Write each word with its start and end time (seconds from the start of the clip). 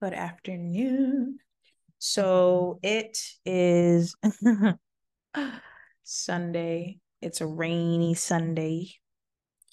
Good 0.00 0.14
afternoon. 0.14 1.40
So 1.98 2.78
it 2.84 3.18
is 3.44 4.14
Sunday. 6.04 7.00
It's 7.20 7.40
a 7.40 7.46
rainy 7.48 8.14
Sunday 8.14 8.92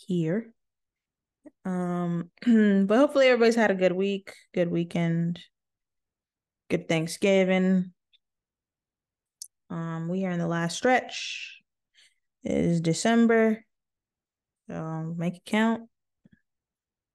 here. 0.08 0.52
Um, 1.64 2.32
but 2.42 2.98
hopefully 2.98 3.28
everybody's 3.28 3.54
had 3.54 3.70
a 3.70 3.76
good 3.76 3.92
week, 3.92 4.34
good 4.52 4.72
weekend, 4.72 5.40
good 6.72 6.90
Thanksgiving. 6.90 7.94
Um, 9.70 10.08
we 10.10 10.26
are 10.26 10.32
in 10.32 10.40
the 10.40 10.48
last 10.48 10.76
stretch. 10.76 11.60
It 12.44 12.52
is 12.52 12.82
December. 12.82 13.64
So 14.70 15.14
make 15.16 15.36
it 15.36 15.46
count. 15.46 15.84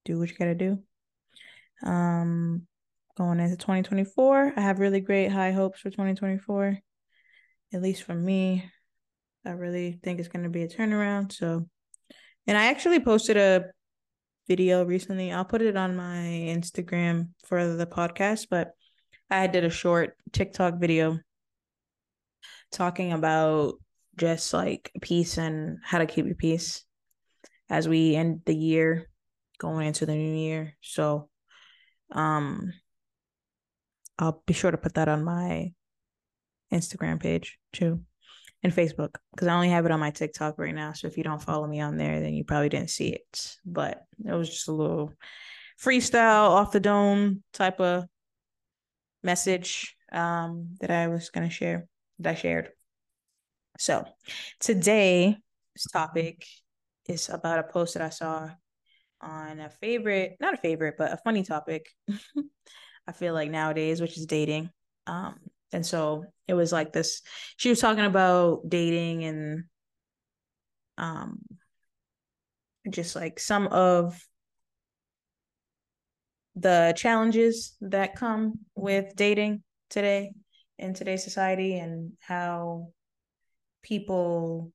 Do 0.05 0.21
what 0.21 0.31
you 0.31 0.37
gotta 0.37 0.55
do. 0.55 0.79
Um, 1.83 2.69
going 3.21 3.39
into 3.39 3.55
2024. 3.55 4.55
I 4.57 4.61
have 4.63 4.81
really 4.81 5.01
great 5.01 5.31
high 5.31 5.53
hopes 5.53 5.81
for 5.81 5.91
2024, 5.91 6.79
at 7.75 7.83
least 7.83 8.05
for 8.05 8.15
me. 8.15 8.65
I 9.45 9.51
really 9.51 10.01
think 10.03 10.19
it's 10.19 10.31
going 10.31 10.45
to 10.45 10.49
be 10.49 10.63
a 10.63 10.69
turnaround. 10.69 11.31
So, 11.31 11.69
and 12.47 12.57
I 12.57 12.69
actually 12.69 12.99
posted 12.99 13.37
a 13.37 13.67
video 14.49 14.87
recently. 14.87 15.33
I'll 15.33 15.45
put 15.45 15.61
it 15.61 15.77
on 15.77 15.97
my 15.97 16.47
Instagram 16.49 17.29
for 17.45 17.75
the 17.75 17.85
podcast, 17.85 18.47
but 18.51 18.71
I 19.29 19.49
did 19.49 19.65
a 19.65 19.71
short 19.71 20.17
TikTok 20.33 20.81
video 20.81 21.19
talking 22.73 23.13
about 23.13 23.75
just 24.17 24.55
like 24.55 24.91
peace 25.03 25.37
and 25.37 25.77
how 25.85 25.99
to 25.99 26.07
keep 26.07 26.25
your 26.25 26.37
peace 26.37 26.87
as 27.69 27.87
we 27.87 28.17
end 28.17 28.41
the 28.47 28.57
year 28.57 29.11
going 29.59 29.89
into 29.89 30.07
the 30.07 30.15
new 30.15 30.35
year. 30.37 30.73
So, 30.81 31.29
um, 32.13 32.73
I'll 34.21 34.43
be 34.47 34.53
sure 34.53 34.71
to 34.71 34.77
put 34.77 34.95
that 34.95 35.09
on 35.09 35.25
my 35.25 35.73
Instagram 36.73 37.21
page 37.21 37.59
too 37.73 38.05
and 38.63 38.73
Facebook 38.73 39.17
because 39.33 39.49
I 39.49 39.55
only 39.55 39.71
have 39.71 39.87
it 39.87 39.91
on 39.91 39.99
my 40.01 40.11
TikTok 40.11 40.59
right 40.59 40.75
now. 40.75 40.93
So 40.93 41.07
if 41.07 41.17
you 41.17 41.25
don't 41.25 41.43
follow 41.43 41.67
me 41.67 41.81
on 41.81 41.97
there, 41.97 42.21
then 42.21 42.35
you 42.35 42.45
probably 42.45 42.69
didn't 42.69 42.91
see 42.91 43.09
it. 43.09 43.57
But 43.65 44.05
it 44.25 44.33
was 44.33 44.51
just 44.51 44.69
a 44.69 44.73
little 44.73 45.15
freestyle 45.83 46.51
off 46.51 46.73
the 46.73 46.81
dome 46.81 47.43
type 47.55 47.81
of 47.81 48.05
message 49.23 49.97
um, 50.13 50.77
that 50.81 50.91
I 50.91 51.09
was 51.09 51.31
going 51.31 51.49
to 51.49 51.55
share, 51.55 51.87
that 52.19 52.33
I 52.33 52.35
shared. 52.35 52.69
So 53.79 54.05
today's 54.59 55.37
topic 55.91 56.45
is 57.09 57.31
about 57.31 57.61
a 57.61 57.63
post 57.63 57.95
that 57.95 58.03
I 58.03 58.11
saw 58.11 58.51
on 59.23 59.61
a 59.61 59.71
favorite, 59.71 60.37
not 60.39 60.53
a 60.53 60.59
favorite, 60.59 60.97
but 60.99 61.13
a 61.13 61.17
funny 61.17 61.43
topic 61.43 61.87
I 63.11 63.13
feel 63.13 63.35
like 63.35 63.51
nowadays, 63.51 64.01
which 64.01 64.17
is 64.17 64.25
dating. 64.25 64.71
Um, 65.09 65.35
and 65.73 65.85
so 65.85 66.27
it 66.47 66.55
was 66.55 66.71
like 66.71 66.93
this. 66.93 67.23
She 67.57 67.69
was 67.69 67.81
talking 67.81 68.05
about 68.05 68.69
dating 68.69 69.25
and 69.25 69.65
um, 70.97 71.41
just 72.89 73.17
like 73.17 73.41
some 73.41 73.67
of 73.67 74.25
the 76.55 76.95
challenges 76.97 77.77
that 77.81 78.15
come 78.15 78.61
with 78.77 79.17
dating 79.17 79.65
today 79.89 80.31
in 80.79 80.95
today's 80.95 81.25
society 81.25 81.79
and 81.79 82.13
how 82.21 82.93
people 83.83 84.71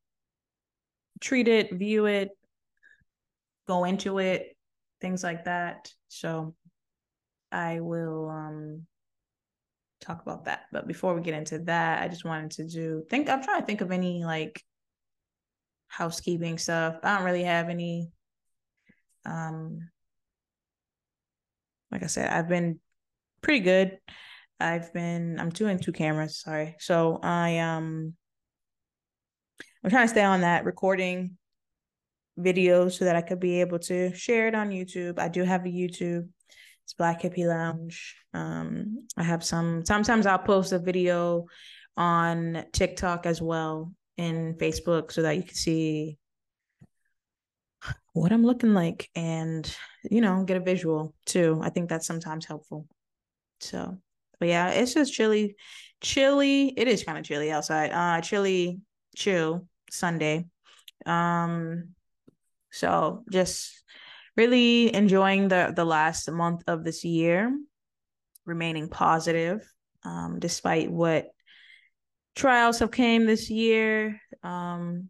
treat 1.22 1.48
it, 1.48 1.72
view 1.72 2.06
it, 2.06 2.32
go 3.66 3.86
into 3.86 4.20
it, 4.20 4.58
things 5.00 5.24
like 5.24 5.46
that. 5.46 5.90
So 6.10 6.54
I 7.52 7.80
will 7.80 8.30
um 8.30 8.86
talk 10.02 10.22
about 10.22 10.46
that. 10.46 10.64
But 10.72 10.88
before 10.88 11.14
we 11.14 11.22
get 11.22 11.34
into 11.34 11.60
that, 11.60 12.02
I 12.02 12.08
just 12.08 12.26
wanted 12.26 12.52
to 12.52 12.68
do 12.68 13.04
think 13.10 13.30
I'm 13.30 13.44
trying 13.44 13.62
to 13.62 13.66
think 13.66 13.82
of 13.82 13.92
any 13.92 14.24
like 14.24 14.62
housekeeping 15.88 16.58
stuff. 16.58 16.98
I 17.04 17.16
don't 17.16 17.26
really 17.26 17.44
have 17.44 17.70
any 17.70 18.10
um 19.26 19.90
like 21.92 22.04
I 22.04 22.08
said, 22.08 22.30
I've 22.30 22.50
been 22.50 22.80
pretty 23.42 23.62
good. 23.62 23.98
I've 24.60 24.94
been 24.94 25.40
I'm 25.40 25.50
doing 25.50 25.80
two 25.80 25.92
cameras, 25.92 26.40
sorry. 26.40 26.76
So 26.80 27.20
I 27.22 27.60
um 27.60 28.14
I'm 29.84 29.90
trying 29.90 30.06
to 30.06 30.12
stay 30.12 30.24
on 30.24 30.42
that 30.42 30.66
recording 30.66 31.38
videos 32.40 32.94
so 32.94 33.06
that 33.06 33.16
I 33.16 33.22
could 33.22 33.40
be 33.40 33.62
able 33.62 33.80
to 33.80 34.14
share 34.14 34.48
it 34.48 34.56
on 34.56 34.70
YouTube. 34.70 35.20
I 35.20 35.28
do 35.28 35.44
have 35.44 35.66
a 35.66 35.70
YouTube. 35.70 36.28
It's 36.86 36.94
Black 36.94 37.24
Hippie 37.24 37.48
Lounge. 37.48 38.16
Um, 38.32 39.08
I 39.18 39.24
have 39.24 39.44
some. 39.44 39.84
Sometimes 39.86 40.28
I'll 40.28 40.38
post 40.38 40.72
a 40.72 40.78
video 40.78 41.48
on 41.98 42.64
TikTok 42.74 43.26
as 43.26 43.42
well 43.42 43.92
in 44.18 44.54
Facebook 44.60 45.12
so 45.12 45.24
that 45.24 45.36
you 45.36 45.42
can 45.42 45.56
see 45.56 46.20
what 48.14 48.32
I'm 48.32 48.46
looking 48.46 48.76
like 48.76 49.10
and 49.16 49.70
you 50.10 50.22
know 50.22 50.44
get 50.44 50.58
a 50.58 50.60
visual 50.60 51.16
too. 51.26 51.60
I 51.64 51.72
think 51.72 51.90
that's 51.90 52.06
sometimes 52.06 52.46
helpful. 52.46 52.86
So, 53.62 53.98
but 54.40 54.48
yeah, 54.48 54.70
it's 54.70 54.94
just 54.94 55.12
chilly, 55.12 55.56
chilly. 56.02 56.68
It 56.78 56.88
is 56.88 57.04
kind 57.04 57.18
of 57.18 57.24
chilly 57.24 57.52
outside. 57.52 57.92
Uh, 57.92 58.22
chilly, 58.22 58.80
chill 59.16 59.68
Sunday. 59.90 60.46
Um, 61.08 61.96
so 62.72 63.24
just 63.32 63.82
really 64.36 64.94
enjoying 64.94 65.48
the 65.48 65.74
the 65.76 65.86
last 65.86 66.30
month 66.30 66.64
of 66.68 66.84
this 66.84 67.04
year, 67.04 67.56
remaining 68.46 68.90
positive 68.90 69.68
um, 70.06 70.40
despite 70.40 70.92
what 70.92 71.32
trials 72.36 72.80
have 72.80 72.92
came 72.92 73.26
this 73.26 73.50
year. 73.50 74.22
Um, 74.44 75.10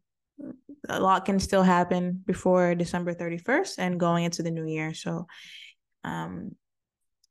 a 0.88 1.00
lot 1.00 1.26
can 1.26 1.40
still 1.40 1.64
happen 1.64 2.24
before 2.26 2.76
December 2.76 3.14
31st 3.14 3.76
and 3.78 4.00
going 4.00 4.24
into 4.24 4.44
the 4.44 4.52
new 4.52 4.66
year. 4.66 4.94
So 4.94 5.28
um, 6.04 6.52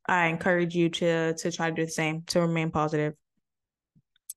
I 0.05 0.27
encourage 0.27 0.75
you 0.75 0.89
to 0.89 1.33
to 1.33 1.51
try 1.51 1.69
to 1.69 1.75
do 1.75 1.85
the 1.85 1.91
same, 1.91 2.23
to 2.27 2.41
remain 2.41 2.71
positive 2.71 3.13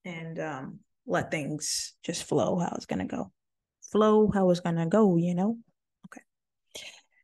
and 0.05 0.39
um, 0.39 0.81
let 1.07 1.31
things 1.31 1.95
just 2.03 2.25
flow 2.25 2.59
how 2.59 2.73
it's 2.75 2.87
gonna 2.87 3.07
go. 3.07 3.31
Flow 3.93 4.31
how 4.33 4.51
it's 4.51 4.61
gonna 4.61 4.87
go, 4.87 5.17
you 5.17 5.35
know? 5.35 5.59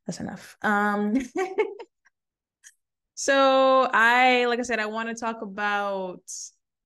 That's 0.07 0.21
enough. 0.21 0.57
Um 0.63 1.17
so 3.15 3.89
I 3.93 4.47
like 4.47 4.59
I 4.59 4.63
said, 4.63 4.81
I 4.81 4.87
want 4.87 5.09
to 5.09 5.15
talk 5.15 5.43
about 5.43 6.21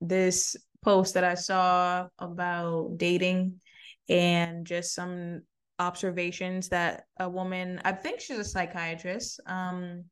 this 0.01 0.55
post 0.81 1.15
that 1.15 1.23
I 1.23 1.35
saw 1.35 2.07
about 2.17 2.97
dating 2.97 3.59
and 4.07 4.65
just 4.65 4.93
some 4.93 5.41
observations 5.77 6.69
that 6.69 7.05
a 7.19 7.29
woman, 7.29 7.81
I 7.83 7.93
think 7.93 8.19
she's 8.19 8.37
a 8.37 8.43
psychiatrist, 8.43 9.39
um, 9.45 10.05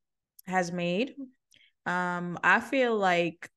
has 0.45 0.71
made. 0.71 1.13
Um, 1.85 2.37
I 2.43 2.59
feel 2.59 2.97
like 2.97 3.49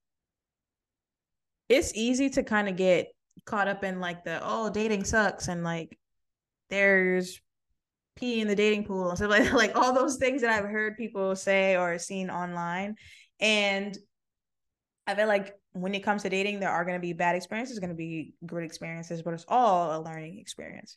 it's 1.69 1.95
easy 1.95 2.31
to 2.31 2.43
kind 2.43 2.69
of 2.69 2.77
get 2.77 3.09
caught 3.45 3.69
up 3.69 3.85
in 3.85 4.01
like 4.01 4.25
the 4.25 4.41
oh 4.43 4.71
dating 4.71 5.05
sucks 5.05 5.49
and 5.49 5.65
like 5.65 5.99
there's 6.69 7.41
pee 8.17 8.41
in 8.41 8.49
the 8.49 8.57
dating 8.57 8.85
pool 8.85 9.09
and 9.09 9.19
stuff 9.19 9.31
like 9.31 9.53
like 9.53 9.77
all 9.77 9.93
those 9.93 10.17
things 10.17 10.43
that 10.43 10.51
I've 10.51 10.69
heard 10.69 10.97
people 10.97 11.35
say 11.37 11.77
or 11.77 11.99
seen 11.99 12.31
online. 12.31 12.97
And 13.41 13.97
I 15.07 15.15
feel 15.15 15.27
like 15.27 15.55
when 15.73 15.95
it 15.95 16.05
comes 16.05 16.23
to 16.23 16.29
dating, 16.29 16.61
there 16.61 16.71
are 16.71 16.85
going 16.85 16.97
to 16.97 17.01
be 17.01 17.13
bad 17.13 17.37
experiences, 17.37 17.79
going 17.79 17.91
to 17.91 17.97
be 17.97 18.35
good 18.47 18.63
experiences, 18.63 19.23
but 19.23 19.35
it's 19.35 19.47
all 19.49 19.99
a 19.99 20.03
learning 20.03 20.39
experience. 20.39 20.97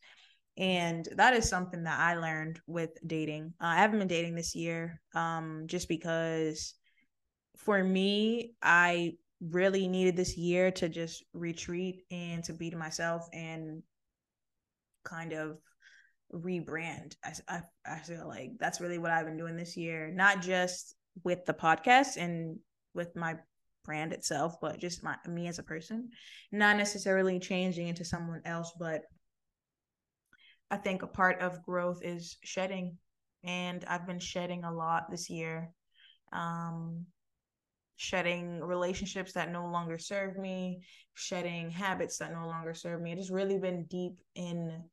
And 0.57 1.07
that 1.15 1.33
is 1.33 1.49
something 1.49 1.83
that 1.83 1.99
I 1.99 2.15
learned 2.15 2.59
with 2.67 2.91
dating. 3.05 3.53
Uh, 3.59 3.67
I 3.67 3.77
haven't 3.77 3.99
been 3.99 4.07
dating 4.07 4.35
this 4.35 4.53
year 4.55 5.01
um, 5.15 5.63
just 5.65 5.87
because 5.87 6.75
for 7.57 7.83
me, 7.83 8.53
I 8.61 9.13
really 9.41 9.87
needed 9.87 10.15
this 10.15 10.37
year 10.37 10.71
to 10.71 10.89
just 10.89 11.23
retreat 11.33 12.03
and 12.11 12.43
to 12.45 12.53
be 12.53 12.69
to 12.69 12.77
myself 12.77 13.27
and 13.33 13.81
kind 15.03 15.33
of 15.33 15.57
rebrand. 16.33 17.15
I, 17.23 17.33
I, 17.47 17.61
I 17.85 17.99
feel 17.99 18.27
like 18.27 18.51
that's 18.59 18.81
really 18.81 18.97
what 18.97 19.11
I've 19.11 19.25
been 19.25 19.37
doing 19.37 19.55
this 19.55 19.77
year, 19.77 20.11
not 20.13 20.41
just 20.41 20.95
with 21.23 21.45
the 21.45 21.53
podcast 21.53 22.17
and 22.17 22.57
with 22.93 23.15
my 23.15 23.35
brand 23.85 24.13
itself, 24.13 24.55
but 24.61 24.79
just 24.79 25.03
my 25.03 25.15
me 25.27 25.47
as 25.47 25.59
a 25.59 25.63
person, 25.63 26.09
not 26.51 26.77
necessarily 26.77 27.39
changing 27.39 27.87
into 27.87 28.05
someone 28.05 28.41
else, 28.45 28.71
but 28.79 29.01
I 30.71 30.77
think 30.77 31.03
a 31.03 31.07
part 31.07 31.41
of 31.41 31.63
growth 31.63 31.99
is 32.01 32.37
shedding, 32.43 32.97
and 33.43 33.83
I've 33.87 34.07
been 34.07 34.19
shedding 34.19 34.63
a 34.63 34.73
lot 34.73 35.11
this 35.11 35.29
year. 35.29 35.69
Um, 36.31 37.05
shedding 37.97 38.59
relationships 38.59 39.33
that 39.33 39.51
no 39.51 39.67
longer 39.67 39.97
serve 39.97 40.37
me, 40.37 40.81
shedding 41.13 41.69
habits 41.69 42.17
that 42.17 42.33
no 42.33 42.47
longer 42.47 42.73
serve 42.73 43.01
me. 43.01 43.11
It 43.11 43.17
just 43.17 43.31
really 43.31 43.59
been 43.59 43.85
deep 43.85 44.19
in 44.35 44.83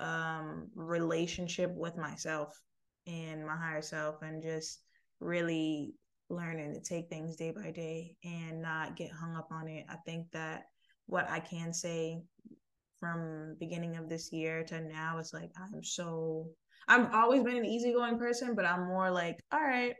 um 0.00 0.68
relationship 0.74 1.70
with 1.74 1.96
myself 1.96 2.60
and 3.06 3.46
my 3.46 3.56
higher 3.56 3.82
self 3.82 4.22
and 4.22 4.42
just 4.42 4.80
really 5.20 5.94
learning 6.30 6.74
to 6.74 6.80
take 6.80 7.08
things 7.08 7.36
day 7.36 7.52
by 7.52 7.70
day 7.70 8.16
and 8.24 8.62
not 8.62 8.96
get 8.96 9.10
hung 9.12 9.36
up 9.36 9.48
on 9.50 9.68
it. 9.68 9.84
I 9.88 9.96
think 10.06 10.26
that 10.32 10.64
what 11.06 11.28
I 11.30 11.40
can 11.40 11.72
say 11.72 12.22
from 13.00 13.56
beginning 13.60 13.96
of 13.96 14.08
this 14.08 14.32
year 14.32 14.64
to 14.64 14.80
now 14.80 15.18
is 15.18 15.32
like 15.34 15.50
I'm 15.56 15.84
so 15.84 16.48
I've 16.88 17.12
always 17.14 17.42
been 17.42 17.56
an 17.56 17.64
easygoing 17.64 18.18
person, 18.18 18.54
but 18.54 18.66
I'm 18.66 18.86
more 18.86 19.10
like, 19.10 19.38
all 19.52 19.60
right, 19.60 19.94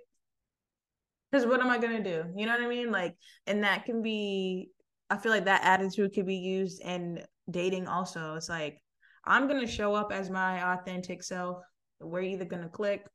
because 1.31 1.47
what 1.47 1.61
am 1.61 1.69
I 1.70 1.79
gonna 1.79 2.02
do? 2.02 2.25
You 2.37 2.47
know 2.47 2.52
what 2.52 2.62
I 2.62 2.69
mean? 2.69 2.90
Like, 2.90 3.17
and 3.47 3.64
that 3.64 3.85
can 3.85 4.02
be. 4.02 4.70
I 5.11 5.17
feel 5.19 5.32
like 5.32 5.44
that 5.44 5.64
attitude 5.64 6.14
could 6.14 6.26
be 6.26 6.37
used 6.37 6.81
in 6.82 7.25
dating 7.50 7.88
also. 7.88 8.35
It's 8.37 8.49
like 8.49 8.79
I'm 9.26 9.49
gonna 9.49 9.67
show 9.67 9.94
up 9.94 10.12
as 10.12 10.31
my 10.31 10.75
authentic 10.75 11.23
self. 11.23 11.62
We're 12.00 12.23
either 12.23 12.44
gonna 12.44 12.69
click 12.69 13.06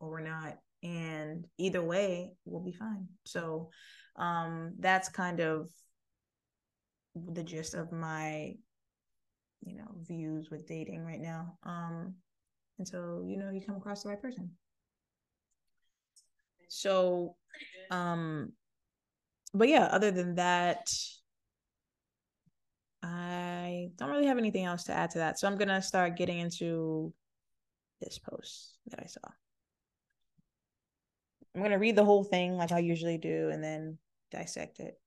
or 0.00 0.10
we're 0.10 0.20
not, 0.20 0.58
and 0.82 1.46
either 1.58 1.82
way, 1.82 2.32
we'll 2.44 2.62
be 2.62 2.72
fine. 2.72 3.08
So, 3.24 3.70
um, 4.16 4.74
that's 4.78 5.08
kind 5.08 5.40
of 5.40 5.68
the 7.14 7.42
gist 7.42 7.74
of 7.74 7.92
my 7.92 8.54
you 9.64 9.76
know 9.76 9.88
views 10.06 10.50
with 10.50 10.66
dating 10.66 11.04
right 11.04 11.20
now 11.20 11.58
um 11.64 12.14
and 12.78 12.86
so, 12.86 13.24
you 13.26 13.36
know 13.36 13.50
you 13.50 13.60
come 13.60 13.76
across 13.76 14.02
the 14.02 14.08
right 14.08 14.22
person 14.22 14.50
so 16.68 17.34
um 17.90 18.52
but 19.54 19.68
yeah 19.68 19.88
other 19.90 20.10
than 20.10 20.36
that 20.36 20.86
i 23.02 23.90
don't 23.96 24.10
really 24.10 24.26
have 24.26 24.38
anything 24.38 24.64
else 24.64 24.84
to 24.84 24.92
add 24.92 25.10
to 25.10 25.18
that 25.18 25.38
so 25.38 25.46
i'm 25.46 25.56
gonna 25.56 25.82
start 25.82 26.16
getting 26.16 26.38
into 26.38 27.12
this 28.00 28.18
post 28.18 28.78
that 28.86 29.00
i 29.00 29.06
saw 29.06 29.20
i'm 31.54 31.62
gonna 31.62 31.78
read 31.78 31.96
the 31.96 32.04
whole 32.04 32.24
thing 32.24 32.56
like 32.56 32.72
i 32.72 32.78
usually 32.78 33.18
do 33.18 33.50
and 33.50 33.62
then 33.62 33.98
dissect 34.30 34.80
it 34.80 34.98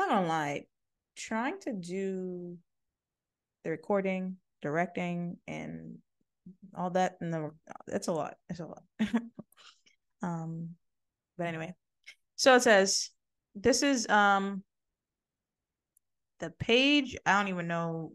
I'm 0.00 0.08
not 0.08 0.14
gonna 0.14 0.28
lie, 0.28 0.64
trying 1.16 1.58
to 1.60 1.72
do 1.72 2.56
the 3.64 3.70
recording, 3.70 4.36
directing, 4.62 5.36
and 5.46 5.98
all 6.74 6.90
that, 6.90 7.16
and 7.20 7.32
the 7.32 7.50
it's 7.88 8.08
a 8.08 8.12
lot. 8.12 8.36
It's 8.48 8.60
a 8.60 8.66
lot. 8.66 8.82
um, 10.22 10.70
but 11.36 11.48
anyway, 11.48 11.74
so 12.36 12.54
it 12.54 12.62
says 12.62 13.10
this 13.54 13.82
is 13.82 14.08
um 14.08 14.62
the 16.40 16.50
page. 16.50 17.16
I 17.26 17.38
don't 17.38 17.48
even 17.48 17.68
know 17.68 18.12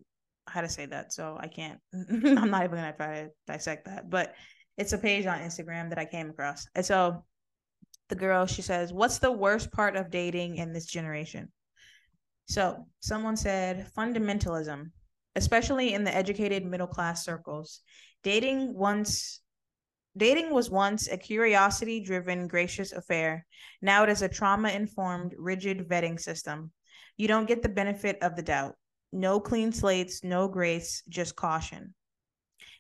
how 0.48 0.62
to 0.62 0.70
say 0.70 0.86
that, 0.88 1.14
so 1.14 1.38
I 1.40 1.48
can't. 1.48 1.80
I'm 1.94 2.52
not 2.52 2.64
even 2.64 2.78
gonna 2.78 2.94
try 2.94 3.24
to 3.24 3.30
dissect 3.48 3.86
that, 3.86 4.10
but 4.10 4.34
it's 4.78 4.94
a 4.94 4.98
page 4.98 5.26
on 5.26 5.40
Instagram 5.40 5.90
that 5.90 5.98
I 6.00 6.06
came 6.06 6.30
across, 6.30 6.68
and 6.76 6.86
so 6.86 7.24
the 8.10 8.16
girl 8.16 8.46
she 8.46 8.62
says, 8.62 8.94
"What's 8.94 9.20
the 9.20 9.32
worst 9.32 9.72
part 9.72 9.96
of 9.96 10.12
dating 10.12 10.58
in 10.58 10.74
this 10.74 10.86
generation?" 10.86 11.52
So, 12.48 12.88
someone 13.00 13.38
said 13.38 13.88
fundamentalism, 13.98 14.92
especially 15.36 15.94
in 15.94 16.04
the 16.04 16.16
educated 16.16 16.66
middle 16.66 16.88
class 16.88 17.26
circles. 17.26 17.82
Dating 18.24 18.74
once 18.76 19.42
dating 20.18 20.52
was 20.52 20.70
once 20.70 21.08
a 21.08 21.18
curiosity 21.18 22.00
driven 22.00 22.48
gracious 22.48 22.92
affair. 22.92 23.46
Now 23.82 24.04
it 24.04 24.10
is 24.10 24.22
a 24.22 24.30
trauma 24.30 24.70
informed 24.70 25.34
rigid 25.38 25.90
vetting 25.90 26.20
system. 26.20 26.72
You 27.18 27.28
don't 27.28 27.48
get 27.48 27.62
the 27.62 27.70
benefit 27.70 28.18
of 28.22 28.36
the 28.36 28.42
doubt. 28.42 28.76
No 29.12 29.40
clean 29.40 29.72
slates, 29.72 30.24
no 30.24 30.48
grace, 30.48 31.04
just 31.08 31.36
caution. 31.36 31.94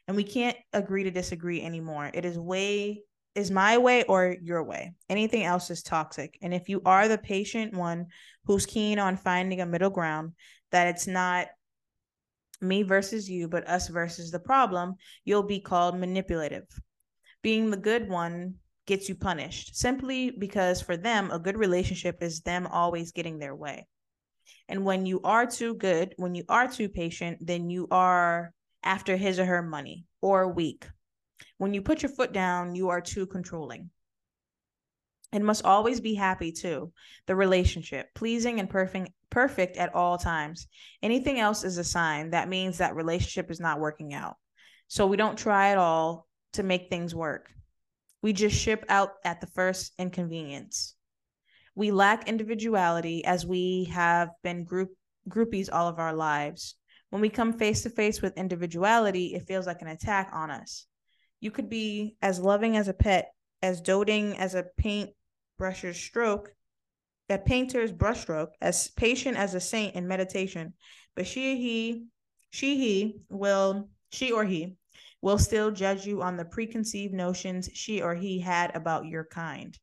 And 0.08 0.18
we 0.18 0.24
can't 0.24 0.58
agree 0.74 1.04
to 1.04 1.12
disagree 1.12 1.62
anymore. 1.62 2.12
It 2.14 2.26
is 2.26 2.38
way 2.38 3.04
is 3.36 3.52
my 3.52 3.78
way 3.78 4.04
or 4.04 4.36
your 4.42 4.64
way. 4.64 4.94
Anything 5.10 5.44
else 5.44 5.70
is 5.70 5.84
toxic. 5.84 6.38
And 6.42 6.54
if 6.54 6.70
you 6.70 6.82
are 6.86 7.08
the 7.08 7.18
patient 7.18 7.74
one 7.74 8.08
who's 8.46 8.66
keen 8.66 8.98
on 8.98 9.18
finding 9.18 9.60
a 9.60 9.66
middle 9.66 9.90
ground, 9.90 10.32
that 10.72 10.88
it's 10.88 11.06
not 11.06 11.48
me 12.62 12.84
versus 12.84 13.30
you, 13.30 13.50
but 13.50 13.68
us 13.68 13.90
versus 13.90 14.32
the 14.32 14.40
problem, 14.40 14.96
you'll 15.26 15.44
be 15.44 15.60
called 15.60 16.00
manipulative. 16.00 16.66
Being 17.42 17.70
the 17.70 17.78
good 17.78 18.10
one 18.10 18.56
gets 18.88 19.10
you 19.10 19.16
punished 19.16 19.76
simply 19.76 20.32
because 20.32 20.82
for 20.82 20.96
them, 20.96 21.30
a 21.32 21.40
good 21.40 21.58
relationship 21.58 22.22
is 22.22 22.42
them 22.42 22.68
always 22.68 23.12
getting 23.12 23.38
their 23.38 23.56
way. 23.56 23.86
And 24.68 24.86
when 24.86 25.06
you 25.06 25.22
are 25.24 25.46
too 25.46 25.76
good, 25.76 26.14
when 26.18 26.36
you 26.36 26.44
are 26.50 26.68
too 26.68 26.90
patient, 26.90 27.40
then 27.42 27.70
you 27.70 27.88
are 27.92 28.54
after 28.84 29.18
his 29.18 29.40
or 29.40 29.46
her 29.46 29.62
money 29.62 30.06
or 30.22 30.52
weak 30.52 30.86
when 31.58 31.74
you 31.74 31.82
put 31.82 32.02
your 32.04 32.12
foot 32.12 32.34
down, 32.34 32.76
you 32.76 32.90
are 32.90 33.02
too 33.02 33.26
controlling. 33.26 33.90
It 35.32 35.42
must 35.42 35.66
always 35.66 36.00
be 36.00 36.14
happy 36.14 36.52
too, 36.52 36.94
the 37.28 37.36
relationship, 37.36 38.14
pleasing 38.14 38.60
and 38.60 38.70
perfect 38.70 39.12
perfect 39.30 39.76
at 39.76 39.94
all 39.94 40.18
times. 40.18 40.68
Anything 41.02 41.40
else 41.40 41.66
is 41.66 41.78
a 41.78 41.84
sign 41.84 42.30
that 42.30 42.48
means 42.48 42.78
that 42.78 42.96
relationship 42.96 43.52
is 43.52 43.60
not 43.60 43.82
working 43.82 44.14
out. 44.14 44.36
So 44.88 45.08
we 45.08 45.18
don't 45.18 45.38
try 45.38 45.72
at 45.72 45.78
all 45.78 46.28
to 46.54 46.64
make 46.64 46.90
things 46.90 47.14
work. 47.14 47.52
We 48.22 48.32
just 48.32 48.56
ship 48.56 48.86
out 48.88 49.14
at 49.26 49.42
the 49.42 49.48
first 49.48 49.92
inconvenience. 49.98 50.95
We 51.76 51.92
lack 51.92 52.28
individuality 52.28 53.26
as 53.26 53.46
we 53.46 53.86
have 53.92 54.30
been 54.44 54.64
group 54.64 54.92
groupies 55.30 55.70
all 55.72 55.88
of 55.88 56.00
our 56.00 56.14
lives. 56.14 56.76
When 57.10 57.22
we 57.22 57.30
come 57.30 57.54
face 57.54 57.84
to 57.84 57.90
face 57.90 58.22
with 58.22 58.38
individuality, 58.38 59.34
it 59.36 59.48
feels 59.48 59.68
like 59.68 59.82
an 59.82 59.88
attack 59.88 60.30
on 60.34 60.52
us. 60.52 60.86
You 61.40 61.52
could 61.52 61.70
be 61.70 62.16
as 62.22 62.40
loving 62.40 62.78
as 62.78 62.88
a 62.88 62.94
pet, 62.94 63.32
as 63.62 63.82
doting 63.82 64.38
as 64.38 64.56
a 64.56 64.66
paint 64.78 65.12
brusher's 65.58 65.98
stroke, 65.98 66.54
a 67.30 67.38
painter's 67.38 67.92
brushstroke, 67.92 68.52
as 68.62 68.90
patient 68.90 69.38
as 69.38 69.54
a 69.54 69.60
saint 69.60 69.96
in 69.96 70.08
meditation. 70.08 70.74
But 71.16 71.28
she, 71.28 71.58
he, 71.58 72.06
she, 72.52 72.78
he 72.78 73.20
will, 73.30 73.90
she 74.12 74.32
or 74.32 74.46
he 74.46 74.76
will 75.22 75.38
still 75.38 75.72
judge 75.72 76.06
you 76.06 76.22
on 76.22 76.38
the 76.38 76.46
preconceived 76.46 77.14
notions 77.14 77.70
she 77.74 78.02
or 78.02 78.16
he 78.16 78.40
had 78.40 78.76
about 78.76 79.06
your 79.06 79.26
kind. 79.26 79.78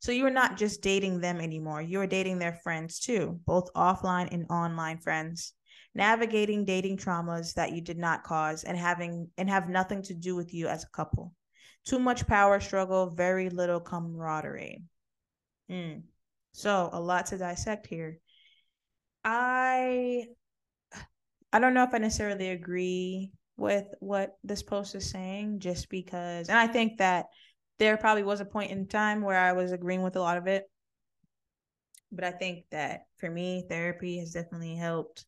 So 0.00 0.12
you 0.12 0.24
are 0.26 0.30
not 0.30 0.56
just 0.56 0.82
dating 0.82 1.20
them 1.20 1.40
anymore. 1.40 1.82
You 1.82 2.00
are 2.00 2.06
dating 2.06 2.38
their 2.38 2.54
friends 2.62 3.00
too, 3.00 3.40
both 3.46 3.72
offline 3.74 4.28
and 4.32 4.46
online 4.50 4.98
friends 4.98 5.54
navigating 5.94 6.64
dating 6.64 6.96
traumas 6.96 7.54
that 7.54 7.72
you 7.72 7.80
did 7.80 7.98
not 7.98 8.22
cause 8.22 8.64
and 8.64 8.78
having 8.78 9.28
and 9.36 9.50
have 9.50 9.68
nothing 9.68 10.02
to 10.02 10.14
do 10.14 10.36
with 10.36 10.54
you 10.54 10.68
as 10.68 10.84
a 10.84 10.90
couple. 10.90 11.34
Too 11.84 11.98
much 11.98 12.26
power 12.26 12.60
struggle, 12.60 13.10
very 13.10 13.50
little 13.50 13.80
camaraderie. 13.80 14.84
Mm. 15.70 16.02
So 16.52 16.88
a 16.92 17.00
lot 17.00 17.26
to 17.26 17.38
dissect 17.38 17.86
here. 17.86 18.20
I 19.24 20.26
I 21.52 21.58
don't 21.58 21.74
know 21.74 21.82
if 21.82 21.94
I 21.94 21.98
necessarily 21.98 22.50
agree 22.50 23.32
with 23.56 23.86
what 24.00 24.38
this 24.44 24.62
post 24.62 24.94
is 24.94 25.10
saying, 25.10 25.60
just 25.60 25.88
because, 25.88 26.48
and 26.48 26.58
I 26.58 26.68
think 26.68 26.98
that 26.98 27.26
there 27.78 27.96
probably 27.96 28.22
was 28.22 28.40
a 28.40 28.44
point 28.44 28.70
in 28.70 28.86
time 28.86 29.22
where 29.22 29.38
I 29.38 29.52
was 29.52 29.72
agreeing 29.72 30.02
with 30.02 30.16
a 30.16 30.20
lot 30.20 30.36
of 30.36 30.46
it. 30.46 30.64
But 32.10 32.24
I 32.24 32.30
think 32.30 32.64
that 32.70 33.02
for 33.18 33.30
me, 33.30 33.64
therapy 33.68 34.18
has 34.18 34.32
definitely 34.32 34.76
helped 34.76 35.26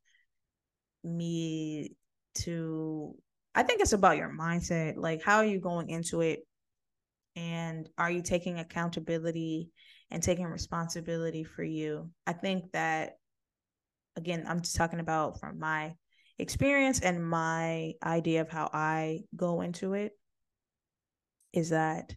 me 1.05 1.97
to 2.35 3.15
I 3.55 3.63
think 3.63 3.81
it's 3.81 3.93
about 3.93 4.17
your 4.17 4.31
mindset. 4.31 4.97
Like 4.97 5.23
how 5.23 5.39
are 5.39 5.45
you 5.45 5.61
going 5.61 5.91
into 5.91 6.21
it? 6.21 6.41
And 7.37 7.89
are 7.99 8.11
you 8.11 8.23
taking 8.23 8.59
accountability 8.59 9.71
and 10.11 10.23
taking 10.23 10.47
responsibility 10.47 11.45
for 11.45 11.63
you? 11.63 12.11
I 12.27 12.33
think 12.33 12.73
that 12.73 13.15
again, 14.17 14.45
I'm 14.47 14.61
just 14.61 14.77
talking 14.77 15.01
about 15.01 15.41
from 15.41 15.59
my 15.59 15.95
experience 16.39 17.01
and 17.01 17.29
my 17.29 17.93
idea 18.03 18.41
of 18.41 18.49
how 18.49 18.71
I 18.73 19.21
go 19.37 19.61
into 19.61 19.95
it 19.95 20.13
is 21.53 21.71
that 21.71 22.15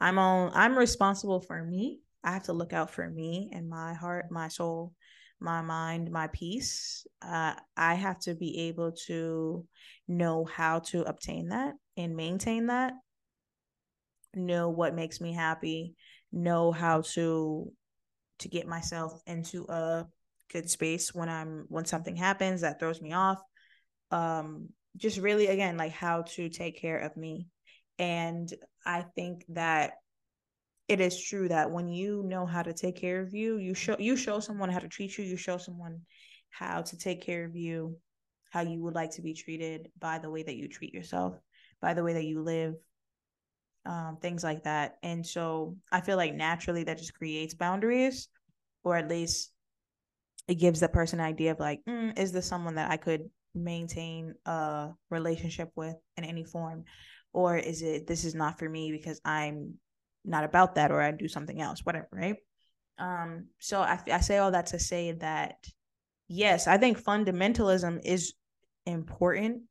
I'm 0.00 0.18
on 0.18 0.52
I'm 0.54 0.76
responsible 0.76 1.40
for 1.40 1.62
me. 1.62 2.00
I 2.24 2.32
have 2.32 2.44
to 2.44 2.52
look 2.52 2.72
out 2.72 2.90
for 2.90 3.08
me 3.08 3.50
and 3.52 3.68
my 3.68 3.94
heart, 3.94 4.30
my 4.30 4.48
soul, 4.48 4.92
my 5.40 5.62
mind, 5.62 6.10
my 6.10 6.28
peace. 6.28 7.06
Uh, 7.22 7.54
I 7.76 7.94
have 7.94 8.18
to 8.20 8.34
be 8.34 8.68
able 8.68 8.92
to 9.06 9.66
know 10.08 10.44
how 10.44 10.80
to 10.80 11.02
obtain 11.02 11.48
that 11.48 11.74
and 11.96 12.16
maintain 12.16 12.66
that, 12.66 12.92
know 14.34 14.68
what 14.68 14.94
makes 14.94 15.20
me 15.20 15.32
happy, 15.32 15.94
know 16.32 16.72
how 16.72 17.02
to 17.14 17.72
to 18.38 18.48
get 18.48 18.66
myself 18.66 19.20
into 19.26 19.66
a 19.68 20.06
good 20.52 20.68
space 20.68 21.14
when 21.14 21.28
I'm 21.28 21.66
when 21.68 21.84
something 21.84 22.16
happens 22.16 22.62
that 22.62 22.80
throws 22.80 23.00
me 23.00 23.12
off. 23.12 23.40
Um, 24.10 24.70
just 24.96 25.18
really 25.18 25.46
again 25.46 25.76
like 25.76 25.92
how 25.92 26.22
to 26.22 26.48
take 26.48 26.80
care 26.80 26.98
of 26.98 27.16
me. 27.16 27.48
And 28.00 28.52
I 28.86 29.02
think 29.16 29.46
that 29.50 29.94
it 30.88 31.00
is 31.00 31.22
true 31.22 31.48
that 31.48 31.70
when 31.70 31.88
you 31.88 32.22
know 32.24 32.46
how 32.46 32.62
to 32.62 32.72
take 32.74 32.96
care 32.96 33.20
of 33.22 33.34
you, 33.34 33.58
you 33.58 33.74
show 33.74 33.96
you 33.98 34.16
show 34.16 34.40
someone 34.40 34.70
how 34.70 34.80
to 34.80 34.88
treat 34.88 35.18
you, 35.18 35.24
you 35.24 35.36
show 35.36 35.58
someone 35.58 36.02
how 36.50 36.82
to 36.82 36.98
take 36.98 37.22
care 37.22 37.44
of 37.44 37.56
you, 37.56 37.96
how 38.50 38.62
you 38.62 38.82
would 38.82 38.94
like 38.94 39.12
to 39.12 39.22
be 39.22 39.34
treated 39.34 39.90
by 40.00 40.18
the 40.18 40.30
way 40.30 40.42
that 40.44 40.56
you 40.56 40.68
treat 40.68 40.94
yourself, 40.94 41.36
by 41.82 41.94
the 41.94 42.04
way 42.04 42.14
that 42.14 42.26
you 42.26 42.42
live. 42.42 42.76
um, 43.86 44.18
things 44.20 44.44
like 44.44 44.64
that. 44.64 44.96
And 45.02 45.26
so 45.26 45.76
I 45.90 46.00
feel 46.00 46.16
like 46.16 46.34
naturally 46.34 46.84
that 46.84 46.98
just 46.98 47.14
creates 47.14 47.54
boundaries, 47.54 48.28
or 48.84 48.96
at 48.96 49.08
least 49.08 49.52
it 50.48 50.56
gives 50.56 50.80
the 50.80 50.88
person 50.88 51.20
an 51.20 51.26
idea 51.26 51.52
of 51.52 51.60
like, 51.60 51.80
mm, 51.88 52.18
is 52.18 52.32
this 52.32 52.46
someone 52.46 52.76
that 52.76 52.90
I 52.90 52.98
could 52.98 53.30
maintain 53.54 54.34
a 54.46 54.90
relationship 55.10 55.70
with 55.76 55.96
in 56.16 56.24
any 56.24 56.44
form? 56.44 56.84
Or 57.32 57.56
is 57.56 57.82
it 57.82 58.06
this 58.06 58.24
is 58.24 58.34
not 58.34 58.58
for 58.58 58.68
me 58.68 58.90
because 58.90 59.20
I'm 59.24 59.74
not 60.24 60.44
about 60.44 60.74
that 60.74 60.90
or 60.90 61.00
I 61.00 61.12
do 61.12 61.28
something 61.28 61.60
else, 61.60 61.80
whatever, 61.84 62.08
right? 62.12 62.36
Um, 62.98 63.46
so 63.58 63.80
I, 63.80 63.98
I 64.12 64.20
say 64.20 64.38
all 64.38 64.50
that 64.50 64.66
to 64.66 64.78
say 64.78 65.12
that 65.12 65.56
yes, 66.28 66.66
I 66.66 66.76
think 66.76 67.02
fundamentalism 67.02 68.00
is 68.04 68.34
important 68.86 69.62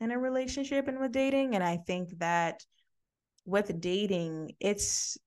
in 0.00 0.10
a 0.10 0.18
relationship 0.18 0.88
and 0.88 1.00
with 1.00 1.12
dating. 1.12 1.54
And 1.54 1.64
I 1.64 1.78
think 1.86 2.18
that 2.18 2.62
with 3.44 3.80
dating, 3.80 4.52
it's 4.60 5.18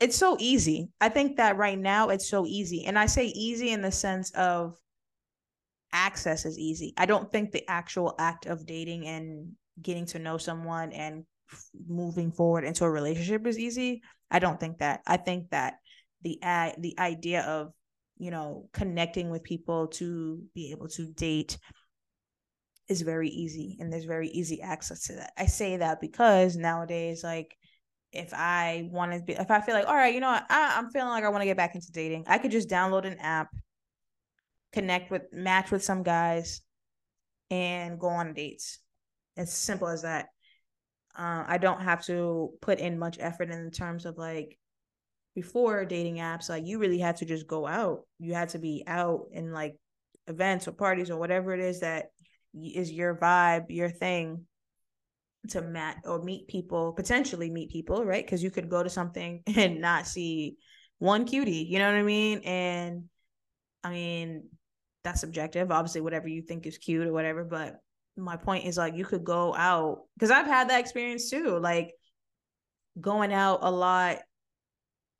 it's 0.00 0.16
so 0.16 0.36
easy. 0.40 0.88
I 1.00 1.08
think 1.08 1.36
that 1.36 1.56
right 1.56 1.78
now 1.78 2.08
it's 2.08 2.28
so 2.28 2.46
easy. 2.46 2.84
And 2.86 2.98
I 2.98 3.06
say 3.06 3.26
easy 3.26 3.70
in 3.70 3.80
the 3.80 3.92
sense 3.92 4.30
of 4.32 4.76
access 5.92 6.44
is 6.44 6.58
easy. 6.58 6.94
I 6.96 7.06
don't 7.06 7.30
think 7.30 7.52
the 7.52 7.68
actual 7.70 8.14
act 8.18 8.46
of 8.46 8.66
dating 8.66 9.06
and 9.06 9.52
getting 9.80 10.06
to 10.06 10.18
know 10.18 10.38
someone 10.38 10.92
and 10.92 11.24
moving 11.86 12.32
forward 12.32 12.64
into 12.64 12.84
a 12.84 12.90
relationship 12.90 13.46
is 13.46 13.58
easy. 13.58 14.02
I 14.30 14.38
don't 14.38 14.58
think 14.58 14.78
that. 14.78 15.02
I 15.06 15.16
think 15.16 15.50
that 15.50 15.74
the 16.22 16.38
the 16.78 16.94
idea 16.98 17.42
of 17.42 17.72
you 18.16 18.30
know 18.30 18.68
connecting 18.72 19.30
with 19.30 19.42
people 19.42 19.88
to 19.88 20.42
be 20.54 20.70
able 20.70 20.88
to 20.88 21.06
date 21.06 21.58
is 22.88 23.02
very 23.02 23.28
easy 23.28 23.76
and 23.80 23.92
there's 23.92 24.04
very 24.04 24.28
easy 24.28 24.60
access 24.60 25.04
to 25.04 25.14
that. 25.14 25.32
I 25.36 25.46
say 25.46 25.78
that 25.78 26.00
because 26.00 26.56
nowadays 26.56 27.22
like 27.24 27.56
if 28.12 28.32
I 28.32 28.88
want 28.92 29.12
to 29.12 29.20
be 29.20 29.32
if 29.34 29.50
I 29.50 29.60
feel 29.60 29.74
like 29.74 29.86
all 29.86 29.94
right, 29.94 30.14
you 30.14 30.20
know 30.20 30.28
I, 30.28 30.44
I'm 30.50 30.90
feeling 30.90 31.08
like 31.08 31.24
I 31.24 31.28
want 31.28 31.42
to 31.42 31.46
get 31.46 31.56
back 31.56 31.74
into 31.74 31.92
dating, 31.92 32.24
I 32.26 32.38
could 32.38 32.50
just 32.50 32.68
download 32.68 33.06
an 33.06 33.18
app, 33.18 33.48
connect 34.72 35.10
with 35.10 35.32
match 35.32 35.70
with 35.70 35.84
some 35.84 36.02
guys 36.02 36.62
and 37.50 37.98
go 37.98 38.08
on 38.08 38.34
dates. 38.34 38.78
It's 39.36 39.54
simple 39.54 39.88
as 39.88 40.02
that. 40.02 40.26
Uh, 41.16 41.44
I 41.46 41.58
don't 41.58 41.80
have 41.80 42.04
to 42.06 42.50
put 42.60 42.78
in 42.78 42.98
much 42.98 43.18
effort 43.20 43.50
in 43.50 43.70
terms 43.70 44.04
of 44.04 44.18
like 44.18 44.58
before 45.34 45.84
dating 45.84 46.16
apps, 46.16 46.48
like 46.48 46.66
you 46.66 46.78
really 46.78 46.98
had 46.98 47.16
to 47.16 47.24
just 47.24 47.46
go 47.46 47.66
out. 47.66 48.02
You 48.18 48.34
had 48.34 48.50
to 48.50 48.58
be 48.58 48.84
out 48.86 49.26
in 49.32 49.52
like 49.52 49.76
events 50.26 50.66
or 50.68 50.72
parties 50.72 51.10
or 51.10 51.18
whatever 51.18 51.52
it 51.52 51.60
is 51.60 51.80
that 51.80 52.06
is 52.54 52.90
your 52.90 53.16
vibe, 53.16 53.66
your 53.68 53.90
thing 53.90 54.46
to 55.50 55.60
mat 55.60 55.98
or 56.04 56.22
meet 56.22 56.48
people, 56.48 56.92
potentially 56.92 57.50
meet 57.50 57.70
people, 57.70 58.04
right? 58.04 58.24
Because 58.24 58.42
you 58.42 58.50
could 58.50 58.70
go 58.70 58.82
to 58.82 58.90
something 58.90 59.42
and 59.56 59.80
not 59.80 60.06
see 60.06 60.56
one 60.98 61.26
cutie, 61.26 61.66
you 61.68 61.78
know 61.78 61.90
what 61.90 61.98
I 61.98 62.02
mean? 62.02 62.38
And 62.44 63.04
I 63.82 63.90
mean, 63.90 64.48
that's 65.02 65.20
subjective, 65.20 65.70
obviously, 65.70 66.00
whatever 66.00 66.28
you 66.28 66.42
think 66.42 66.66
is 66.66 66.78
cute 66.78 67.06
or 67.06 67.12
whatever. 67.12 67.44
But 67.44 67.76
my 68.16 68.36
point 68.36 68.64
is 68.66 68.76
like 68.76 68.94
you 68.94 69.04
could 69.04 69.24
go 69.24 69.54
out 69.54 70.02
because 70.14 70.30
I've 70.30 70.46
had 70.46 70.70
that 70.70 70.80
experience 70.80 71.30
too, 71.30 71.58
like 71.58 71.92
going 73.00 73.32
out 73.32 73.60
a 73.62 73.70
lot 73.70 74.18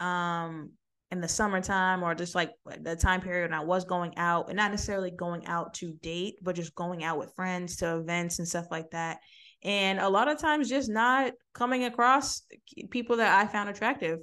um 0.01 0.71
in 1.11 1.21
the 1.21 1.29
summertime 1.29 2.03
or 2.03 2.15
just 2.15 2.35
like 2.35 2.51
the 2.81 2.97
time 2.97 3.21
period 3.21 3.51
when 3.51 3.59
I 3.59 3.65
was 3.65 3.85
going 3.85 4.17
out 4.17 4.49
and 4.49 4.57
not 4.57 4.73
necessarily 4.73 5.13
going 5.13 5.47
out 5.47 5.75
to 5.75 5.93
date, 6.03 6.37
but 6.43 6.57
just 6.57 6.75
going 6.75 7.05
out 7.05 7.19
with 7.19 7.35
friends 7.37 7.77
to 7.77 7.99
events 7.99 8.41
and 8.41 8.49
stuff 8.49 8.67
like 8.71 8.91
that. 8.91 9.19
And 9.63 10.01
a 10.01 10.09
lot 10.09 10.29
of 10.29 10.39
times 10.39 10.69
just 10.69 10.91
not 10.91 11.33
coming 11.55 11.85
across 11.85 12.43
people 12.91 13.19
that 13.19 13.39
I 13.39 13.47
found 13.51 13.71
attractive. 13.71 14.19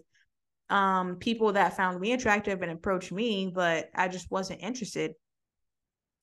Um, 0.69 1.15
people 1.15 1.53
that 1.53 1.75
found 1.75 1.99
me 1.99 2.13
attractive 2.13 2.61
and 2.61 2.71
approached 2.71 3.11
me, 3.11 3.51
but 3.53 3.89
I 3.95 4.07
just 4.07 4.29
wasn't 4.29 4.61
interested. 4.61 5.13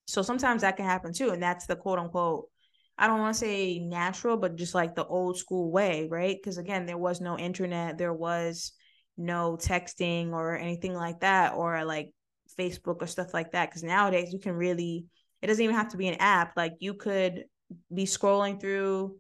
So 0.09 0.23
sometimes 0.23 0.63
that 0.63 0.77
can 0.77 0.87
happen 0.87 1.13
too. 1.13 1.31
And 1.31 1.43
that's 1.43 1.67
the 1.67 1.77
quote 1.77 1.99
unquote, 1.99 2.49
I 2.97 3.07
don't 3.07 3.21
want 3.21 3.35
to 3.35 3.39
say 3.39 3.79
natural, 3.79 4.37
but 4.37 4.57
just 4.57 4.75
like 4.75 4.95
the 4.95 5.07
old 5.07 5.39
school 5.39 5.71
way, 5.71 6.09
right? 6.11 6.37
Because 6.37 6.59
again, 6.59 6.87
there 6.87 6.99
was 6.99 7.21
no 7.21 7.39
internet, 7.39 7.99
there 7.99 8.15
was 8.15 8.73
no 9.19 9.57
texting 9.61 10.33
or 10.33 10.57
anything 10.57 10.95
like 10.95 11.21
that 11.21 11.53
or 11.55 11.85
like 11.85 12.13
Facebook 12.59 13.03
or 13.03 13.07
stuff 13.07 13.35
like 13.35 13.53
that 13.53 13.69
because 13.69 13.83
nowadays 13.83 14.33
you 14.33 14.39
can 14.39 14.55
really 14.55 15.07
it 15.43 15.49
doesn't 15.49 15.63
even 15.63 15.77
have 15.77 15.91
to 15.91 15.97
be 15.97 16.09
an 16.09 16.17
app 16.21 16.53
like 16.57 16.73
you 16.81 16.95
could 16.95 17.45
be 17.93 18.05
scrolling 18.05 18.61
through 18.61 19.17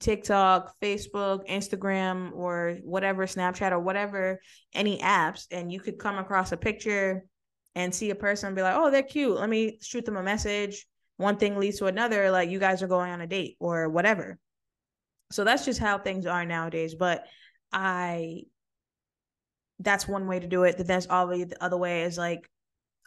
TikTok, 0.00 0.74
Facebook, 0.80 1.48
Instagram 1.48 2.32
or 2.34 2.78
whatever 2.82 3.26
Snapchat 3.26 3.72
or 3.72 3.80
whatever 3.80 4.40
any 4.74 4.98
apps 4.98 5.46
and 5.50 5.72
you 5.72 5.80
could 5.80 5.98
come 5.98 6.18
across 6.18 6.52
a 6.52 6.56
picture 6.56 7.24
and 7.78 7.94
see 7.94 8.10
a 8.10 8.14
person 8.14 8.48
and 8.48 8.56
be 8.56 8.62
like, 8.62 8.74
"Oh, 8.76 8.90
they're 8.90 9.02
cute. 9.04 9.38
Let 9.38 9.48
me 9.48 9.78
shoot 9.80 10.04
them 10.04 10.16
a 10.16 10.22
message." 10.22 10.86
One 11.16 11.36
thing 11.36 11.56
leads 11.56 11.78
to 11.78 11.86
another 11.86 12.30
like 12.30 12.50
you 12.50 12.58
guys 12.58 12.82
are 12.82 12.88
going 12.88 13.12
on 13.12 13.20
a 13.20 13.26
date 13.26 13.56
or 13.60 13.88
whatever. 13.88 14.38
So 15.30 15.44
that's 15.44 15.64
just 15.64 15.80
how 15.80 15.98
things 15.98 16.26
are 16.26 16.44
nowadays, 16.44 16.94
but 16.94 17.24
I 17.72 18.42
that's 19.80 20.08
one 20.08 20.26
way 20.26 20.40
to 20.40 20.48
do 20.48 20.64
it. 20.64 20.76
Then 20.76 20.86
there's 20.86 21.06
always 21.06 21.46
the 21.46 21.62
other 21.62 21.76
way 21.76 22.02
is 22.02 22.18
like 22.18 22.50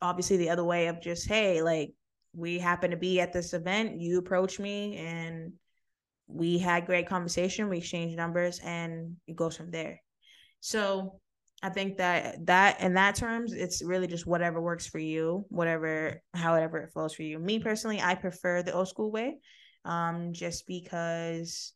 obviously 0.02 0.38
the 0.38 0.50
other 0.50 0.64
way 0.64 0.88
of 0.88 1.02
just 1.02 1.28
hey, 1.28 1.62
like 1.62 1.94
we 2.34 2.60
happen 2.60 2.92
to 2.92 2.98
be 2.98 3.20
at 3.20 3.34
this 3.34 3.54
event, 3.54 4.00
you 4.00 4.20
approach 4.20 4.60
me 4.60 4.98
and 4.98 5.54
we 6.28 6.58
had 6.58 6.86
great 6.86 7.10
conversation, 7.10 7.68
we 7.68 7.80
exchanged 7.80 8.16
numbers 8.16 8.60
and 8.64 9.18
it 9.28 9.36
goes 9.36 9.58
from 9.58 9.72
there. 9.72 10.02
So 10.62 11.20
I 11.64 11.70
think 11.70 11.98
that 11.98 12.46
that 12.48 12.82
in 12.82 12.96
that 12.96 13.16
terms, 13.16 13.54
it's 13.54 13.84
really 13.84 14.08
just 14.08 14.26
whatever 14.26 14.60
works 14.62 14.88
for 14.88 15.00
you, 15.00 15.46
whatever 15.50 16.22
however 16.34 16.80
it 16.80 16.92
flows 16.92 17.14
for 17.14 17.24
you. 17.24 17.38
Me 17.38 17.60
personally, 17.60 18.02
I 18.02 18.16
prefer 18.16 18.64
the 18.64 18.74
old 18.74 18.88
school 18.88 19.12
way, 19.12 19.38
um, 19.86 20.34
just 20.34 20.66
because 20.66 21.74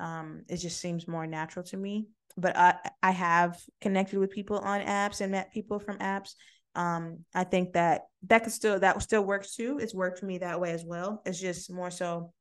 um, 0.00 0.42
it 0.48 0.56
just 0.56 0.80
seems 0.80 1.06
more 1.06 1.26
natural 1.26 1.64
to 1.66 1.76
me 1.76 2.08
but 2.36 2.56
I 2.56 2.76
I 3.02 3.10
have 3.10 3.58
connected 3.80 4.18
with 4.18 4.30
people 4.30 4.58
on 4.58 4.80
apps 4.80 5.20
and 5.20 5.32
met 5.32 5.52
people 5.52 5.78
from 5.78 5.98
apps. 5.98 6.34
Um, 6.74 7.24
I 7.34 7.44
think 7.44 7.72
that 7.72 8.02
that 8.28 8.44
could 8.44 8.52
still 8.52 8.78
that 8.80 9.02
still 9.02 9.24
works 9.24 9.54
too. 9.54 9.78
It's 9.80 9.94
worked 9.94 10.18
for 10.18 10.26
me 10.26 10.38
that 10.38 10.60
way 10.60 10.72
as 10.72 10.84
well. 10.84 11.22
It's 11.26 11.40
just 11.40 11.72
more 11.72 11.90
so 11.90 12.32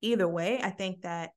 either 0.00 0.28
way. 0.28 0.60
I 0.62 0.70
think 0.70 1.02
that 1.02 1.30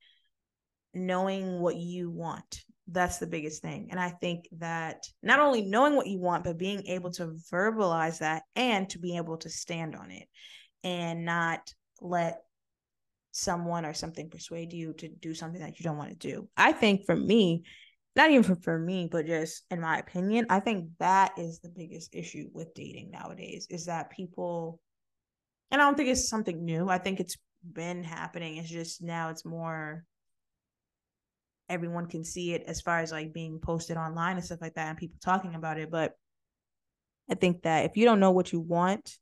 knowing 0.94 1.60
what 1.60 1.76
you 1.76 2.10
want 2.10 2.64
that's 2.90 3.18
the 3.18 3.28
biggest 3.28 3.62
thing 3.62 3.88
and 3.92 4.00
i 4.00 4.10
think 4.10 4.48
that 4.54 5.04
not 5.22 5.40
only 5.40 5.62
knowing 5.62 5.96
what 5.96 6.08
you 6.08 6.20
want 6.20 6.44
but 6.44 6.58
being 6.58 6.86
able 6.88 7.12
to 7.12 7.36
verbalize 7.52 8.20
that 8.20 8.44
and 8.56 8.90
to 8.90 9.00
be 9.00 9.18
able 9.18 9.38
to 9.38 9.50
stand 9.50 9.96
on 9.96 10.10
it 10.10 10.28
and 10.84 11.26
not 11.26 11.74
let 12.02 12.42
someone 13.38 13.86
or 13.86 13.94
something 13.94 14.30
persuade 14.30 14.74
you 14.74 14.94
to 14.94 15.08
do 15.08 15.34
something 15.34 15.62
that 15.62 15.80
you 15.80 15.84
don't 15.84 15.98
want 15.98 16.10
to 16.10 16.16
do. 16.16 16.50
I 16.58 16.72
think 16.72 17.06
for 17.06 17.16
me, 17.16 17.64
not 18.16 18.32
even 18.32 18.44
for, 18.44 18.56
for 18.56 18.80
me, 18.80 19.08
but 19.12 19.28
just 19.28 19.64
in 19.70 19.80
my 19.80 20.00
opinion, 20.00 20.48
I 20.50 20.60
think 20.60 20.90
that 21.00 21.38
is 21.38 21.60
the 21.60 21.70
biggest 21.70 22.16
issue 22.16 22.50
with 22.52 22.74
dating 22.74 23.12
nowadays 23.12 23.68
is 23.70 23.86
that 23.86 24.10
people, 24.10 24.80
and 25.70 25.80
I 25.80 25.86
don't 25.86 25.96
think 25.96 26.10
it's 26.10 26.28
something 26.28 26.66
new. 26.66 26.90
I 26.90 26.98
think 26.98 27.20
it's 27.20 27.38
been 27.74 28.04
happening. 28.04 28.58
It's 28.58 28.70
just 28.70 29.04
now 29.04 29.30
it's 29.30 29.46
more 29.46 30.04
everyone 31.70 32.08
can 32.08 32.24
see 32.24 32.54
it 32.54 32.64
as 32.68 32.82
far 32.82 33.00
as 33.00 33.12
like 33.12 33.34
being 33.34 33.60
posted 33.60 33.98
online 33.98 34.38
and 34.38 34.46
stuff 34.46 34.62
like 34.62 34.76
that 34.76 34.88
and 34.88 34.98
people 34.98 35.18
talking 35.22 35.56
about 35.56 35.80
it. 35.80 35.92
But 35.92 36.14
I 37.30 37.36
think 37.36 37.64
that 37.64 37.86
if 37.86 37.98
you 37.98 38.06
don't 38.06 38.20
know 38.20 38.32
what 38.32 38.52
you 38.52 38.60
want, 38.60 39.18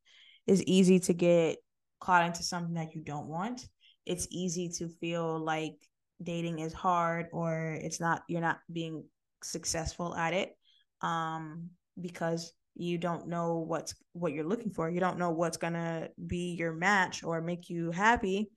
it's 0.45 0.63
easy 0.65 0.99
to 1.01 1.13
get 1.13 1.57
caught 1.99 2.25
into 2.25 2.43
something 2.43 2.75
that 2.75 2.93
you 2.93 3.01
don't 3.01 3.27
want. 3.27 3.67
It's 4.05 4.27
easy 4.29 4.69
to 4.77 4.87
feel 4.87 5.39
like 5.39 5.75
dating 6.21 6.59
is 6.59 6.73
hard 6.73 7.27
or 7.33 7.77
it's 7.81 7.99
not 7.99 8.23
you're 8.29 8.41
not 8.41 8.59
being 8.71 9.03
successful 9.43 10.15
at 10.15 10.33
it 10.33 10.55
um 11.01 11.69
because 11.99 12.53
you 12.75 12.97
don't 12.97 13.27
know 13.27 13.57
what's 13.57 13.95
what 14.13 14.33
you're 14.33 14.47
looking 14.47 14.69
for. 14.71 14.89
You 14.89 14.99
don't 14.99 15.17
know 15.17 15.31
what's 15.31 15.57
going 15.57 15.73
to 15.73 16.09
be 16.27 16.55
your 16.55 16.73
match 16.73 17.23
or 17.23 17.41
make 17.41 17.69
you 17.69 17.91
happy. 17.91 18.49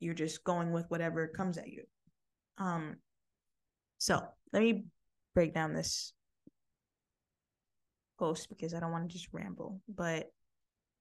You're 0.00 0.14
just 0.14 0.44
going 0.44 0.70
with 0.70 0.84
whatever 0.88 1.28
comes 1.28 1.56
at 1.56 1.68
you. 1.68 1.84
Um 2.58 2.96
so 4.04 4.20
let 4.52 4.62
me 4.62 4.84
break 5.34 5.54
down 5.54 5.72
this 5.72 6.12
post 8.18 8.50
because 8.50 8.74
i 8.74 8.80
don't 8.80 8.92
want 8.92 9.08
to 9.08 9.16
just 9.16 9.28
ramble 9.32 9.80
but 9.88 10.30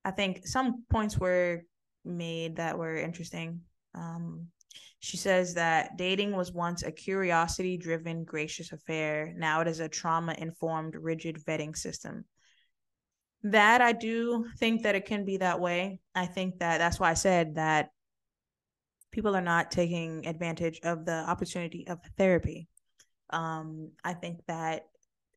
i 0.06 0.12
think 0.12 0.48
some 0.48 0.86
points 0.90 1.18
were 1.18 1.62
made 2.06 2.56
that 2.56 2.78
were 2.78 2.96
interesting 2.96 3.60
um, 3.94 4.48
she 5.00 5.18
says 5.18 5.56
that 5.56 5.98
dating 5.98 6.32
was 6.32 6.54
once 6.54 6.82
a 6.82 6.92
curiosity 6.92 7.76
driven, 7.78 8.24
gracious 8.24 8.72
affair. 8.72 9.34
Now 9.38 9.60
it 9.60 9.68
is 9.68 9.82
a 9.82 9.90
trauma 9.90 10.34
informed, 10.38 10.96
rigid 10.96 11.44
vetting 11.46 11.76
system. 11.76 12.24
That 13.44 13.82
I 13.82 13.92
do 13.92 14.46
think 14.58 14.84
that 14.84 14.96
it 14.96 15.06
can 15.06 15.26
be 15.26 15.38
that 15.38 15.60
way. 15.60 16.00
I 16.16 16.26
think 16.26 16.60
that 16.60 16.78
that's 16.78 17.02
why 17.02 17.12
I 17.12 17.16
said 17.16 17.56
that 17.56 17.90
people 19.12 19.36
are 19.36 19.42
not 19.42 19.72
taking 19.72 20.26
advantage 20.26 20.80
of 20.84 21.06
the 21.06 21.30
opportunity 21.30 21.86
of 21.88 22.00
therapy. 22.18 22.70
Um, 23.34 23.92
I 24.04 24.14
think 24.14 24.40
that 24.48 24.84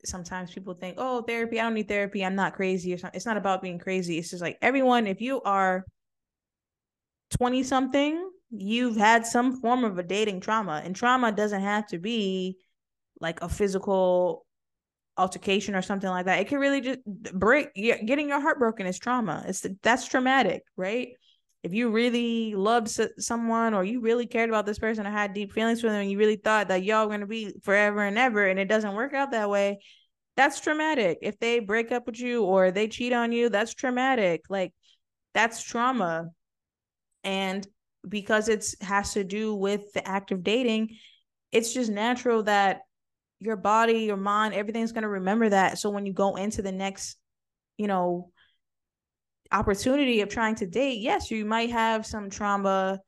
sometimes 0.04 0.52
people 0.52 0.74
think, 0.74 0.96
oh, 0.98 1.22
therapy, 1.22 1.58
I 1.58 1.64
don't 1.64 1.74
need 1.74 1.88
therapy, 1.88 2.24
I'm 2.24 2.36
not 2.36 2.54
crazy 2.54 2.92
or 2.92 2.98
something. 2.98 3.16
It's 3.16 3.26
not 3.26 3.36
about 3.36 3.62
being 3.62 3.78
crazy. 3.78 4.18
It's 4.18 4.30
just 4.30 4.42
like 4.42 4.58
everyone, 4.62 5.06
if 5.06 5.20
you 5.20 5.42
are 5.42 5.84
20 7.30 7.62
something, 7.62 8.30
you've 8.50 8.96
had 8.96 9.26
some 9.26 9.60
form 9.60 9.84
of 9.84 9.98
a 9.98 10.02
dating 10.02 10.40
trauma. 10.40 10.82
And 10.84 10.94
trauma 10.94 11.32
doesn't 11.32 11.62
have 11.62 11.86
to 11.88 11.98
be 11.98 12.58
like 13.20 13.40
a 13.42 13.48
physical 13.48 14.46
altercation 15.18 15.74
or 15.74 15.82
something 15.82 16.10
like 16.10 16.26
that. 16.26 16.40
It 16.40 16.48
can 16.48 16.58
really 16.58 16.80
just 16.80 17.00
break 17.04 17.74
getting 17.74 18.28
your 18.28 18.40
heart 18.40 18.58
broken 18.58 18.86
is 18.86 18.98
trauma. 18.98 19.44
It's 19.48 19.66
that's 19.82 20.06
traumatic, 20.06 20.62
right? 20.76 21.08
If 21.62 21.72
you 21.74 21.90
really 21.90 22.54
loved 22.54 22.88
someone 23.18 23.74
or 23.74 23.82
you 23.82 24.00
really 24.00 24.26
cared 24.26 24.48
about 24.48 24.66
this 24.66 24.78
person 24.78 25.06
or 25.06 25.10
had 25.10 25.34
deep 25.34 25.52
feelings 25.52 25.80
for 25.80 25.88
them 25.88 26.02
and 26.02 26.10
you 26.10 26.18
really 26.18 26.36
thought 26.36 26.68
that 26.68 26.84
y'all 26.84 27.04
were 27.04 27.10
going 27.10 27.20
to 27.20 27.26
be 27.26 27.52
forever 27.62 28.02
and 28.02 28.18
ever 28.18 28.46
and 28.46 28.58
it 28.58 28.68
doesn't 28.68 28.94
work 28.94 29.14
out 29.14 29.32
that 29.32 29.50
way, 29.50 29.80
that's 30.36 30.60
traumatic. 30.60 31.18
If 31.22 31.38
they 31.38 31.58
break 31.58 31.90
up 31.90 32.06
with 32.06 32.20
you 32.20 32.44
or 32.44 32.70
they 32.70 32.88
cheat 32.88 33.12
on 33.12 33.32
you, 33.32 33.48
that's 33.48 33.74
traumatic. 33.74 34.42
Like 34.48 34.74
that's 35.34 35.62
trauma. 35.62 36.26
And 37.24 37.66
because 38.08 38.48
it 38.48 38.64
has 38.80 39.14
to 39.14 39.24
do 39.24 39.54
with 39.54 39.92
the 39.92 40.06
act 40.06 40.30
of 40.30 40.44
dating, 40.44 40.96
it's 41.50 41.72
just 41.74 41.90
natural 41.90 42.44
that 42.44 42.82
your 43.40 43.56
body, 43.56 44.00
your 44.00 44.16
mind, 44.16 44.54
everything's 44.54 44.92
going 44.92 45.02
to 45.02 45.08
remember 45.08 45.48
that. 45.48 45.78
So 45.78 45.90
when 45.90 46.06
you 46.06 46.12
go 46.12 46.36
into 46.36 46.62
the 46.62 46.72
next, 46.72 47.16
you 47.76 47.86
know, 47.86 48.30
opportunity 49.56 50.20
of 50.20 50.28
trying 50.28 50.54
to 50.56 50.66
date, 50.66 51.00
yes, 51.00 51.30
you 51.30 51.44
might 51.44 51.70
have 51.70 52.06
some 52.06 52.30
trauma 52.30 53.00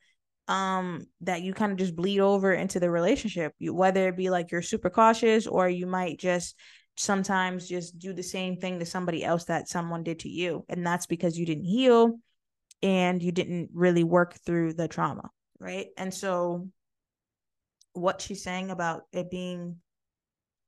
um 0.48 1.06
that 1.20 1.42
you 1.42 1.52
kind 1.52 1.72
of 1.72 1.78
just 1.78 1.94
bleed 1.94 2.20
over 2.20 2.52
into 2.52 2.80
the 2.80 2.90
relationship. 2.90 3.52
You, 3.58 3.74
whether 3.74 4.08
it 4.08 4.16
be 4.16 4.30
like 4.30 4.50
you're 4.50 4.62
super 4.62 4.90
cautious 4.90 5.46
or 5.46 5.68
you 5.68 5.86
might 5.86 6.18
just 6.18 6.56
sometimes 6.96 7.68
just 7.68 7.98
do 7.98 8.12
the 8.12 8.22
same 8.22 8.56
thing 8.56 8.78
to 8.78 8.86
somebody 8.86 9.24
else 9.24 9.44
that 9.44 9.68
someone 9.68 10.02
did 10.02 10.20
to 10.20 10.28
you. 10.28 10.64
And 10.68 10.86
that's 10.86 11.06
because 11.06 11.38
you 11.38 11.46
didn't 11.46 11.66
heal 11.66 12.18
and 12.82 13.22
you 13.22 13.30
didn't 13.30 13.70
really 13.72 14.04
work 14.04 14.38
through 14.44 14.72
the 14.72 14.88
trauma, 14.88 15.30
right? 15.60 15.88
And 15.96 16.12
so 16.12 16.68
what 17.92 18.20
she's 18.20 18.42
saying 18.42 18.70
about 18.70 19.02
it 19.12 19.30
being 19.30 19.76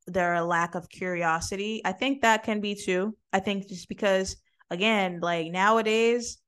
there 0.07 0.35
a 0.35 0.45
lack 0.45 0.75
of 0.75 0.89
curiosity. 0.89 1.83
I 1.85 1.93
think 1.93 2.23
that 2.23 2.43
can 2.43 2.61
be 2.61 2.75
too. 2.75 3.17
I 3.33 3.41
think 3.41 3.69
just 3.69 3.89
because 3.89 4.37
again, 4.71 5.21
like 5.21 5.51
nowadays, 5.51 6.39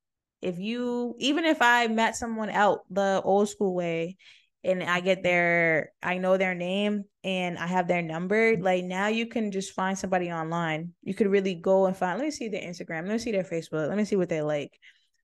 if 0.41 0.59
you 0.59 1.15
even 1.19 1.45
if 1.45 1.61
I 1.61 1.87
met 1.89 2.17
someone 2.17 2.51
out 2.51 2.81
the 2.91 3.21
old 3.25 3.49
school 3.49 3.75
way 3.75 4.17
and 4.65 4.83
I 4.83 5.01
get 5.01 5.23
their 5.23 5.93
I 6.03 6.19
know 6.19 6.37
their 6.37 6.55
name 6.55 7.05
and 7.25 7.59
I 7.59 7.67
have 7.67 7.89
their 7.89 8.03
number, 8.03 8.55
mm-hmm. 8.55 8.63
like 8.63 8.85
now 8.85 9.09
you 9.09 9.27
can 9.27 9.53
just 9.53 9.73
find 9.73 9.97
somebody 9.99 10.31
online. 10.33 10.93
You 11.03 11.15
could 11.15 11.29
really 11.29 11.55
go 11.55 11.87
and 11.87 11.97
find 11.97 12.19
let 12.19 12.25
me 12.25 12.31
see 12.31 12.49
their 12.49 12.63
Instagram, 12.63 13.03
let 13.03 13.13
me 13.13 13.19
see 13.19 13.33
their 13.33 13.45
Facebook, 13.45 13.89
let 13.89 13.97
me 13.97 14.05
see 14.05 14.17
what 14.17 14.29
they 14.29 14.43
like. 14.43 14.73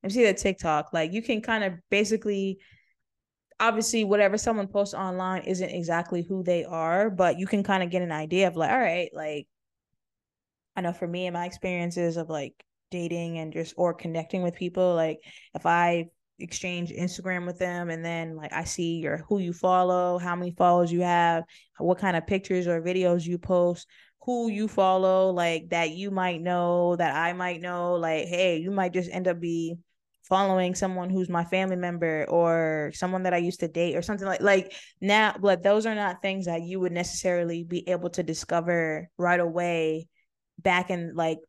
Let 0.03 0.09
me 0.09 0.13
see 0.13 0.23
their 0.23 0.33
TikTok. 0.33 0.93
Like 0.93 1.11
you 1.11 1.21
can 1.21 1.41
kind 1.41 1.63
of 1.63 1.73
basically 1.89 2.59
obviously 3.59 4.05
whatever 4.05 4.37
someone 4.37 4.67
posts 4.67 4.93
online 4.93 5.41
isn't 5.43 5.69
exactly 5.69 6.23
who 6.23 6.43
they 6.43 6.63
are, 6.63 7.09
but 7.09 7.37
you 7.37 7.45
can 7.45 7.63
kind 7.63 7.83
of 7.83 7.89
get 7.89 8.01
an 8.01 8.11
idea 8.11 8.47
of 8.47 8.55
like, 8.55 8.71
all 8.71 8.79
right, 8.79 9.09
like 9.13 9.47
I 10.77 10.81
know 10.81 10.93
for 10.93 11.07
me 11.07 11.27
and 11.27 11.33
my 11.33 11.45
experiences 11.45 12.15
of 12.15 12.29
like 12.29 12.53
dating 12.91 13.37
and 13.39 13.53
just 13.53 13.73
or 13.77 13.93
connecting 13.93 14.43
with 14.43 14.55
people, 14.55 14.95
like 14.95 15.19
if 15.53 15.65
I 15.65 16.07
exchange 16.39 16.91
Instagram 16.91 17.45
with 17.45 17.59
them 17.59 17.89
and 17.89 18.03
then 18.03 18.35
like 18.35 18.53
I 18.53 18.63
see 18.63 18.99
your 18.99 19.25
who 19.29 19.39
you 19.39 19.53
follow, 19.53 20.17
how 20.17 20.35
many 20.35 20.51
follows 20.51 20.91
you 20.91 21.01
have, 21.01 21.43
what 21.77 21.99
kind 21.99 22.15
of 22.17 22.27
pictures 22.27 22.67
or 22.67 22.81
videos 22.81 23.25
you 23.25 23.37
post, 23.37 23.87
who 24.21 24.49
you 24.49 24.67
follow, 24.67 25.31
like 25.31 25.69
that 25.69 25.91
you 25.91 26.11
might 26.11 26.41
know, 26.41 26.95
that 26.95 27.15
I 27.15 27.33
might 27.33 27.61
know, 27.61 27.93
like, 27.95 28.27
hey, 28.27 28.57
you 28.57 28.71
might 28.71 28.93
just 28.93 29.11
end 29.11 29.27
up 29.27 29.39
be 29.39 29.77
following 30.29 30.75
someone 30.75 31.09
who's 31.09 31.27
my 31.27 31.43
family 31.43 31.75
member 31.75 32.25
or 32.29 32.91
someone 32.93 33.23
that 33.23 33.33
I 33.33 33.37
used 33.37 33.61
to 33.61 33.67
date 33.67 33.95
or 33.95 34.03
something 34.03 34.27
like 34.27 34.41
like 34.41 34.73
now 35.01 35.35
but 35.41 35.63
those 35.63 35.87
are 35.87 35.95
not 35.95 36.21
things 36.21 36.45
that 36.45 36.61
you 36.61 36.79
would 36.79 36.91
necessarily 36.91 37.63
be 37.63 37.89
able 37.89 38.11
to 38.11 38.21
discover 38.21 39.09
right 39.17 39.39
away 39.39 40.07
back 40.59 40.91
in 40.91 41.15
like 41.15 41.39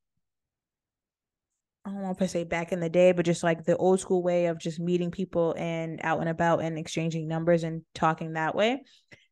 I 1.84 1.90
don't 1.90 2.02
want 2.02 2.18
to 2.18 2.28
say 2.28 2.44
back 2.44 2.72
in 2.72 2.80
the 2.80 2.90
day, 2.90 3.12
but 3.12 3.24
just 3.24 3.42
like 3.42 3.64
the 3.64 3.76
old 3.76 4.00
school 4.00 4.22
way 4.22 4.46
of 4.46 4.58
just 4.58 4.78
meeting 4.78 5.10
people 5.10 5.54
and 5.56 5.98
out 6.02 6.20
and 6.20 6.28
about 6.28 6.62
and 6.62 6.78
exchanging 6.78 7.26
numbers 7.26 7.64
and 7.64 7.82
talking 7.94 8.34
that 8.34 8.54
way. 8.54 8.82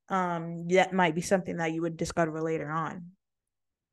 Um, 0.09 0.67
that 0.69 0.95
might 0.95 1.15
be 1.15 1.21
something 1.21 1.59
that 1.59 1.73
you 1.73 1.83
would 1.83 1.99
discover 1.99 2.41
later 2.41 2.71
on. 2.71 3.09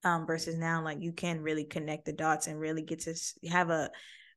Um, 0.06 0.26
versus 0.26 0.56
now, 0.56 0.84
like 0.84 1.02
you 1.02 1.12
can 1.12 1.42
really 1.42 1.66
connect 1.66 2.06
the 2.06 2.14
dots 2.14 2.48
and 2.48 2.60
really 2.60 2.84
get 2.84 3.02
to 3.02 3.16
have 3.50 3.72
a 3.72 3.90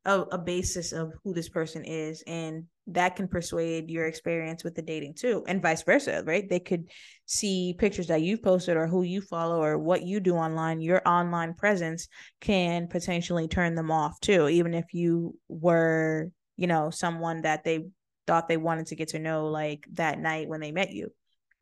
a, 0.04 0.20
a 0.20 0.38
basis 0.38 0.92
of 0.92 1.12
who 1.22 1.34
this 1.34 1.48
person 1.48 1.84
is 1.84 2.22
and 2.26 2.64
that 2.86 3.16
can 3.16 3.28
persuade 3.28 3.90
your 3.90 4.06
experience 4.06 4.64
with 4.64 4.74
the 4.74 4.82
dating 4.82 5.14
too 5.14 5.44
and 5.46 5.60
vice 5.60 5.82
versa 5.82 6.22
right? 6.26 6.48
They 6.48 6.60
could 6.60 6.88
see 7.26 7.74
pictures 7.78 8.06
that 8.06 8.22
you've 8.22 8.42
posted 8.42 8.76
or 8.76 8.86
who 8.86 9.02
you 9.02 9.20
follow 9.20 9.62
or 9.62 9.78
what 9.78 10.02
you 10.02 10.20
do 10.20 10.36
online. 10.36 10.80
Your 10.80 11.06
online 11.06 11.54
presence 11.54 12.08
can 12.40 12.88
potentially 12.88 13.48
turn 13.48 13.74
them 13.74 13.90
off 13.90 14.18
too 14.20 14.48
even 14.48 14.74
if 14.74 14.94
you 14.94 15.36
were 15.48 16.30
you 16.56 16.66
know 16.66 16.90
someone 16.90 17.42
that 17.42 17.64
they 17.64 17.86
thought 18.26 18.48
they 18.48 18.56
wanted 18.56 18.86
to 18.86 18.96
get 18.96 19.08
to 19.08 19.18
know 19.18 19.48
like 19.48 19.86
that 19.92 20.18
night 20.18 20.48
when 20.48 20.60
they 20.60 20.72
met 20.72 20.92
you. 20.92 21.10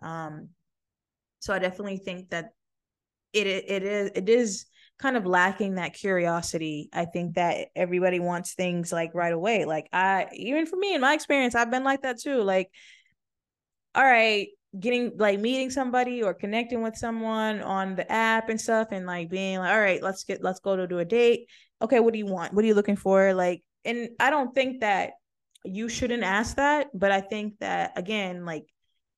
Um 0.02 0.50
so 1.38 1.54
i 1.54 1.58
definitely 1.58 1.98
think 1.98 2.30
that 2.30 2.50
it 3.32 3.46
it 3.46 3.82
is 3.82 4.10
it 4.14 4.28
is 4.28 4.66
kind 4.98 5.16
of 5.16 5.26
lacking 5.26 5.74
that 5.74 5.94
curiosity. 5.94 6.88
I 6.92 7.04
think 7.04 7.34
that 7.34 7.68
everybody 7.76 8.18
wants 8.20 8.54
things 8.54 8.92
like 8.92 9.14
right 9.14 9.32
away. 9.32 9.64
Like 9.64 9.88
I 9.92 10.28
even 10.32 10.66
for 10.66 10.76
me 10.76 10.94
in 10.94 11.00
my 11.00 11.14
experience, 11.14 11.54
I've 11.54 11.70
been 11.70 11.84
like 11.84 12.02
that 12.02 12.20
too. 12.20 12.42
Like, 12.42 12.70
all 13.94 14.04
right, 14.04 14.48
getting 14.78 15.12
like 15.18 15.38
meeting 15.38 15.70
somebody 15.70 16.22
or 16.22 16.34
connecting 16.34 16.82
with 16.82 16.96
someone 16.96 17.60
on 17.60 17.94
the 17.94 18.10
app 18.10 18.48
and 18.48 18.60
stuff 18.60 18.88
and 18.90 19.06
like 19.06 19.28
being 19.28 19.58
like, 19.58 19.70
all 19.70 19.80
right, 19.80 20.02
let's 20.02 20.24
get 20.24 20.42
let's 20.42 20.60
go 20.60 20.76
to 20.76 20.86
do 20.86 20.98
a 20.98 21.04
date. 21.04 21.48
Okay, 21.82 22.00
what 22.00 22.12
do 22.12 22.18
you 22.18 22.26
want? 22.26 22.54
What 22.54 22.64
are 22.64 22.68
you 22.68 22.74
looking 22.74 22.96
for? 22.96 23.34
Like, 23.34 23.62
and 23.84 24.08
I 24.18 24.30
don't 24.30 24.54
think 24.54 24.80
that 24.80 25.12
you 25.64 25.88
shouldn't 25.88 26.22
ask 26.22 26.56
that, 26.56 26.88
but 26.94 27.12
I 27.12 27.20
think 27.20 27.58
that 27.58 27.92
again, 27.96 28.46
like 28.46 28.64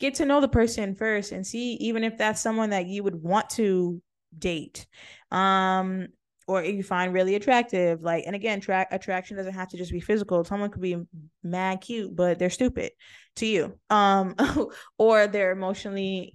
get 0.01 0.15
to 0.15 0.25
know 0.25 0.41
the 0.41 0.49
person 0.49 0.95
first 0.95 1.33
and 1.33 1.47
see 1.47 1.75
even 1.75 2.05
if 2.05 2.19
that's 2.19 2.41
someone 2.41 2.71
that 2.71 2.87
you 2.87 3.03
would 3.03 3.21
want 3.21 3.51
to 3.51 4.01
date 4.37 4.87
um 5.31 6.09
or 6.47 6.63
you 6.65 6.83
find 6.83 7.13
really 7.13 7.35
attractive 7.35 8.03
like 8.03 8.25
and 8.27 8.35
again 8.35 8.61
track 8.61 8.89
attraction 8.91 9.37
doesn't 9.37 9.55
have 9.55 9.69
to 9.69 9.77
just 9.77 9.93
be 9.93 10.01
physical. 10.01 10.43
Someone 10.45 10.71
could 10.71 10.83
be 10.83 10.97
mad 11.43 11.81
cute 11.81 12.15
but 12.17 12.39
they're 12.39 12.51
stupid 12.51 12.93
to 13.37 13.47
you 13.47 13.79
um 13.91 14.35
or 14.99 15.27
they're 15.27 15.53
emotionally 15.53 16.35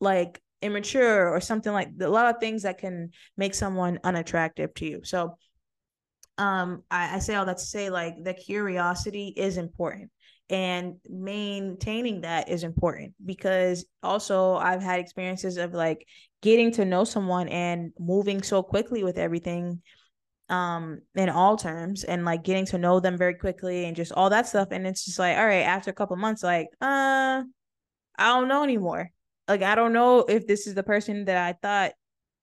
like 0.00 0.40
immature 0.62 1.28
or 1.28 1.40
something 1.40 1.72
like 1.72 1.88
a 2.00 2.08
lot 2.08 2.34
of 2.34 2.40
things 2.40 2.62
that 2.62 2.78
can 2.78 3.10
make 3.36 3.54
someone 3.54 3.98
unattractive 4.04 4.72
to 4.74 4.86
you. 4.86 5.00
So 5.04 5.36
um 6.38 6.82
I, 6.90 7.16
I 7.16 7.18
say 7.20 7.34
all 7.34 7.46
that 7.46 7.58
to 7.58 7.64
say 7.64 7.88
like 7.88 8.22
the 8.22 8.34
curiosity 8.34 9.32
is 9.36 9.56
important 9.56 10.10
and 10.48 10.96
maintaining 11.08 12.20
that 12.20 12.48
is 12.48 12.62
important 12.62 13.14
because 13.24 13.84
also 14.02 14.54
I've 14.54 14.82
had 14.82 15.00
experiences 15.00 15.56
of 15.56 15.74
like 15.74 16.06
getting 16.40 16.72
to 16.72 16.84
know 16.84 17.04
someone 17.04 17.48
and 17.48 17.92
moving 17.98 18.42
so 18.42 18.62
quickly 18.62 19.02
with 19.02 19.18
everything 19.18 19.82
um 20.48 21.00
in 21.16 21.28
all 21.28 21.56
terms 21.56 22.04
and 22.04 22.24
like 22.24 22.44
getting 22.44 22.66
to 22.66 22.78
know 22.78 23.00
them 23.00 23.18
very 23.18 23.34
quickly 23.34 23.84
and 23.84 23.96
just 23.96 24.12
all 24.12 24.30
that 24.30 24.46
stuff. 24.46 24.68
And 24.70 24.86
it's 24.86 25.04
just 25.04 25.18
like 25.18 25.36
all 25.36 25.46
right 25.46 25.62
after 25.62 25.90
a 25.90 25.94
couple 25.94 26.16
months 26.16 26.44
like 26.44 26.68
uh 26.80 27.42
I 28.18 28.28
don't 28.28 28.48
know 28.48 28.62
anymore. 28.62 29.10
Like 29.48 29.62
I 29.62 29.74
don't 29.74 29.92
know 29.92 30.20
if 30.20 30.46
this 30.46 30.68
is 30.68 30.74
the 30.74 30.84
person 30.84 31.24
that 31.24 31.36
I 31.36 31.54
thought 31.60 31.92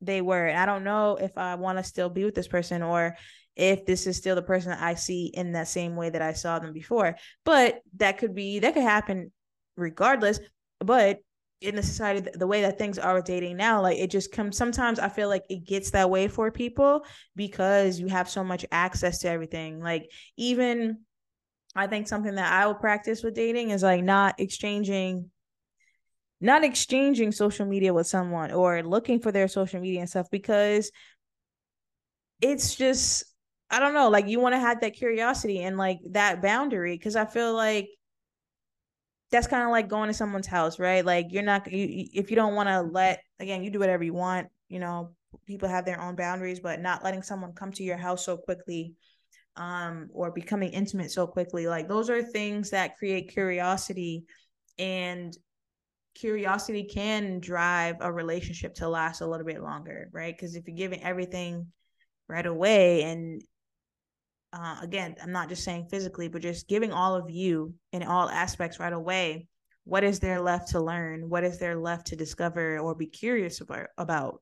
they 0.02 0.22
were. 0.22 0.50
I 0.50 0.66
don't 0.66 0.84
know 0.84 1.16
if 1.16 1.38
I 1.38 1.56
want 1.56 1.78
to 1.78 1.84
still 1.84 2.10
be 2.10 2.26
with 2.26 2.36
this 2.36 2.48
person 2.50 2.84
or 2.84 3.16
if 3.56 3.86
this 3.86 4.08
is 4.08 4.18
still 4.18 4.36
the 4.36 4.42
person 4.42 4.72
that 4.72 4.82
I 4.82 4.96
see 4.96 5.26
in 5.28 5.52
that 5.54 5.68
same 5.68 5.96
way 5.96 6.10
that 6.10 6.22
I 6.22 6.34
saw 6.34 6.60
them 6.60 6.74
before. 6.74 7.16
But 7.44 7.82
that 7.98 8.18
could 8.18 8.34
be 8.34 8.60
that 8.60 8.74
could 8.74 8.84
happen 8.84 9.32
regardless. 9.76 10.40
But 10.80 11.20
in 11.62 11.76
the 11.76 11.84
society, 11.84 12.30
the 12.34 12.48
way 12.48 12.62
that 12.62 12.78
things 12.78 13.00
are 13.00 13.14
with 13.14 13.26
dating 13.26 13.58
now, 13.58 13.82
like 13.82 13.98
it 13.98 14.12
just 14.12 14.32
comes. 14.32 14.58
Sometimes 14.58 15.00
I 15.00 15.10
feel 15.10 15.30
like 15.30 15.44
it 15.50 15.66
gets 15.66 15.92
that 15.92 16.10
way 16.10 16.28
for 16.28 16.52
people 16.52 17.06
because 17.36 18.00
you 18.00 18.08
have 18.08 18.30
so 18.30 18.44
much 18.44 18.66
access 18.72 19.20
to 19.20 19.30
everything. 19.30 19.80
Like 19.82 20.10
even, 20.36 21.00
I 21.76 21.88
think 21.88 22.08
something 22.08 22.36
that 22.36 22.52
I 22.52 22.68
will 22.68 22.76
practice 22.76 23.24
with 23.24 23.34
dating 23.36 23.70
is 23.70 23.84
like 23.84 24.04
not 24.04 24.40
exchanging 24.40 25.30
not 26.42 26.66
exchanging 26.66 27.32
social 27.32 27.66
media 27.66 27.94
with 27.94 28.06
someone 28.06 28.52
or 28.52 28.84
looking 28.84 29.18
for 29.18 29.32
their 29.32 29.48
social 29.48 29.80
media 29.80 30.02
and 30.02 30.10
stuff 30.10 30.30
because 30.30 30.92
it's 32.42 32.76
just 32.76 33.24
I 33.74 33.80
don't 33.80 33.96
know, 33.96 34.10
like 34.10 34.28
you 34.28 34.40
want 34.40 34.54
to 34.54 34.60
have 34.60 34.82
that 34.82 34.94
curiosity 34.94 35.64
and 35.64 35.78
like 35.78 35.98
that 36.12 36.44
boundary 36.44 36.96
because 36.96 37.16
I 37.16 37.26
feel 37.26 37.56
like 37.56 37.90
that's 39.32 39.48
kind 39.48 39.64
of 39.64 39.72
like 39.72 39.88
going 39.88 40.10
to 40.10 40.14
someone's 40.14 40.46
house, 40.46 40.78
right? 40.78 41.04
Like 41.04 41.28
you're 41.32 41.42
not 41.42 41.72
you, 41.72 42.06
if 42.14 42.30
you 42.30 42.36
don't 42.36 42.54
want 42.54 42.70
to 42.70 42.82
let 42.82 43.22
again, 43.40 43.64
you 43.64 43.72
do 43.72 43.80
whatever 43.80 44.04
you 44.04 44.14
want, 44.14 44.50
you 44.70 44.78
know, 44.78 45.16
people 45.48 45.68
have 45.68 45.86
their 45.86 46.00
own 46.00 46.16
boundaries, 46.16 46.60
but 46.60 46.82
not 46.82 47.04
letting 47.04 47.24
someone 47.24 47.54
come 47.54 47.72
to 47.72 47.84
your 47.84 47.98
house 47.98 48.24
so 48.24 48.38
quickly 48.38 48.94
um 49.56 50.08
or 50.14 50.30
becoming 50.30 50.72
intimate 50.72 51.10
so 51.10 51.26
quickly, 51.26 51.66
like 51.66 51.88
those 51.88 52.12
are 52.12 52.22
things 52.22 52.70
that 52.70 52.98
create 52.98 53.34
curiosity 53.34 54.26
and 54.78 55.36
curiosity 56.14 56.84
can 56.84 57.40
drive 57.40 57.96
a 58.02 58.12
relationship 58.12 58.76
to 58.76 58.88
last 58.88 59.22
a 59.22 59.28
little 59.28 59.48
bit 59.48 59.64
longer, 59.64 60.10
right? 60.12 60.36
Because 60.38 60.56
if 60.56 60.68
you're 60.68 60.78
giving 60.78 61.02
everything 61.04 61.72
right 62.28 62.46
away 62.46 63.02
and 63.02 63.42
uh, 64.54 64.78
again, 64.82 65.16
I'm 65.22 65.32
not 65.32 65.50
just 65.50 65.64
saying 65.64 65.88
physically, 65.90 66.28
but 66.28 66.44
just 66.44 66.68
giving 66.68 66.94
all 66.94 67.16
of 67.16 67.30
you 67.30 67.74
in 67.92 68.04
all 68.04 68.30
aspects 68.30 68.80
right 68.80 68.94
away. 68.94 69.48
What 69.84 70.04
is 70.04 70.20
there 70.20 70.40
left 70.40 70.70
to 70.70 70.80
learn? 70.80 71.30
What 71.30 71.44
is 71.44 71.60
there 71.60 71.76
left 71.76 72.08
to 72.08 72.16
discover 72.16 72.80
or 72.80 72.96
be 72.96 73.08
curious 73.08 73.62
about? 73.98 74.42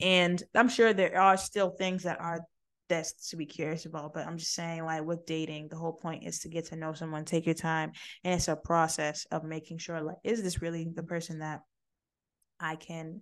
And 0.00 0.40
I'm 0.54 0.68
sure 0.68 0.92
there 0.92 1.18
are 1.20 1.36
still 1.36 1.70
things 1.70 2.04
that 2.04 2.20
are 2.20 2.40
that's 2.88 3.30
to 3.30 3.36
be 3.36 3.46
curious 3.46 3.84
about, 3.84 4.14
but 4.14 4.26
I'm 4.26 4.38
just 4.38 4.54
saying, 4.54 4.84
like 4.84 5.04
with 5.04 5.26
dating, 5.26 5.68
the 5.68 5.76
whole 5.76 5.92
point 5.92 6.24
is 6.26 6.40
to 6.40 6.48
get 6.48 6.66
to 6.66 6.76
know 6.76 6.94
someone, 6.94 7.24
take 7.24 7.44
your 7.44 7.54
time, 7.54 7.92
and 8.24 8.34
it's 8.34 8.48
a 8.48 8.56
process 8.56 9.26
of 9.30 9.44
making 9.44 9.78
sure, 9.78 10.00
like, 10.00 10.16
is 10.24 10.42
this 10.42 10.62
really 10.62 10.88
the 10.94 11.02
person 11.02 11.40
that 11.40 11.60
I 12.58 12.76
can 12.76 13.20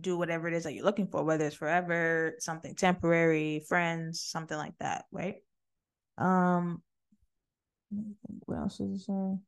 do 0.00 0.16
whatever 0.16 0.48
it 0.48 0.54
is 0.54 0.64
that 0.64 0.74
you're 0.74 0.84
looking 0.84 1.08
for, 1.08 1.24
whether 1.24 1.46
it's 1.46 1.56
forever, 1.56 2.36
something 2.38 2.74
temporary, 2.74 3.62
friends, 3.68 4.20
something 4.20 4.56
like 4.56 4.74
that, 4.80 5.04
right? 5.12 5.36
Um, 6.18 6.82
what 8.46 8.58
else 8.58 8.80
is 8.80 9.06
say? 9.06 9.38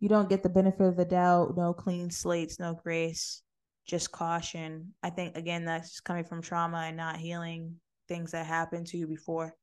You 0.00 0.08
don't 0.08 0.28
get 0.28 0.42
the 0.42 0.48
benefit 0.48 0.82
of 0.84 0.96
the 0.96 1.04
doubt, 1.04 1.56
no 1.56 1.72
clean 1.72 2.10
slates, 2.10 2.58
no 2.58 2.74
grace, 2.74 3.42
just 3.86 4.12
caution. 4.12 4.94
I 5.02 5.10
think 5.10 5.36
again 5.36 5.64
that's 5.64 5.90
just 5.90 6.04
coming 6.04 6.24
from 6.24 6.42
trauma 6.42 6.84
and 6.86 6.96
not 6.96 7.16
healing 7.16 7.76
things 8.08 8.32
that 8.32 8.46
happened 8.46 8.88
to 8.88 8.98
you 8.98 9.06
before. 9.06 9.54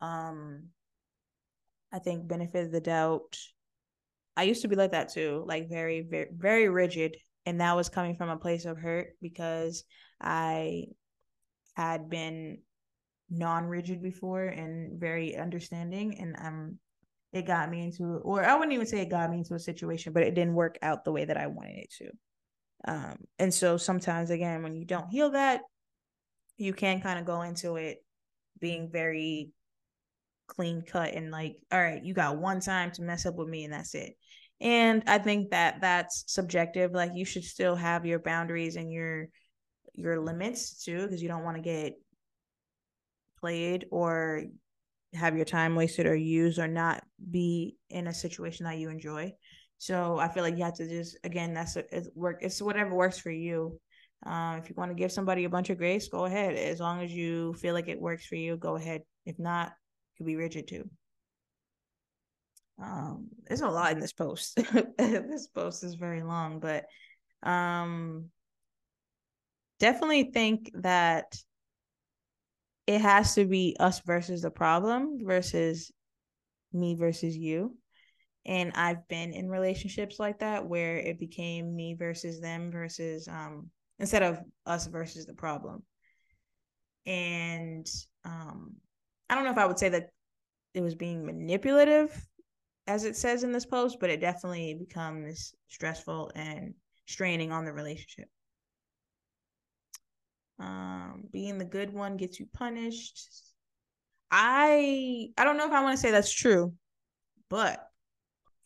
Um, 0.00 0.68
I 1.92 1.98
think 1.98 2.28
benefit 2.28 2.66
of 2.66 2.72
the 2.72 2.80
doubt. 2.80 3.38
I 4.36 4.44
used 4.44 4.62
to 4.62 4.68
be 4.68 4.76
like 4.76 4.92
that 4.92 5.08
too, 5.08 5.42
like 5.46 5.68
very, 5.68 6.02
very, 6.02 6.28
very 6.30 6.68
rigid 6.68 7.16
and 7.48 7.62
that 7.62 7.74
was 7.74 7.88
coming 7.88 8.14
from 8.14 8.28
a 8.28 8.36
place 8.36 8.66
of 8.66 8.76
hurt 8.76 9.16
because 9.22 9.84
I 10.20 10.88
had 11.74 12.10
been 12.10 12.58
non-rigid 13.30 14.02
before 14.02 14.44
and 14.44 15.00
very 15.00 15.34
understanding 15.34 16.18
and 16.18 16.36
um 16.38 16.78
it 17.32 17.46
got 17.46 17.70
me 17.70 17.84
into 17.84 18.04
or 18.18 18.44
I 18.44 18.54
wouldn't 18.54 18.74
even 18.74 18.86
say 18.86 19.00
it 19.00 19.10
got 19.10 19.30
me 19.30 19.38
into 19.38 19.54
a 19.54 19.58
situation 19.58 20.12
but 20.12 20.24
it 20.24 20.34
didn't 20.34 20.54
work 20.54 20.78
out 20.82 21.04
the 21.04 21.12
way 21.12 21.24
that 21.24 21.38
I 21.38 21.46
wanted 21.46 21.78
it 21.78 21.94
to. 21.98 22.10
Um 22.86 23.16
and 23.38 23.52
so 23.52 23.78
sometimes 23.78 24.28
again 24.28 24.62
when 24.62 24.76
you 24.76 24.84
don't 24.84 25.08
heal 25.08 25.30
that 25.30 25.62
you 26.58 26.74
can 26.74 27.00
kind 27.00 27.18
of 27.18 27.24
go 27.24 27.40
into 27.42 27.76
it 27.76 28.04
being 28.60 28.90
very 28.90 29.52
clean 30.48 30.82
cut 30.82 31.14
and 31.14 31.30
like 31.30 31.56
all 31.72 31.80
right 31.80 32.04
you 32.04 32.12
got 32.12 32.36
one 32.36 32.60
time 32.60 32.90
to 32.90 33.02
mess 33.02 33.24
up 33.24 33.36
with 33.36 33.48
me 33.48 33.64
and 33.64 33.72
that's 33.72 33.94
it 33.94 34.16
and 34.60 35.02
i 35.06 35.18
think 35.18 35.50
that 35.50 35.80
that's 35.80 36.24
subjective 36.26 36.92
like 36.92 37.12
you 37.14 37.24
should 37.24 37.44
still 37.44 37.76
have 37.76 38.04
your 38.04 38.18
boundaries 38.18 38.76
and 38.76 38.92
your 38.92 39.28
your 39.94 40.20
limits 40.20 40.84
too 40.84 41.02
because 41.02 41.22
you 41.22 41.28
don't 41.28 41.44
want 41.44 41.56
to 41.56 41.62
get 41.62 41.94
played 43.40 43.86
or 43.90 44.44
have 45.14 45.36
your 45.36 45.44
time 45.44 45.74
wasted 45.74 46.06
or 46.06 46.14
used 46.14 46.58
or 46.58 46.68
not 46.68 47.02
be 47.30 47.76
in 47.90 48.06
a 48.06 48.14
situation 48.14 48.64
that 48.64 48.78
you 48.78 48.90
enjoy. 48.90 49.32
So 49.78 50.18
i 50.18 50.28
feel 50.28 50.42
like 50.42 50.56
you 50.56 50.64
have 50.64 50.74
to 50.74 50.88
just 50.88 51.16
again 51.24 51.54
that's 51.54 51.76
a, 51.76 51.84
it's 51.96 52.08
work 52.14 52.38
it's 52.42 52.60
whatever 52.60 52.94
works 52.94 53.18
for 53.18 53.30
you. 53.30 53.78
Um, 54.26 54.58
if 54.58 54.68
you 54.68 54.74
want 54.76 54.90
to 54.90 54.96
give 54.96 55.12
somebody 55.12 55.44
a 55.44 55.48
bunch 55.50 55.70
of 55.70 55.78
grace 55.78 56.08
go 56.08 56.24
ahead. 56.24 56.54
As 56.54 56.80
long 56.80 57.02
as 57.02 57.12
you 57.12 57.54
feel 57.54 57.74
like 57.74 57.88
it 57.88 58.00
works 58.00 58.26
for 58.26 58.34
you 58.36 58.56
go 58.56 58.76
ahead. 58.76 59.02
If 59.24 59.38
not 59.38 59.68
you 59.68 60.18
could 60.18 60.26
be 60.26 60.36
rigid 60.36 60.68
too 60.68 60.88
um 62.82 63.28
there's 63.46 63.60
a 63.60 63.68
lot 63.68 63.92
in 63.92 64.00
this 64.00 64.12
post. 64.12 64.58
This 64.98 65.48
post 65.48 65.84
is 65.84 65.94
very 65.94 66.22
long 66.22 66.60
but 66.60 66.84
um 67.42 68.26
definitely 69.78 70.30
think 70.32 70.70
that 70.74 71.36
it 72.86 73.00
has 73.00 73.34
to 73.34 73.44
be 73.44 73.76
us 73.78 74.00
versus 74.00 74.42
the 74.42 74.50
problem 74.50 75.18
versus 75.22 75.92
me 76.72 76.94
versus 76.94 77.36
you. 77.36 77.76
And 78.46 78.72
i've 78.74 79.06
been 79.08 79.32
in 79.32 79.48
relationships 79.48 80.18
like 80.18 80.38
that 80.40 80.66
where 80.66 80.96
it 80.98 81.18
became 81.18 81.74
me 81.74 81.94
versus 81.94 82.40
them 82.40 82.70
versus 82.70 83.28
um 83.28 83.70
instead 83.98 84.22
of 84.22 84.38
us 84.66 84.86
versus 84.86 85.26
the 85.26 85.34
problem. 85.34 85.82
And 87.06 87.86
um 88.24 88.74
i 89.28 89.34
don't 89.34 89.44
know 89.44 89.50
if 89.52 89.58
i 89.58 89.66
would 89.66 89.78
say 89.78 89.88
that 89.90 90.10
it 90.74 90.80
was 90.80 90.94
being 90.94 91.24
manipulative 91.26 92.10
as 92.88 93.04
it 93.04 93.16
says 93.16 93.44
in 93.44 93.52
this 93.52 93.66
post, 93.66 93.98
but 94.00 94.08
it 94.08 94.20
definitely 94.20 94.74
becomes 94.74 95.54
stressful 95.68 96.32
and 96.34 96.74
straining 97.06 97.52
on 97.52 97.66
the 97.66 97.72
relationship. 97.72 98.28
Um, 100.58 101.24
being 101.30 101.58
the 101.58 101.66
good 101.66 101.92
one 101.92 102.16
gets 102.16 102.40
you 102.40 102.46
punished. 102.52 103.28
I 104.30 105.28
I 105.36 105.44
don't 105.44 105.58
know 105.58 105.66
if 105.66 105.72
I 105.72 105.82
want 105.82 105.96
to 105.96 106.02
say 106.02 106.10
that's 106.10 106.32
true, 106.32 106.72
but 107.50 107.86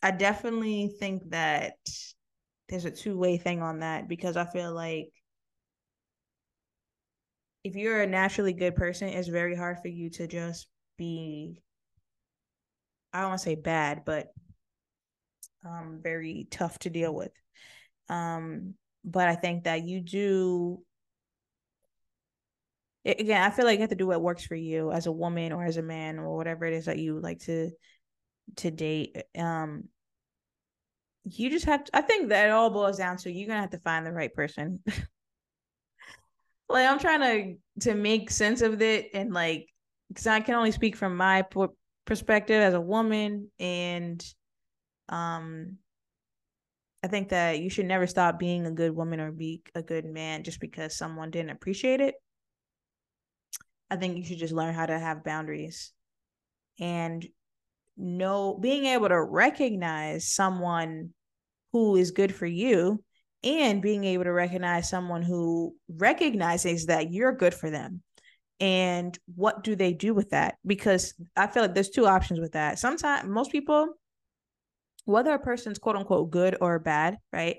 I 0.01 0.11
definitely 0.11 0.95
think 0.99 1.29
that 1.29 1.75
there's 2.69 2.85
a 2.85 2.91
two-way 2.91 3.37
thing 3.37 3.61
on 3.61 3.79
that 3.79 4.07
because 4.07 4.37
I 4.37 4.45
feel 4.45 4.73
like 4.73 5.09
if 7.63 7.75
you're 7.75 8.01
a 8.01 8.07
naturally 8.07 8.53
good 8.53 8.75
person, 8.75 9.09
it's 9.09 9.27
very 9.27 9.55
hard 9.55 9.79
for 9.81 9.89
you 9.89 10.09
to 10.11 10.27
just 10.27 10.67
be 10.97 11.61
I 13.13 13.21
don't 13.21 13.29
want 13.29 13.39
to 13.39 13.45
say 13.45 13.55
bad, 13.55 14.03
but 14.05 14.27
um, 15.65 15.99
very 16.01 16.47
tough 16.49 16.79
to 16.79 16.89
deal 16.89 17.13
with. 17.13 17.31
Um, 18.09 18.73
but 19.05 19.27
I 19.27 19.35
think 19.35 19.65
that 19.65 19.83
you 19.83 20.01
do. 20.01 20.81
Again, 23.05 23.41
I 23.41 23.49
feel 23.49 23.65
like 23.65 23.75
you 23.75 23.81
have 23.81 23.89
to 23.89 23.95
do 23.95 24.07
what 24.07 24.21
works 24.21 24.45
for 24.45 24.55
you 24.55 24.91
as 24.91 25.07
a 25.07 25.11
woman 25.11 25.51
or 25.51 25.65
as 25.65 25.75
a 25.75 25.81
man 25.81 26.19
or 26.19 26.37
whatever 26.37 26.65
it 26.65 26.73
is 26.73 26.85
that 26.85 26.99
you 26.99 27.19
like 27.19 27.39
to 27.39 27.71
to 28.57 28.71
date. 28.71 29.17
Um, 29.37 29.85
you 31.25 31.49
just 31.49 31.65
have 31.65 31.83
to. 31.83 31.97
I 31.97 32.01
think 32.01 32.29
that 32.29 32.47
it 32.47 32.51
all 32.51 32.69
boils 32.69 32.97
down 32.97 33.17
to 33.17 33.31
you're 33.31 33.47
gonna 33.47 33.61
have 33.61 33.71
to 33.71 33.79
find 33.79 34.05
the 34.05 34.11
right 34.11 34.33
person. 34.33 34.79
like 36.69 36.87
I'm 36.87 36.99
trying 36.99 37.21
to 37.21 37.89
to 37.89 37.93
make 37.93 38.31
sense 38.31 38.61
of 38.61 38.81
it 38.81 39.09
and 39.13 39.33
like 39.33 39.67
because 40.07 40.27
I 40.27 40.39
can 40.39 40.55
only 40.55 40.71
speak 40.71 40.95
from 40.95 41.17
my 41.17 41.43
perspective 42.05 42.61
as 42.61 42.73
a 42.73 42.81
woman 42.81 43.49
and 43.59 44.23
um 45.09 45.77
I 47.03 47.07
think 47.07 47.29
that 47.29 47.59
you 47.59 47.69
should 47.69 47.85
never 47.85 48.07
stop 48.07 48.39
being 48.39 48.65
a 48.65 48.71
good 48.71 48.95
woman 48.95 49.19
or 49.19 49.31
be 49.31 49.61
a 49.75 49.83
good 49.83 50.05
man 50.05 50.43
just 50.43 50.61
because 50.61 50.95
someone 50.95 51.31
didn't 51.31 51.49
appreciate 51.49 51.99
it. 51.99 52.15
I 53.91 53.97
think 53.97 54.17
you 54.17 54.23
should 54.23 54.37
just 54.37 54.53
learn 54.53 54.73
how 54.73 54.85
to 54.85 54.97
have 54.97 55.25
boundaries 55.25 55.91
and 56.79 57.27
know 57.97 58.57
being 58.59 58.85
able 58.85 59.09
to 59.09 59.21
recognize 59.21 60.33
someone 60.33 61.09
who 61.73 61.97
is 61.97 62.11
good 62.11 62.33
for 62.33 62.45
you 62.45 63.03
and 63.43 63.81
being 63.81 64.05
able 64.05 64.23
to 64.23 64.31
recognize 64.31 64.89
someone 64.89 65.21
who 65.21 65.75
recognizes 65.89 66.85
that 66.85 67.11
you're 67.11 67.33
good 67.33 67.53
for 67.53 67.69
them 67.69 68.01
and 68.63 69.19
what 69.35 69.61
do 69.61 69.75
they 69.75 69.91
do 69.91 70.13
with 70.13 70.29
that? 70.29 70.55
Because 70.65 71.13
i 71.35 71.47
feel 71.47 71.63
like 71.63 71.73
there's 71.73 71.89
two 71.89 72.07
options 72.07 72.39
with 72.39 72.53
that. 72.53 72.79
Sometimes 72.79 73.27
most 73.27 73.51
people 73.51 73.89
whether 75.03 75.33
a 75.33 75.39
person's 75.39 75.79
quote 75.79 75.97
unquote 75.97 76.31
good 76.31 76.55
or 76.61 76.79
bad 76.79 77.17
right? 77.33 77.57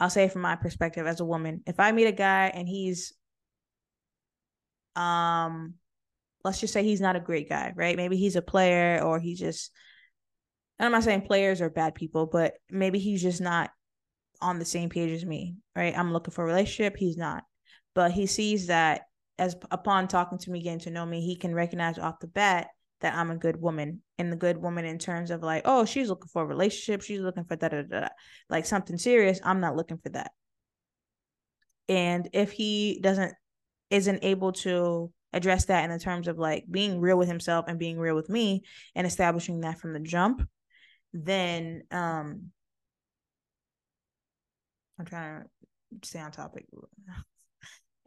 I'll 0.00 0.08
say 0.08 0.28
from 0.28 0.40
my 0.40 0.56
perspective 0.56 1.06
as 1.06 1.20
a 1.20 1.26
woman. 1.26 1.62
If 1.66 1.78
i 1.78 1.92
meet 1.92 2.06
a 2.06 2.12
guy 2.12 2.50
and 2.54 2.66
he's 2.66 3.12
um 4.96 5.74
let's 6.42 6.60
just 6.60 6.72
say 6.72 6.82
he's 6.82 7.02
not 7.02 7.16
a 7.16 7.20
great 7.20 7.50
guy 7.50 7.74
right? 7.76 7.96
Maybe 7.96 8.16
he's 8.16 8.36
a 8.36 8.42
player 8.42 9.02
or 9.02 9.20
he's 9.20 9.38
just 9.38 9.70
i'm 10.78 10.92
not 10.92 11.04
saying 11.04 11.22
players 11.22 11.62
are 11.62 11.70
bad 11.70 11.94
people 11.94 12.26
but 12.26 12.54
maybe 12.70 12.98
he's 12.98 13.22
just 13.22 13.40
not 13.40 13.70
on 14.42 14.58
the 14.58 14.64
same 14.64 14.88
page 14.88 15.10
as 15.10 15.24
me 15.24 15.56
right? 15.74 15.96
I'm 15.96 16.14
looking 16.14 16.32
for 16.32 16.44
a 16.44 16.46
relationship 16.46 16.96
he's 16.96 17.18
not. 17.18 17.44
But 17.94 18.12
he 18.12 18.24
sees 18.24 18.68
that 18.68 19.02
as 19.38 19.56
upon 19.70 20.08
talking 20.08 20.38
to 20.38 20.50
me, 20.50 20.62
getting 20.62 20.80
to 20.80 20.90
know 20.90 21.04
me, 21.06 21.20
he 21.20 21.36
can 21.36 21.54
recognize 21.54 21.98
off 21.98 22.20
the 22.20 22.26
bat 22.26 22.68
that 23.00 23.14
I'm 23.14 23.30
a 23.30 23.36
good 23.36 23.60
woman 23.60 24.02
and 24.18 24.32
the 24.32 24.36
good 24.36 24.56
woman 24.56 24.84
in 24.84 24.98
terms 24.98 25.30
of 25.30 25.42
like, 25.42 25.62
oh, 25.64 25.84
she's 25.84 26.08
looking 26.08 26.28
for 26.28 26.42
a 26.42 26.46
relationship, 26.46 27.02
she's 27.02 27.20
looking 27.20 27.44
for 27.44 27.56
da 27.56 27.68
da 27.68 27.82
da, 27.82 28.08
like 28.48 28.64
something 28.64 28.96
serious. 28.96 29.40
I'm 29.44 29.60
not 29.60 29.76
looking 29.76 29.98
for 29.98 30.08
that. 30.10 30.30
And 31.88 32.28
if 32.32 32.52
he 32.52 32.98
doesn't, 33.02 33.34
isn't 33.90 34.24
able 34.24 34.52
to 34.52 35.12
address 35.32 35.66
that 35.66 35.84
in 35.84 35.90
the 35.90 35.98
terms 35.98 36.28
of 36.28 36.38
like 36.38 36.64
being 36.70 36.98
real 37.00 37.18
with 37.18 37.28
himself 37.28 37.66
and 37.68 37.78
being 37.78 37.98
real 37.98 38.16
with 38.16 38.28
me 38.28 38.62
and 38.94 39.06
establishing 39.06 39.60
that 39.60 39.78
from 39.78 39.92
the 39.92 40.00
jump, 40.00 40.42
then 41.12 41.82
um 41.90 42.50
I'm 44.98 45.04
trying 45.04 45.42
to 45.42 46.08
stay 46.08 46.20
on 46.20 46.32
topic. 46.32 46.64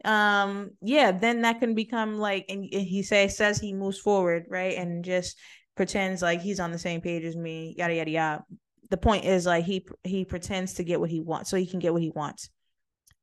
Um 0.04 0.70
yeah 0.80 1.12
then 1.12 1.42
that 1.42 1.60
can 1.60 1.74
become 1.74 2.18
like 2.18 2.46
and, 2.48 2.64
he 2.64 3.02
say 3.02 3.28
says 3.28 3.58
he 3.58 3.74
moves 3.74 3.98
forward 3.98 4.46
right? 4.48 4.76
And 4.76 5.04
just 5.04 5.36
pretends 5.76 6.22
like 6.22 6.40
he's 6.40 6.60
on 6.60 6.72
the 6.72 6.78
same 6.78 7.00
page 7.00 7.24
as 7.24 7.36
me 7.36 7.74
yada 7.76 7.94
yada 7.94 8.10
yada. 8.10 8.44
The 8.90 8.96
point 8.96 9.24
is 9.24 9.46
like 9.46 9.64
he 9.64 9.86
he 10.04 10.24
pretends 10.24 10.74
to 10.74 10.84
get 10.84 11.00
what 11.00 11.10
he 11.10 11.20
wants 11.20 11.50
so 11.50 11.56
he 11.56 11.66
can 11.66 11.80
get 11.80 11.92
what 11.92 12.02
he 12.02 12.10
wants. 12.10 12.50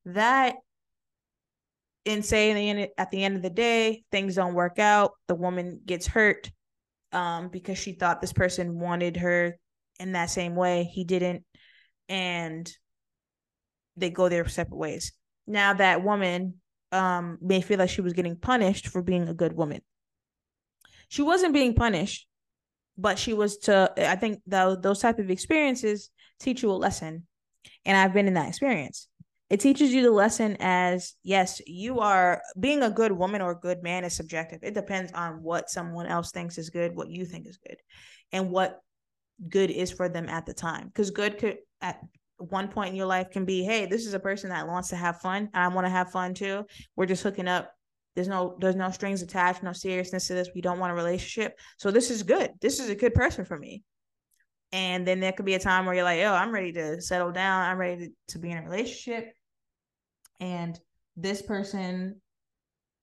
That 0.05 0.55
and 2.05 2.23
say 2.23 2.89
at 2.97 3.11
the 3.11 3.23
end 3.23 3.35
of 3.35 3.41
the 3.41 3.49
day 3.49 4.03
things 4.11 4.35
don't 4.35 4.53
work 4.53 4.79
out. 4.79 5.11
The 5.27 5.35
woman 5.35 5.81
gets 5.85 6.07
hurt 6.07 6.51
um 7.11 7.49
because 7.49 7.77
she 7.77 7.93
thought 7.93 8.21
this 8.21 8.33
person 8.33 8.79
wanted 8.79 9.17
her 9.17 9.57
in 9.99 10.11
that 10.11 10.29
same 10.29 10.55
way. 10.55 10.83
He 10.83 11.03
didn't. 11.03 11.43
And 12.07 12.71
they 13.97 14.09
go 14.09 14.29
their 14.29 14.47
separate 14.47 14.77
ways. 14.77 15.11
Now 15.47 15.73
that 15.73 16.03
woman 16.03 16.55
um 16.91 17.37
may 17.41 17.61
feel 17.61 17.79
like 17.79 17.89
she 17.89 18.01
was 18.01 18.13
getting 18.13 18.35
punished 18.35 18.87
for 18.87 19.01
being 19.01 19.27
a 19.27 19.33
good 19.33 19.53
woman. 19.53 19.81
She 21.09 21.21
wasn't 21.21 21.53
being 21.53 21.73
punished 21.73 22.27
but 22.97 23.19
she 23.19 23.33
was 23.33 23.57
to 23.57 23.91
i 23.97 24.15
think 24.15 24.41
that 24.47 24.81
those 24.81 24.99
type 24.99 25.19
of 25.19 25.29
experiences 25.29 26.09
teach 26.39 26.61
you 26.63 26.71
a 26.71 26.73
lesson. 26.73 27.25
And 27.85 27.97
i've 27.97 28.13
been 28.13 28.27
in 28.27 28.33
that 28.33 28.49
experience. 28.49 29.07
It 29.49 29.61
teaches 29.61 29.93
you 29.93 30.01
the 30.01 30.11
lesson 30.11 30.57
as 30.59 31.13
yes 31.23 31.61
you 31.65 31.99
are 31.99 32.41
being 32.59 32.83
a 32.83 32.89
good 32.89 33.11
woman 33.11 33.41
or 33.41 33.51
a 33.51 33.59
good 33.59 33.81
man 33.81 34.03
is 34.03 34.13
subjective. 34.13 34.59
It 34.61 34.73
depends 34.73 35.11
on 35.13 35.41
what 35.41 35.69
someone 35.69 36.05
else 36.07 36.31
thinks 36.31 36.57
is 36.57 36.69
good 36.69 36.95
what 36.95 37.09
you 37.09 37.25
think 37.25 37.47
is 37.47 37.57
good 37.57 37.77
and 38.31 38.51
what 38.51 38.81
good 39.47 39.69
is 39.69 39.91
for 39.91 40.09
them 40.09 40.27
at 40.27 40.45
the 40.45 40.53
time. 40.53 40.87
Because 40.87 41.11
good 41.11 41.37
could 41.37 41.57
at 41.81 41.99
one 42.37 42.67
point 42.67 42.89
in 42.89 42.95
your 42.95 43.07
life 43.07 43.31
can 43.31 43.45
be 43.45 43.63
hey 43.63 43.85
this 43.85 44.05
is 44.05 44.13
a 44.13 44.19
person 44.19 44.49
that 44.49 44.67
wants 44.67 44.89
to 44.89 44.95
have 44.95 45.19
fun 45.21 45.49
and 45.53 45.63
i 45.63 45.67
want 45.67 45.85
to 45.85 45.91
have 45.91 46.11
fun 46.11 46.33
too. 46.33 46.65
We're 46.95 47.05
just 47.05 47.23
hooking 47.23 47.47
up. 47.47 47.73
There's 48.15 48.27
no 48.27 48.57
there's 48.59 48.75
no 48.75 48.91
strings 48.91 49.21
attached 49.21 49.63
no 49.63 49.73
seriousness 49.73 50.27
to 50.27 50.33
this. 50.33 50.49
We 50.53 50.61
don't 50.61 50.79
want 50.79 50.91
a 50.91 50.95
relationship. 50.95 51.57
So 51.77 51.91
this 51.91 52.09
is 52.09 52.23
good. 52.23 52.51
This 52.61 52.79
is 52.79 52.89
a 52.89 52.95
good 52.95 53.13
person 53.13 53.45
for 53.45 53.57
me. 53.57 53.83
And 54.71 55.07
then 55.07 55.19
there 55.19 55.31
could 55.31 55.45
be 55.45 55.53
a 55.53 55.59
time 55.59 55.85
where 55.85 55.95
you're 55.95 56.03
like 56.03 56.21
oh 56.21 56.33
i'm 56.33 56.51
ready 56.51 56.73
to 56.73 57.01
settle 57.01 57.31
down. 57.31 57.63
I'm 57.63 57.77
ready 57.77 58.07
to, 58.07 58.13
to 58.33 58.39
be 58.39 58.51
in 58.51 58.57
a 58.57 58.63
relationship. 58.63 59.33
And 60.39 60.79
this 61.15 61.41
person 61.41 62.21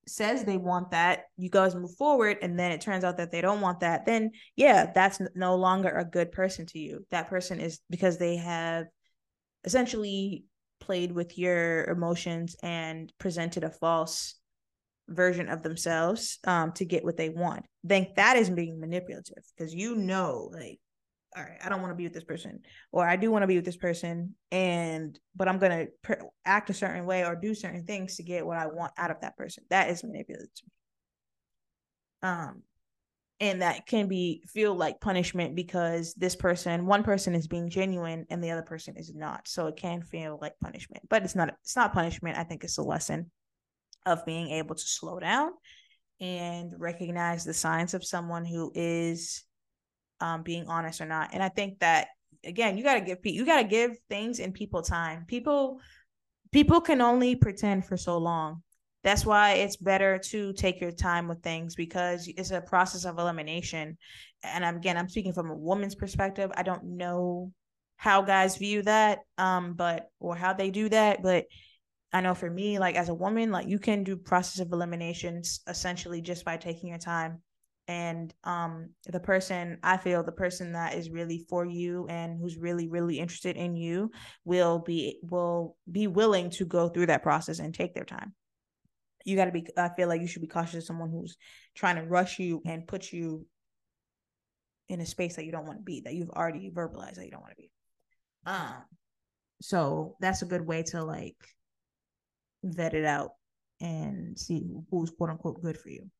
says 0.06 0.44
they 0.44 0.58
want 0.58 0.90
that. 0.90 1.24
You 1.36 1.48
guys 1.48 1.74
move 1.74 1.96
forward 1.96 2.38
and 2.42 2.58
then 2.58 2.70
it 2.70 2.80
turns 2.80 3.04
out 3.04 3.16
that 3.16 3.32
they 3.32 3.40
don't 3.40 3.60
want 3.60 3.80
that. 3.80 4.06
Then 4.06 4.32
yeah 4.56 4.92
that's 4.94 5.20
no 5.34 5.56
longer 5.56 5.88
a 5.88 6.04
good 6.04 6.30
person 6.30 6.66
to 6.66 6.78
you. 6.78 7.06
That 7.10 7.28
person 7.28 7.60
is 7.60 7.80
because 7.90 8.18
they 8.18 8.36
have 8.36 8.86
essentially 9.64 10.44
played 10.80 11.12
with 11.12 11.38
your 11.38 11.84
emotions 11.84 12.56
and 12.62 13.12
presented 13.18 13.64
a 13.64 13.70
false 13.70 14.34
version 15.08 15.48
of 15.48 15.62
themselves 15.62 16.38
um, 16.46 16.72
to 16.72 16.84
get 16.84 17.04
what 17.04 17.16
they 17.16 17.30
want. 17.30 17.64
Think 17.86 18.16
that 18.16 18.36
is 18.36 18.50
being 18.50 18.80
manipulative 18.80 19.42
because 19.56 19.74
you 19.74 19.96
know, 19.96 20.50
like, 20.52 20.78
all 21.36 21.42
right, 21.42 21.58
I 21.64 21.68
don't 21.68 21.80
want 21.80 21.90
to 21.90 21.96
be 21.96 22.04
with 22.04 22.14
this 22.14 22.24
person, 22.24 22.60
or 22.92 23.06
I 23.08 23.16
do 23.16 23.30
want 23.30 23.42
to 23.42 23.48
be 23.48 23.56
with 23.56 23.64
this 23.64 23.76
person, 23.76 24.34
and 24.52 25.18
but 25.34 25.48
I'm 25.48 25.58
gonna 25.58 25.86
act 26.44 26.70
a 26.70 26.74
certain 26.74 27.06
way 27.06 27.24
or 27.24 27.34
do 27.34 27.54
certain 27.54 27.84
things 27.84 28.16
to 28.16 28.22
get 28.22 28.46
what 28.46 28.56
I 28.56 28.66
want 28.66 28.92
out 28.96 29.10
of 29.10 29.20
that 29.22 29.36
person. 29.36 29.64
That 29.70 29.90
is 29.90 30.04
manipulative. 30.04 30.48
Um, 32.22 32.62
and 33.44 33.60
that 33.60 33.86
can 33.86 34.08
be 34.08 34.42
feel 34.48 34.74
like 34.74 35.02
punishment 35.02 35.54
because 35.54 36.14
this 36.14 36.34
person 36.34 36.86
one 36.86 37.02
person 37.02 37.34
is 37.34 37.46
being 37.46 37.68
genuine 37.68 38.24
and 38.30 38.42
the 38.42 38.50
other 38.50 38.62
person 38.62 38.96
is 38.96 39.14
not. 39.14 39.46
So 39.46 39.66
it 39.66 39.76
can 39.76 40.00
feel 40.02 40.38
like 40.40 40.58
punishment 40.60 41.02
but 41.10 41.24
it's 41.24 41.34
not 41.34 41.50
it's 41.62 41.76
not 41.76 41.92
punishment. 41.92 42.38
I 42.38 42.44
think 42.44 42.64
it's 42.64 42.78
a 42.78 42.82
lesson 42.82 43.30
of 44.06 44.24
being 44.24 44.48
able 44.50 44.74
to 44.74 44.82
slow 44.82 45.20
down 45.20 45.50
and 46.20 46.72
recognize 46.78 47.44
the 47.44 47.52
signs 47.52 47.92
of 47.92 48.02
someone 48.02 48.46
who 48.46 48.72
is 48.74 49.44
um, 50.20 50.42
being 50.42 50.66
honest 50.66 51.02
or 51.02 51.06
not. 51.06 51.30
And 51.34 51.42
i 51.42 51.50
think 51.50 51.80
that 51.80 52.08
again 52.44 52.78
you 52.78 52.84
got 52.84 52.94
to 52.94 53.00
give 53.02 53.18
you 53.24 53.44
got 53.44 53.58
to 53.58 53.68
give 53.68 53.92
things 54.08 54.40
and 54.40 54.54
people 54.54 54.80
time. 54.80 55.26
People 55.28 55.80
people 56.50 56.80
can 56.80 57.02
only 57.02 57.36
pretend 57.36 57.84
for 57.84 57.98
so 57.98 58.16
long 58.16 58.62
that's 59.04 59.26
why 59.26 59.52
it's 59.52 59.76
better 59.76 60.18
to 60.18 60.54
take 60.54 60.80
your 60.80 60.90
time 60.90 61.28
with 61.28 61.42
things 61.42 61.74
because 61.76 62.26
it's 62.26 62.50
a 62.50 62.62
process 62.62 63.04
of 63.04 63.18
elimination. 63.18 63.98
And 64.42 64.64
again 64.64 64.96
i'm 64.96 65.08
speaking 65.08 65.34
from 65.34 65.50
a 65.50 65.56
woman's 65.56 65.94
perspective. 65.94 66.50
I 66.56 66.62
don't 66.62 66.96
know 66.96 67.52
how 67.96 68.22
guys 68.22 68.56
view 68.56 68.82
that 68.82 69.20
um 69.38 69.74
but 69.74 70.08
or 70.18 70.34
how 70.34 70.52
they 70.52 70.68
do 70.70 70.88
that 70.88 71.22
but 71.22 71.44
i 72.12 72.20
know 72.20 72.34
for 72.34 72.50
me 72.50 72.78
like 72.78 72.96
as 72.96 73.08
a 73.08 73.14
woman 73.14 73.52
like 73.52 73.68
you 73.68 73.78
can 73.78 74.02
do 74.02 74.16
process 74.16 74.60
of 74.60 74.72
eliminations 74.72 75.60
essentially 75.68 76.20
just 76.20 76.44
by 76.44 76.56
taking 76.56 76.88
your 76.88 76.98
time. 76.98 77.40
And 77.86 78.32
um 78.44 78.90
the 79.06 79.20
person 79.20 79.78
i 79.82 79.98
feel 79.98 80.22
the 80.22 80.32
person 80.32 80.72
that 80.72 80.94
is 80.94 81.10
really 81.10 81.44
for 81.50 81.66
you 81.66 82.06
and 82.08 82.38
who's 82.40 82.56
really 82.56 82.88
really 82.88 83.18
interested 83.18 83.56
in 83.56 83.76
you 83.76 84.10
will 84.44 84.78
be 84.78 85.18
will 85.22 85.76
be 85.90 86.06
willing 86.06 86.48
to 86.50 86.64
go 86.64 86.88
through 86.88 87.06
that 87.06 87.22
process 87.22 87.58
and 87.58 87.74
take 87.74 87.94
their 87.94 88.06
time 88.06 88.32
you 89.24 89.36
got 89.36 89.46
to 89.46 89.52
be 89.52 89.66
i 89.76 89.88
feel 89.90 90.08
like 90.08 90.20
you 90.20 90.26
should 90.26 90.42
be 90.42 90.48
cautious 90.48 90.76
of 90.76 90.84
someone 90.84 91.10
who's 91.10 91.36
trying 91.74 91.96
to 91.96 92.02
rush 92.02 92.38
you 92.38 92.62
and 92.66 92.86
put 92.86 93.12
you 93.12 93.46
in 94.88 95.00
a 95.00 95.06
space 95.06 95.36
that 95.36 95.44
you 95.44 95.52
don't 95.52 95.66
want 95.66 95.78
to 95.78 95.84
be 95.84 96.00
that 96.00 96.14
you've 96.14 96.30
already 96.30 96.70
verbalized 96.70 97.16
that 97.16 97.24
you 97.24 97.30
don't 97.30 97.40
want 97.40 97.52
to 97.52 97.62
be. 97.62 97.70
Um 98.46 98.84
so 99.60 100.16
that's 100.20 100.42
a 100.42 100.46
good 100.46 100.66
way 100.66 100.82
to 100.82 101.02
like 101.02 101.36
vet 102.62 102.94
it 102.94 103.04
out 103.04 103.30
and 103.80 104.38
see 104.38 104.62
who's 104.90 105.10
quote 105.10 105.30
unquote 105.30 105.62
good 105.62 105.78
for 105.78 105.88
you. 105.88 106.10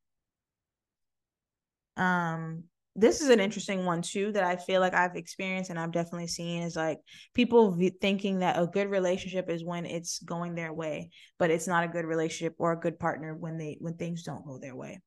Um 1.97 2.65
this 2.97 3.21
is 3.21 3.29
an 3.29 3.41
interesting 3.41 3.85
one 3.85 4.03
too 4.03 4.31
that 4.33 4.45
I 4.45 4.57
feel 4.57 4.81
like 4.81 4.95
I've 4.95 5.17
experienced 5.17 5.71
and 5.71 5.79
I've 5.79 5.93
definitely 5.93 6.29
seen 6.29 6.63
is 6.63 6.77
like 6.77 7.01
people 7.35 7.73
v- 7.73 7.97
thinking 8.01 8.39
that 8.39 8.61
a 8.61 8.67
good 8.67 8.89
relationship 8.89 9.51
is 9.51 9.65
when 9.65 9.85
it's 9.85 10.21
going 10.21 10.55
their 10.55 10.73
way, 10.73 11.11
but 11.39 11.51
it's 11.51 11.67
not 11.67 11.85
a 11.85 11.89
good 11.89 12.05
relationship 12.05 12.55
or 12.59 12.73
a 12.73 12.79
good 12.79 12.99
partner 12.99 13.35
when 13.35 13.59
they 13.59 13.79
when 13.81 13.95
things 13.95 14.23
don't 14.23 14.47
go 14.47 14.59
their 14.59 14.77
way. 14.77 15.01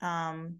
Um, 0.00 0.56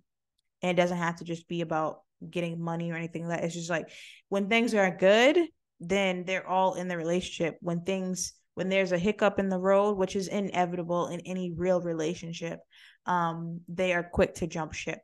and 0.63 0.73
it 0.73 0.81
doesn't 0.81 0.99
have 0.99 1.17
to 1.17 1.25
just 1.25 1.49
be 1.49 1.63
about 1.63 2.01
getting 2.29 2.63
money 2.63 2.93
or 2.93 2.97
anything 2.97 3.27
like 3.27 3.39
that. 3.39 3.47
It's 3.47 3.55
just 3.55 3.71
like 3.71 3.89
when 4.29 4.49
things 4.51 4.75
are 4.75 4.95
good, 4.95 5.39
then 5.81 6.25
they're 6.27 6.47
all 6.47 6.75
in 6.75 6.89
the 6.89 6.99
relationship. 6.99 7.57
When 7.61 7.85
things 7.85 8.35
when 8.53 8.69
there's 8.69 8.93
a 8.93 8.99
hiccup 8.99 9.39
in 9.39 9.49
the 9.49 9.59
road, 9.59 9.97
which 9.97 10.15
is 10.15 10.29
inevitable 10.29 11.09
in 11.09 11.21
any 11.21 11.53
real 11.57 11.81
relationship, 11.81 12.61
um, 13.07 13.61
they 13.67 13.95
are 13.95 14.03
quick 14.03 14.35
to 14.35 14.47
jump 14.47 14.75
ship 14.75 15.01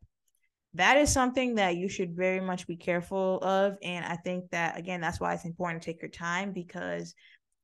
that 0.76 0.96
is 0.96 1.12
something 1.12 1.56
that 1.56 1.76
you 1.76 1.88
should 1.88 2.16
very 2.16 2.40
much 2.40 2.66
be 2.66 2.76
careful 2.76 3.38
of. 3.42 3.76
And 3.82 4.04
I 4.04 4.16
think 4.16 4.50
that, 4.50 4.78
again, 4.78 5.00
that's 5.00 5.20
why 5.20 5.34
it's 5.34 5.44
important 5.44 5.82
to 5.82 5.86
take 5.86 6.02
your 6.02 6.10
time 6.10 6.52
because 6.52 7.14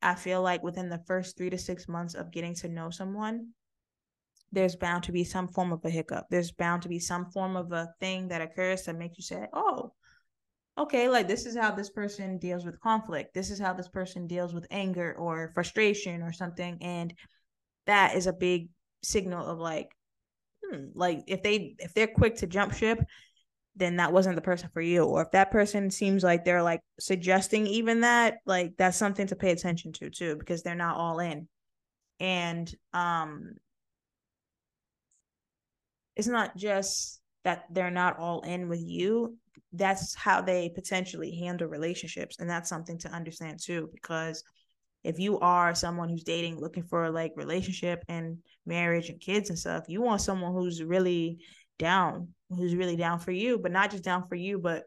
I 0.02 0.14
feel 0.14 0.42
like 0.42 0.62
within 0.62 0.88
the 0.88 1.02
first 1.06 1.36
three 1.36 1.50
to 1.50 1.58
six 1.58 1.88
months 1.88 2.14
of 2.14 2.30
getting 2.30 2.54
to 2.56 2.68
know 2.68 2.90
someone, 2.90 3.48
there's 4.50 4.76
bound 4.76 5.04
to 5.04 5.12
be 5.12 5.24
some 5.24 5.48
form 5.48 5.72
of 5.72 5.84
a 5.84 5.90
hiccup. 5.90 6.26
There's 6.30 6.52
bound 6.52 6.82
to 6.82 6.88
be 6.88 6.98
some 6.98 7.30
form 7.30 7.56
of 7.56 7.72
a 7.72 7.88
thing 8.00 8.28
that 8.28 8.42
occurs 8.42 8.82
that 8.84 8.98
makes 8.98 9.16
you 9.16 9.24
say, 9.24 9.46
oh, 9.52 9.92
okay, 10.76 11.08
like 11.08 11.28
this 11.28 11.46
is 11.46 11.56
how 11.56 11.70
this 11.70 11.90
person 11.90 12.38
deals 12.38 12.64
with 12.64 12.80
conflict. 12.80 13.34
This 13.34 13.50
is 13.50 13.58
how 13.58 13.72
this 13.72 13.88
person 13.88 14.26
deals 14.26 14.52
with 14.52 14.66
anger 14.70 15.14
or 15.18 15.52
frustration 15.54 16.22
or 16.22 16.32
something. 16.32 16.78
And 16.80 17.14
that 17.86 18.14
is 18.14 18.26
a 18.26 18.32
big 18.32 18.68
signal 19.02 19.46
of 19.46 19.58
like, 19.58 19.90
hmm, 20.72 20.86
like 20.94 21.24
if 21.26 21.42
they 21.42 21.74
if 21.78 21.94
they're 21.94 22.06
quick 22.06 22.36
to 22.36 22.46
jump 22.46 22.72
ship, 22.72 22.98
then 23.76 23.96
that 23.96 24.12
wasn't 24.12 24.36
the 24.36 24.42
person 24.42 24.68
for 24.72 24.80
you. 24.80 25.04
Or 25.04 25.22
if 25.22 25.30
that 25.32 25.50
person 25.50 25.90
seems 25.90 26.22
like 26.22 26.44
they're 26.44 26.62
like 26.62 26.80
suggesting 27.00 27.66
even 27.66 28.00
that, 28.00 28.38
like 28.46 28.74
that's 28.76 28.96
something 28.98 29.26
to 29.28 29.36
pay 29.36 29.50
attention 29.52 29.92
to 29.94 30.10
too, 30.10 30.36
because 30.36 30.62
they're 30.62 30.74
not 30.74 30.96
all 30.96 31.20
in. 31.20 31.48
And 32.20 32.72
um 32.92 33.54
it's 36.16 36.28
not 36.28 36.56
just 36.56 37.20
that 37.44 37.64
they're 37.70 37.90
not 37.90 38.18
all 38.18 38.42
in 38.42 38.68
with 38.68 38.80
you. 38.80 39.36
That's 39.72 40.14
how 40.14 40.42
they 40.42 40.68
potentially 40.68 41.34
handle 41.36 41.68
relationships. 41.68 42.38
And 42.38 42.48
that's 42.48 42.68
something 42.68 42.98
to 42.98 43.08
understand 43.08 43.58
too, 43.60 43.88
because 43.92 44.44
if 45.04 45.18
you 45.18 45.38
are 45.40 45.74
someone 45.74 46.08
who's 46.08 46.24
dating 46.24 46.58
looking 46.58 46.82
for 46.82 47.10
like 47.10 47.32
relationship 47.36 48.04
and 48.08 48.38
marriage 48.66 49.08
and 49.08 49.20
kids 49.20 49.48
and 49.50 49.58
stuff 49.58 49.84
you 49.88 50.00
want 50.00 50.20
someone 50.20 50.52
who's 50.52 50.82
really 50.82 51.38
down 51.78 52.28
who's 52.50 52.74
really 52.74 52.96
down 52.96 53.18
for 53.18 53.32
you 53.32 53.58
but 53.58 53.72
not 53.72 53.90
just 53.90 54.04
down 54.04 54.26
for 54.28 54.34
you 54.34 54.58
but 54.58 54.84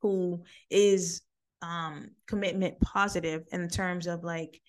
who 0.00 0.42
is 0.70 1.22
um 1.62 2.10
commitment 2.26 2.78
positive 2.80 3.44
in 3.52 3.68
terms 3.68 4.06
of 4.06 4.24
like 4.24 4.60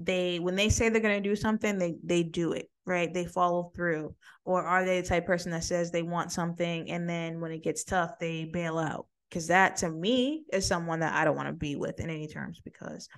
they 0.00 0.38
when 0.38 0.56
they 0.56 0.68
say 0.68 0.88
they're 0.88 1.00
going 1.00 1.22
to 1.22 1.28
do 1.28 1.36
something 1.36 1.78
they 1.78 1.94
they 2.02 2.22
do 2.22 2.52
it 2.52 2.68
right? 2.86 3.12
They 3.12 3.26
follow 3.26 3.72
through. 3.74 4.14
Or 4.44 4.62
are 4.64 4.84
they 4.84 5.00
the 5.00 5.08
type 5.08 5.26
person 5.26 5.50
that 5.50 5.64
says 5.64 5.90
they 5.90 6.02
want 6.02 6.32
something 6.32 6.90
and 6.90 7.08
then 7.08 7.40
when 7.40 7.50
it 7.50 7.64
gets 7.64 7.84
tough 7.84 8.18
they 8.18 8.44
bail 8.44 8.78
out? 8.78 9.06
Because 9.28 9.48
that 9.48 9.76
to 9.78 9.90
me 9.90 10.44
is 10.52 10.66
someone 10.66 11.00
that 11.00 11.14
I 11.14 11.24
don't 11.24 11.36
want 11.36 11.48
to 11.48 11.52
be 11.52 11.74
with 11.74 11.98
in 11.98 12.08
any 12.08 12.28
terms 12.28 12.60
because 12.64 13.08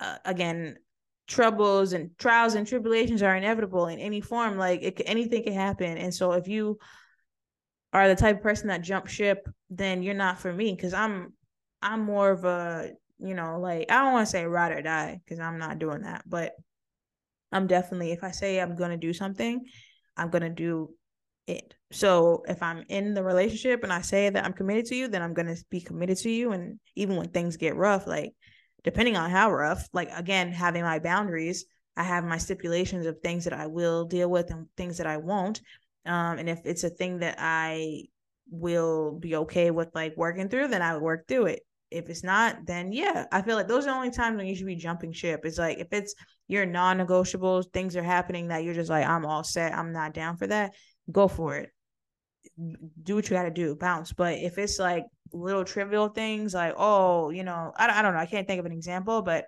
uh, 0.00 0.16
again 0.24 0.76
troubles 1.28 1.92
and 1.92 2.10
trials 2.18 2.54
and 2.54 2.66
tribulations 2.66 3.22
are 3.22 3.36
inevitable 3.36 3.86
in 3.86 4.00
any 4.00 4.20
form 4.20 4.58
like 4.58 4.82
it, 4.82 5.00
anything 5.06 5.44
can 5.44 5.52
happen. 5.52 5.96
And 5.96 6.12
so 6.12 6.32
if 6.32 6.48
you 6.48 6.78
are 7.92 8.08
the 8.08 8.16
type 8.16 8.36
of 8.36 8.42
person 8.42 8.68
that 8.68 8.82
jump 8.82 9.06
ship 9.06 9.48
then 9.68 10.02
you're 10.02 10.14
not 10.14 10.38
for 10.38 10.52
me 10.52 10.72
because 10.74 10.94
i'm 10.94 11.32
i'm 11.82 12.00
more 12.00 12.30
of 12.30 12.44
a 12.44 12.90
you 13.18 13.34
know 13.34 13.58
like 13.60 13.90
i 13.90 14.02
don't 14.02 14.12
want 14.12 14.26
to 14.26 14.30
say 14.30 14.44
ride 14.44 14.72
or 14.72 14.82
die 14.82 15.20
because 15.24 15.40
i'm 15.40 15.58
not 15.58 15.78
doing 15.78 16.02
that 16.02 16.22
but 16.26 16.52
i'm 17.52 17.66
definitely 17.66 18.12
if 18.12 18.22
i 18.22 18.30
say 18.30 18.60
i'm 18.60 18.76
gonna 18.76 18.96
do 18.96 19.12
something 19.12 19.64
i'm 20.16 20.30
gonna 20.30 20.50
do 20.50 20.90
it. 21.46 21.74
So 21.90 22.44
if 22.46 22.62
i'm 22.62 22.84
in 22.88 23.14
the 23.14 23.24
relationship 23.24 23.82
and 23.82 23.92
i 23.92 24.02
say 24.02 24.30
that 24.30 24.44
i'm 24.44 24.52
committed 24.52 24.86
to 24.86 24.94
you 24.94 25.08
then 25.08 25.22
i'm 25.22 25.34
gonna 25.34 25.56
be 25.70 25.80
committed 25.80 26.18
to 26.18 26.30
you. 26.30 26.52
And 26.52 26.78
even 26.94 27.16
when 27.16 27.28
things 27.28 27.56
get 27.56 27.76
rough 27.76 28.06
like 28.06 28.32
depending 28.84 29.16
on 29.16 29.30
how 29.30 29.52
rough, 29.52 29.88
like 29.92 30.10
again, 30.14 30.52
having 30.52 30.82
my 30.82 30.98
boundaries, 30.98 31.64
I 31.96 32.02
have 32.04 32.24
my 32.24 32.38
stipulations 32.38 33.06
of 33.06 33.18
things 33.20 33.44
that 33.44 33.52
I 33.52 33.66
will 33.66 34.04
deal 34.04 34.30
with 34.30 34.50
and 34.50 34.66
things 34.76 34.98
that 34.98 35.06
I 35.06 35.18
won't. 35.18 35.60
Um, 36.06 36.38
and 36.38 36.48
if 36.48 36.60
it's 36.64 36.84
a 36.84 36.90
thing 36.90 37.18
that 37.18 37.36
I 37.38 38.04
will 38.50 39.18
be 39.18 39.36
okay 39.36 39.70
with 39.70 39.94
like 39.94 40.16
working 40.16 40.48
through, 40.48 40.68
then 40.68 40.82
I 40.82 40.94
would 40.94 41.02
work 41.02 41.28
through 41.28 41.46
it. 41.46 41.62
If 41.90 42.08
it's 42.08 42.22
not, 42.22 42.66
then 42.66 42.92
yeah, 42.92 43.26
I 43.32 43.42
feel 43.42 43.56
like 43.56 43.66
those 43.66 43.84
are 43.84 43.90
the 43.90 43.96
only 43.96 44.10
times 44.10 44.36
when 44.36 44.46
you 44.46 44.54
should 44.54 44.66
be 44.66 44.76
jumping 44.76 45.12
ship. 45.12 45.40
It's 45.44 45.58
like 45.58 45.78
if 45.78 45.88
it's 45.92 46.14
your 46.46 46.64
non-negotiables, 46.64 47.72
things 47.72 47.96
are 47.96 48.02
happening 48.02 48.48
that 48.48 48.62
you're 48.64 48.74
just 48.74 48.90
like, 48.90 49.06
I'm 49.06 49.26
all 49.26 49.42
set, 49.42 49.76
I'm 49.76 49.92
not 49.92 50.14
down 50.14 50.36
for 50.36 50.46
that, 50.46 50.72
go 51.10 51.26
for 51.26 51.56
it. 51.56 51.70
Do 53.02 53.16
what 53.16 53.28
you 53.28 53.36
gotta 53.36 53.50
do, 53.50 53.74
bounce. 53.74 54.12
But 54.12 54.38
if 54.38 54.56
it's 54.56 54.78
like 54.78 55.04
little 55.32 55.64
trivial 55.64 56.08
things 56.08 56.54
like 56.54 56.74
oh 56.76 57.30
you 57.30 57.44
know 57.44 57.72
I, 57.76 57.98
I 57.98 58.02
don't 58.02 58.14
know 58.14 58.20
i 58.20 58.26
can't 58.26 58.46
think 58.46 58.60
of 58.60 58.66
an 58.66 58.72
example 58.72 59.22
but 59.22 59.46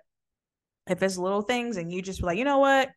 if 0.87 1.01
it's 1.01 1.17
little 1.17 1.41
things 1.41 1.77
and 1.77 1.91
you 1.91 2.01
just 2.01 2.21
like 2.21 2.37
you 2.37 2.43
know 2.43 2.57
what? 2.57 2.89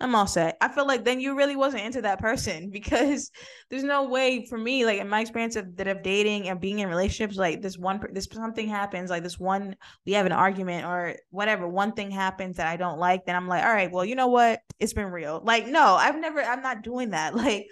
I'm 0.00 0.14
all 0.14 0.28
set. 0.28 0.56
I 0.60 0.68
feel 0.68 0.86
like 0.86 1.04
then 1.04 1.18
you 1.18 1.36
really 1.36 1.56
wasn't 1.56 1.82
into 1.84 2.02
that 2.02 2.20
person 2.20 2.70
because 2.72 3.30
there's 3.68 3.82
no 3.82 4.04
way 4.04 4.46
for 4.46 4.56
me 4.56 4.86
like 4.86 5.00
in 5.00 5.08
my 5.08 5.20
experience 5.20 5.56
of 5.56 5.76
that 5.76 5.88
of 5.88 6.02
dating 6.02 6.48
and 6.48 6.60
being 6.60 6.78
in 6.78 6.88
relationships 6.88 7.36
like 7.36 7.60
this 7.60 7.76
one 7.76 8.00
this 8.12 8.28
something 8.30 8.68
happens 8.68 9.10
like 9.10 9.24
this 9.24 9.40
one 9.40 9.74
we 10.06 10.12
have 10.12 10.26
an 10.26 10.32
argument 10.32 10.86
or 10.86 11.16
whatever 11.30 11.66
one 11.66 11.92
thing 11.92 12.10
happens 12.10 12.56
that 12.56 12.68
i 12.68 12.76
don't 12.76 12.98
like 12.98 13.24
then 13.26 13.34
i'm 13.34 13.48
like 13.48 13.64
all 13.64 13.72
right 13.72 13.90
well 13.90 14.04
you 14.04 14.14
know 14.14 14.28
what? 14.28 14.60
It's 14.78 14.92
been 14.92 15.10
real. 15.10 15.40
Like 15.44 15.66
no 15.66 15.94
i've 15.94 16.18
never 16.20 16.40
i'm 16.42 16.62
not 16.62 16.82
doing 16.82 17.10
that. 17.10 17.34
Like 17.42 17.66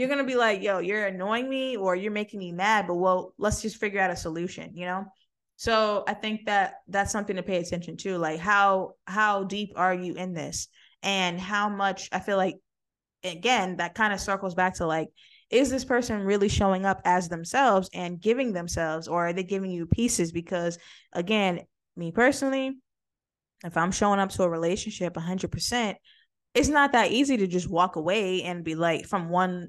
you're 0.00 0.08
gonna 0.08 0.24
be 0.24 0.34
like, 0.34 0.62
yo, 0.62 0.78
you're 0.78 1.06
annoying 1.06 1.48
me 1.48 1.76
or 1.76 1.94
you're 1.94 2.10
making 2.10 2.40
me 2.40 2.52
mad, 2.52 2.86
but 2.86 2.94
well, 2.94 3.34
let's 3.38 3.60
just 3.60 3.76
figure 3.76 4.00
out 4.00 4.10
a 4.10 4.16
solution, 4.16 4.74
you 4.74 4.86
know? 4.86 5.04
So 5.56 6.04
I 6.08 6.14
think 6.14 6.46
that 6.46 6.76
that's 6.88 7.12
something 7.12 7.36
to 7.36 7.42
pay 7.42 7.58
attention 7.58 7.98
to. 7.98 8.16
Like 8.16 8.40
how 8.40 8.94
how 9.06 9.44
deep 9.44 9.74
are 9.76 9.94
you 9.94 10.14
in 10.14 10.32
this? 10.32 10.68
And 11.02 11.38
how 11.38 11.68
much 11.68 12.08
I 12.12 12.20
feel 12.20 12.38
like 12.38 12.56
again, 13.22 13.76
that 13.76 13.94
kind 13.94 14.14
of 14.14 14.20
circles 14.20 14.54
back 14.54 14.76
to 14.76 14.86
like, 14.86 15.08
is 15.50 15.68
this 15.68 15.84
person 15.84 16.24
really 16.24 16.48
showing 16.48 16.86
up 16.86 17.02
as 17.04 17.28
themselves 17.28 17.90
and 17.92 18.20
giving 18.20 18.52
themselves, 18.54 19.06
or 19.06 19.26
are 19.26 19.32
they 19.34 19.42
giving 19.42 19.70
you 19.70 19.84
pieces? 19.86 20.32
Because 20.32 20.78
again, 21.12 21.60
me 21.94 22.10
personally, 22.10 22.78
if 23.62 23.76
I'm 23.76 23.92
showing 23.92 24.20
up 24.20 24.30
to 24.30 24.44
a 24.44 24.48
relationship 24.48 25.14
100%, 25.14 25.94
it's 26.54 26.68
not 26.68 26.92
that 26.92 27.10
easy 27.10 27.36
to 27.36 27.46
just 27.46 27.68
walk 27.68 27.96
away 27.96 28.42
and 28.42 28.64
be 28.64 28.74
like 28.74 29.06
from 29.06 29.28
one 29.28 29.68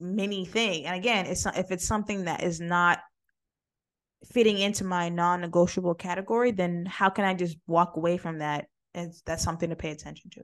many 0.00 0.44
thing. 0.44 0.86
And 0.86 0.96
again, 0.96 1.26
it's 1.26 1.44
not, 1.44 1.56
if 1.56 1.70
it's 1.70 1.86
something 1.86 2.24
that 2.24 2.42
is 2.42 2.60
not 2.60 3.00
fitting 4.32 4.58
into 4.58 4.84
my 4.84 5.08
non-negotiable 5.08 5.94
category, 5.94 6.50
then 6.50 6.86
how 6.86 7.08
can 7.10 7.24
I 7.24 7.34
just 7.34 7.56
walk 7.66 7.96
away 7.96 8.16
from 8.16 8.38
that? 8.38 8.66
And 8.94 9.12
that's 9.24 9.44
something 9.44 9.70
to 9.70 9.76
pay 9.76 9.90
attention 9.90 10.30
to. 10.30 10.42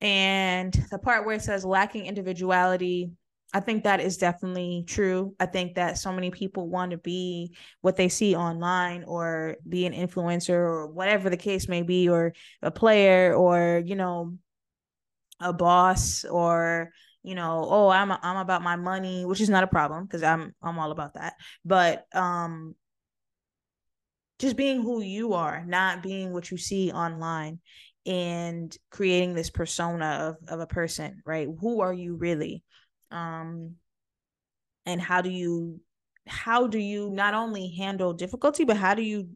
And 0.00 0.72
the 0.90 0.98
part 0.98 1.26
where 1.26 1.36
it 1.36 1.42
says 1.42 1.64
lacking 1.64 2.06
individuality, 2.06 3.12
I 3.52 3.60
think 3.60 3.84
that 3.84 4.00
is 4.00 4.16
definitely 4.16 4.84
true. 4.86 5.34
I 5.38 5.46
think 5.46 5.76
that 5.76 5.98
so 5.98 6.12
many 6.12 6.30
people 6.30 6.68
want 6.68 6.90
to 6.90 6.98
be 6.98 7.56
what 7.82 7.96
they 7.96 8.08
see 8.08 8.34
online 8.34 9.04
or 9.04 9.56
be 9.68 9.86
an 9.86 9.92
influencer 9.92 10.50
or 10.50 10.88
whatever 10.88 11.30
the 11.30 11.36
case 11.36 11.68
may 11.68 11.82
be, 11.82 12.08
or 12.08 12.32
a 12.62 12.70
player 12.70 13.34
or, 13.34 13.82
you 13.84 13.94
know, 13.94 14.36
a 15.40 15.52
boss 15.52 16.24
or 16.24 16.90
you 17.24 17.34
know, 17.34 17.66
oh, 17.68 17.88
I'm 17.88 18.12
I'm 18.12 18.36
about 18.36 18.62
my 18.62 18.76
money, 18.76 19.24
which 19.24 19.40
is 19.40 19.48
not 19.48 19.64
a 19.64 19.68
problem 19.68 20.04
because 20.04 20.22
I'm 20.22 20.54
I'm 20.62 20.78
all 20.78 20.92
about 20.92 21.14
that. 21.14 21.34
But 21.64 22.06
um 22.14 22.76
just 24.38 24.56
being 24.56 24.82
who 24.82 25.00
you 25.00 25.32
are, 25.32 25.64
not 25.66 26.02
being 26.02 26.32
what 26.32 26.50
you 26.50 26.58
see 26.58 26.92
online 26.92 27.60
and 28.04 28.76
creating 28.90 29.34
this 29.34 29.48
persona 29.48 30.36
of 30.44 30.52
of 30.52 30.60
a 30.60 30.66
person, 30.66 31.22
right? 31.24 31.48
Who 31.60 31.80
are 31.80 31.94
you 31.94 32.14
really? 32.16 32.62
Um 33.10 33.76
and 34.84 35.00
how 35.00 35.22
do 35.22 35.30
you 35.30 35.80
how 36.26 36.66
do 36.66 36.78
you 36.78 37.08
not 37.10 37.32
only 37.32 37.74
handle 37.74 38.12
difficulty, 38.12 38.64
but 38.64 38.76
how 38.76 38.94
do 38.94 39.02
you 39.02 39.30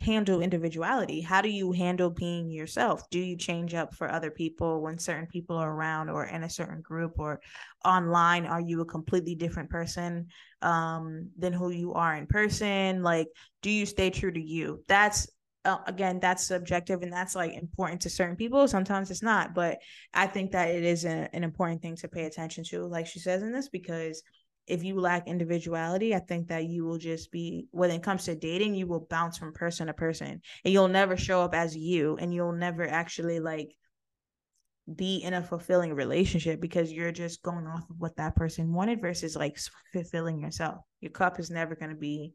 handle 0.00 0.40
individuality? 0.40 1.20
How 1.20 1.40
do 1.40 1.48
you 1.48 1.72
handle 1.72 2.10
being 2.10 2.50
yourself? 2.50 3.08
Do 3.10 3.18
you 3.18 3.36
change 3.36 3.74
up 3.74 3.94
for 3.94 4.10
other 4.10 4.30
people 4.30 4.82
when 4.82 4.98
certain 4.98 5.26
people 5.26 5.56
are 5.56 5.72
around 5.72 6.08
or 6.08 6.26
in 6.26 6.42
a 6.42 6.50
certain 6.50 6.80
group 6.80 7.18
or 7.18 7.40
online? 7.84 8.46
Are 8.46 8.60
you 8.60 8.80
a 8.80 8.86
completely 8.86 9.34
different 9.34 9.70
person 9.70 10.28
um, 10.60 11.30
than 11.38 11.52
who 11.52 11.70
you 11.70 11.94
are 11.94 12.16
in 12.16 12.26
person? 12.26 13.02
Like, 13.02 13.28
do 13.62 13.70
you 13.70 13.86
stay 13.86 14.10
true 14.10 14.32
to 14.32 14.42
you? 14.42 14.82
That's 14.88 15.28
uh, 15.64 15.78
again 15.86 16.18
that's 16.18 16.44
subjective 16.44 17.02
and 17.02 17.12
that's 17.12 17.36
like 17.36 17.52
important 17.54 18.00
to 18.00 18.10
certain 18.10 18.34
people 18.34 18.66
sometimes 18.66 19.12
it's 19.12 19.22
not 19.22 19.54
but 19.54 19.78
i 20.12 20.26
think 20.26 20.50
that 20.50 20.68
it 20.68 20.82
is 20.82 21.04
a, 21.04 21.28
an 21.32 21.44
important 21.44 21.80
thing 21.80 21.94
to 21.94 22.08
pay 22.08 22.24
attention 22.24 22.64
to 22.64 22.84
like 22.84 23.06
she 23.06 23.20
says 23.20 23.44
in 23.44 23.52
this 23.52 23.68
because 23.68 24.24
if 24.66 24.84
you 24.84 24.98
lack 25.00 25.26
individuality, 25.26 26.14
I 26.14 26.20
think 26.20 26.48
that 26.48 26.64
you 26.64 26.84
will 26.84 26.98
just 26.98 27.32
be 27.32 27.66
when 27.72 27.90
it 27.90 28.02
comes 28.02 28.24
to 28.24 28.34
dating, 28.34 28.74
you 28.74 28.86
will 28.86 29.06
bounce 29.10 29.36
from 29.36 29.52
person 29.52 29.88
to 29.88 29.92
person 29.92 30.40
and 30.64 30.72
you'll 30.72 30.88
never 30.88 31.16
show 31.16 31.42
up 31.42 31.54
as 31.54 31.76
you 31.76 32.16
and 32.16 32.32
you'll 32.32 32.52
never 32.52 32.86
actually 32.86 33.40
like 33.40 33.74
be 34.92 35.18
in 35.18 35.34
a 35.34 35.42
fulfilling 35.42 35.94
relationship 35.94 36.60
because 36.60 36.92
you're 36.92 37.12
just 37.12 37.42
going 37.42 37.66
off 37.66 37.88
of 37.88 37.96
what 37.98 38.16
that 38.16 38.36
person 38.36 38.72
wanted 38.72 39.00
versus 39.00 39.36
like 39.36 39.58
fulfilling 39.92 40.40
yourself. 40.40 40.78
Your 41.00 41.12
cup 41.12 41.38
is 41.40 41.50
never 41.50 41.74
going 41.74 41.90
to 41.90 41.96
be 41.96 42.32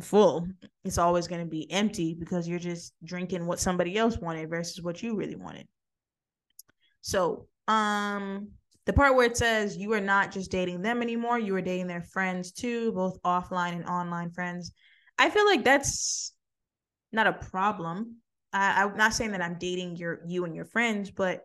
full. 0.00 0.46
It's 0.84 0.98
always 0.98 1.28
going 1.28 1.42
to 1.42 1.50
be 1.50 1.70
empty 1.70 2.14
because 2.18 2.48
you're 2.48 2.58
just 2.58 2.94
drinking 3.04 3.46
what 3.46 3.60
somebody 3.60 3.96
else 3.96 4.18
wanted 4.18 4.48
versus 4.48 4.82
what 4.82 5.02
you 5.02 5.16
really 5.16 5.36
wanted. 5.36 5.66
So, 7.02 7.46
um 7.68 8.52
the 8.86 8.92
part 8.92 9.14
where 9.14 9.26
it 9.26 9.36
says 9.36 9.76
you 9.76 9.92
are 9.92 10.00
not 10.00 10.32
just 10.32 10.50
dating 10.50 10.82
them 10.82 11.02
anymore, 11.02 11.38
you 11.38 11.54
are 11.54 11.62
dating 11.62 11.86
their 11.86 12.02
friends 12.02 12.52
too, 12.52 12.92
both 12.92 13.20
offline 13.22 13.74
and 13.74 13.86
online 13.86 14.30
friends. 14.30 14.72
I 15.18 15.30
feel 15.30 15.44
like 15.44 15.64
that's 15.64 16.32
not 17.12 17.26
a 17.26 17.32
problem. 17.32 18.16
I, 18.52 18.82
I'm 18.82 18.96
not 18.96 19.14
saying 19.14 19.32
that 19.32 19.42
I'm 19.42 19.58
dating 19.58 19.96
your 19.96 20.20
you 20.26 20.44
and 20.44 20.56
your 20.56 20.64
friends, 20.64 21.10
but 21.10 21.42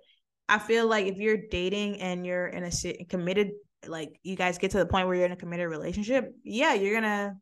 I 0.48 0.60
feel 0.60 0.88
like 0.88 1.08
if 1.08 1.18
you're 1.18 1.38
dating 1.50 2.02
and 2.02 2.26
you're 2.26 2.48
in 2.48 2.64
a 2.64 3.06
committed, 3.06 3.52
like 3.88 4.20
you 4.24 4.36
guys 4.36 4.58
get 4.58 4.72
to 4.72 4.78
the 4.78 4.86
point 4.86 5.08
where 5.08 5.16
you're 5.16 5.26
in 5.26 5.32
a 5.32 5.38
committed 5.38 5.70
relationship, 5.70 6.34
yeah, 6.44 6.74
you're 6.74 6.94
gonna. 6.94 7.36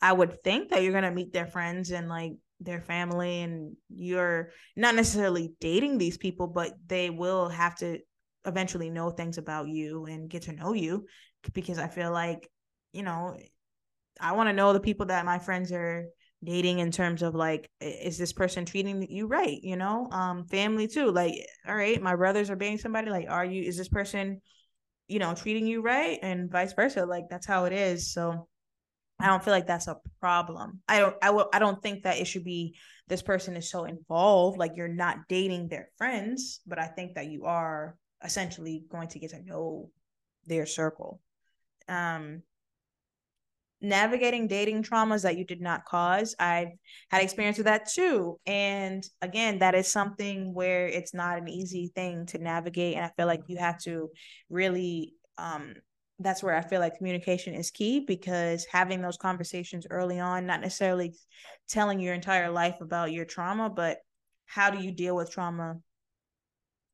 I 0.00 0.12
would 0.12 0.42
think 0.42 0.70
that 0.70 0.82
you're 0.82 0.92
gonna 0.92 1.10
meet 1.10 1.32
their 1.32 1.46
friends 1.46 1.90
and 1.90 2.08
like 2.08 2.32
their 2.60 2.80
family, 2.80 3.42
and 3.42 3.76
you're 3.88 4.50
not 4.76 4.94
necessarily 4.94 5.54
dating 5.60 5.98
these 5.98 6.18
people, 6.18 6.46
but 6.46 6.72
they 6.86 7.10
will 7.10 7.48
have 7.48 7.74
to 7.76 7.98
eventually 8.44 8.90
know 8.90 9.10
things 9.10 9.38
about 9.38 9.68
you 9.68 10.06
and 10.06 10.28
get 10.28 10.42
to 10.42 10.52
know 10.52 10.72
you 10.72 11.06
because 11.52 11.78
I 11.78 11.88
feel 11.88 12.12
like, 12.12 12.48
you 12.92 13.02
know, 13.02 13.36
I 14.20 14.32
want 14.32 14.48
to 14.48 14.52
know 14.52 14.72
the 14.72 14.80
people 14.80 15.06
that 15.06 15.24
my 15.24 15.38
friends 15.38 15.72
are 15.72 16.06
dating 16.42 16.78
in 16.78 16.90
terms 16.90 17.22
of 17.22 17.34
like 17.34 17.70
is 17.80 18.18
this 18.18 18.34
person 18.34 18.66
treating 18.66 19.10
you 19.10 19.26
right 19.26 19.58
you 19.62 19.76
know? 19.76 20.08
Um 20.10 20.44
family 20.46 20.86
too 20.86 21.10
like 21.10 21.34
all 21.66 21.74
right 21.74 22.00
my 22.00 22.14
brothers 22.14 22.50
are 22.50 22.56
dating 22.56 22.78
somebody 22.78 23.10
like 23.10 23.26
are 23.28 23.44
you 23.44 23.62
is 23.62 23.78
this 23.78 23.88
person 23.88 24.40
you 25.08 25.18
know 25.18 25.34
treating 25.34 25.66
you 25.66 25.80
right? 25.80 26.18
And 26.22 26.50
vice 26.50 26.74
versa 26.74 27.06
like 27.06 27.24
that's 27.30 27.46
how 27.46 27.64
it 27.64 27.72
is 27.72 28.12
so 28.12 28.46
i 29.20 29.26
don't 29.26 29.44
feel 29.44 29.52
like 29.52 29.66
that's 29.66 29.88
a 29.88 29.96
problem. 30.20 30.80
I 30.88 31.00
don't 31.00 31.16
i 31.22 31.30
will 31.30 31.48
i 31.52 31.58
don't 31.58 31.82
think 31.82 32.02
that 32.02 32.18
it 32.18 32.26
should 32.26 32.44
be 32.44 32.76
this 33.08 33.22
person 33.22 33.56
is 33.56 33.70
so 33.70 33.84
involved 33.84 34.58
like 34.58 34.72
you're 34.76 34.88
not 34.88 35.28
dating 35.28 35.68
their 35.68 35.88
friends 35.98 36.60
but 36.66 36.78
i 36.78 36.86
think 36.86 37.14
that 37.14 37.26
you 37.26 37.44
are 37.44 37.96
essentially 38.24 38.84
going 38.90 39.08
to 39.08 39.18
get 39.18 39.30
to 39.30 39.42
know 39.42 39.90
their 40.46 40.66
circle. 40.66 41.20
Um, 41.88 42.42
navigating 43.80 44.46
dating 44.46 44.82
traumas 44.82 45.22
that 45.22 45.36
you 45.36 45.44
did 45.44 45.60
not 45.60 45.84
cause. 45.84 46.34
I've 46.38 46.70
had 47.10 47.22
experience 47.22 47.58
with 47.58 47.66
that 47.66 47.88
too. 47.90 48.38
And 48.46 49.04
again, 49.20 49.58
that 49.58 49.74
is 49.74 49.88
something 49.88 50.54
where 50.54 50.88
it's 50.88 51.12
not 51.12 51.38
an 51.38 51.48
easy 51.48 51.92
thing 51.94 52.24
to 52.26 52.38
navigate. 52.38 52.96
And 52.96 53.04
I 53.04 53.10
feel 53.16 53.26
like 53.26 53.42
you 53.46 53.58
have 53.58 53.78
to 53.82 54.10
really 54.48 55.14
um, 55.36 55.74
that's 56.20 56.42
where 56.42 56.56
I 56.56 56.62
feel 56.62 56.80
like 56.80 56.96
communication 56.96 57.54
is 57.54 57.70
key 57.70 58.00
because 58.00 58.66
having 58.70 59.02
those 59.02 59.16
conversations 59.16 59.86
early 59.90 60.20
on, 60.20 60.46
not 60.46 60.60
necessarily 60.60 61.14
telling 61.68 61.98
your 61.98 62.14
entire 62.14 62.50
life 62.50 62.76
about 62.80 63.12
your 63.12 63.24
trauma, 63.24 63.68
but 63.68 63.98
how 64.46 64.70
do 64.70 64.82
you 64.82 64.92
deal 64.92 65.16
with 65.16 65.32
trauma 65.32 65.76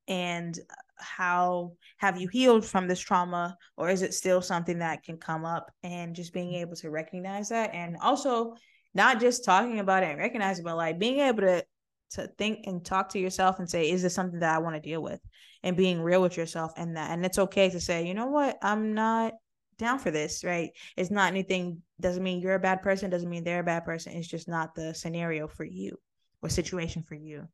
and 0.08 0.58
how 1.00 1.72
have 1.98 2.20
you 2.20 2.28
healed 2.28 2.64
from 2.64 2.88
this 2.88 3.00
trauma? 3.00 3.56
Or 3.76 3.88
is 3.88 4.02
it 4.02 4.14
still 4.14 4.42
something 4.42 4.78
that 4.78 5.02
can 5.02 5.16
come 5.18 5.44
up 5.44 5.70
and 5.82 6.14
just 6.14 6.32
being 6.32 6.54
able 6.54 6.76
to 6.76 6.90
recognize 6.90 7.48
that? 7.50 7.74
And 7.74 7.96
also 8.00 8.54
not 8.94 9.20
just 9.20 9.44
talking 9.44 9.78
about 9.78 10.02
it 10.02 10.10
and 10.10 10.18
recognizing 10.18 10.64
but 10.64 10.76
like 10.76 10.98
being 10.98 11.20
able 11.20 11.42
to 11.42 11.64
to 12.10 12.26
think 12.38 12.66
and 12.66 12.84
talk 12.84 13.10
to 13.10 13.20
yourself 13.20 13.60
and 13.60 13.70
say 13.70 13.88
is 13.88 14.02
this 14.02 14.14
something 14.14 14.40
that 14.40 14.54
i 14.54 14.58
want 14.58 14.74
to 14.74 14.80
deal 14.80 15.02
with? 15.02 15.20
And 15.62 15.76
being 15.76 16.00
real 16.00 16.22
with 16.22 16.38
yourself 16.38 16.72
and 16.76 16.96
that. 16.96 17.10
And 17.10 17.24
it's 17.24 17.38
okay 17.38 17.70
to 17.70 17.80
say 17.80 18.06
you 18.06 18.14
know 18.14 18.26
what? 18.26 18.58
I'm 18.62 18.94
not 18.94 19.34
down 19.78 19.98
for 19.98 20.10
this 20.10 20.44
right? 20.44 20.70
It's 20.96 21.10
not 21.10 21.28
anything 21.28 21.82
doesn't 22.00 22.22
mean 22.22 22.40
you're 22.40 22.54
a 22.54 22.60
bad 22.60 22.82
person 22.82 23.10
doesn't 23.10 23.28
mean 23.28 23.44
they're 23.44 23.60
a 23.60 23.64
bad 23.64 23.84
person. 23.84 24.12
It's 24.12 24.28
just 24.28 24.48
not 24.48 24.74
the 24.74 24.94
scenario 24.94 25.48
for 25.48 25.64
you 25.64 25.96
or 26.42 26.48
situation 26.48 27.02
for 27.02 27.14
you. 27.14 27.46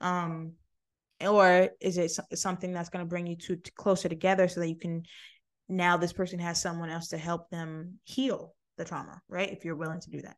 Um 0.00 0.52
or 1.20 1.68
is 1.80 1.98
it 1.98 2.10
something 2.34 2.72
that's 2.72 2.88
going 2.88 3.04
to 3.04 3.08
bring 3.08 3.26
you 3.26 3.36
two 3.36 3.58
closer 3.76 4.08
together 4.08 4.48
so 4.48 4.60
that 4.60 4.68
you 4.68 4.76
can 4.76 5.02
now 5.68 5.96
this 5.96 6.12
person 6.12 6.38
has 6.38 6.60
someone 6.60 6.90
else 6.90 7.08
to 7.08 7.18
help 7.18 7.48
them 7.50 7.98
heal 8.04 8.54
the 8.76 8.84
trauma 8.84 9.20
right? 9.28 9.52
If 9.52 9.64
you're 9.64 9.76
willing 9.76 10.00
to 10.00 10.10
do 10.10 10.22
that. 10.22 10.36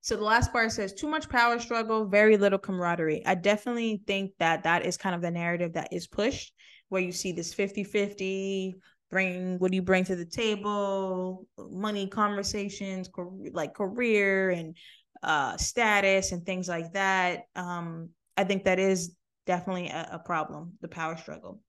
So 0.00 0.16
the 0.16 0.24
last 0.24 0.52
part 0.52 0.70
says 0.70 0.92
too 0.92 1.08
much 1.08 1.28
power 1.28 1.58
struggle 1.58 2.06
very 2.06 2.36
little 2.36 2.58
camaraderie. 2.58 3.24
I 3.24 3.34
definitely 3.34 4.02
think 4.06 4.32
that 4.38 4.64
that 4.64 4.84
is 4.84 4.96
kind 4.96 5.14
of 5.14 5.22
the 5.22 5.30
narrative 5.30 5.74
that 5.74 5.88
is 5.92 6.06
pushed 6.06 6.52
where 6.90 7.00
you 7.00 7.12
see 7.12 7.32
this 7.32 7.54
50-50 7.54 8.74
bring 9.10 9.58
what 9.58 9.70
do 9.70 9.76
you 9.76 9.82
bring 9.82 10.04
to 10.04 10.16
the 10.16 10.26
table? 10.26 11.46
Money 11.58 12.08
conversations 12.08 13.08
like 13.52 13.74
career 13.74 14.50
and 14.50 14.76
uh 15.22 15.56
status 15.56 16.32
and 16.32 16.44
things 16.44 16.68
like 16.68 16.92
that. 16.92 17.44
Um 17.56 18.10
i 18.36 18.44
think 18.44 18.64
that 18.64 18.78
is 18.78 19.14
definitely 19.46 19.88
a, 19.88 20.08
a 20.12 20.18
problem, 20.18 20.74
the 20.80 20.88
power 20.88 21.16
struggle. 21.16 21.60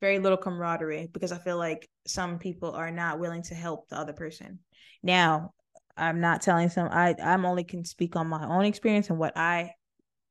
Very 0.00 0.18
little 0.18 0.38
camaraderie 0.38 1.08
because 1.12 1.32
I 1.32 1.38
feel 1.38 1.56
like 1.56 1.88
some 2.06 2.38
people 2.38 2.72
are 2.72 2.90
not 2.90 3.18
willing 3.18 3.42
to 3.44 3.54
help 3.54 3.88
the 3.88 3.96
other 3.96 4.12
person. 4.12 4.60
Now, 5.02 5.52
I'm 5.98 6.20
not 6.20 6.42
telling 6.42 6.68
some 6.68 6.88
I 6.90 7.14
I'm 7.22 7.44
only 7.44 7.64
can 7.64 7.84
speak 7.84 8.16
on 8.16 8.28
my 8.28 8.46
own 8.46 8.64
experience 8.64 9.10
and 9.10 9.18
what 9.18 9.36
I 9.36 9.72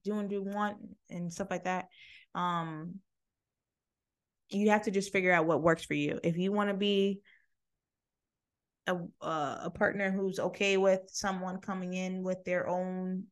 do 0.04 0.18
and 0.18 0.30
do 0.30 0.42
want 0.42 0.78
and 1.10 1.32
stuff 1.32 1.50
like 1.52 1.66
that. 1.66 1.88
Um 2.34 3.00
you 4.50 4.70
have 4.70 4.84
to 4.84 4.92
just 4.92 5.12
figure 5.12 5.34
out 5.34 5.46
what 5.46 5.62
works 5.62 5.84
for 5.84 5.94
you. 5.94 6.20
If 6.24 6.38
you 6.38 6.54
want 6.54 6.70
to 6.70 6.74
be 6.74 7.20
a 8.88 8.96
uh, 9.22 9.58
a 9.64 9.70
partner 9.70 10.10
who's 10.10 10.40
okay 10.40 10.78
with 10.78 11.02
someone 11.08 11.60
coming 11.60 11.94
in 11.94 12.24
with 12.24 12.44
their 12.46 12.68
own 12.68 13.26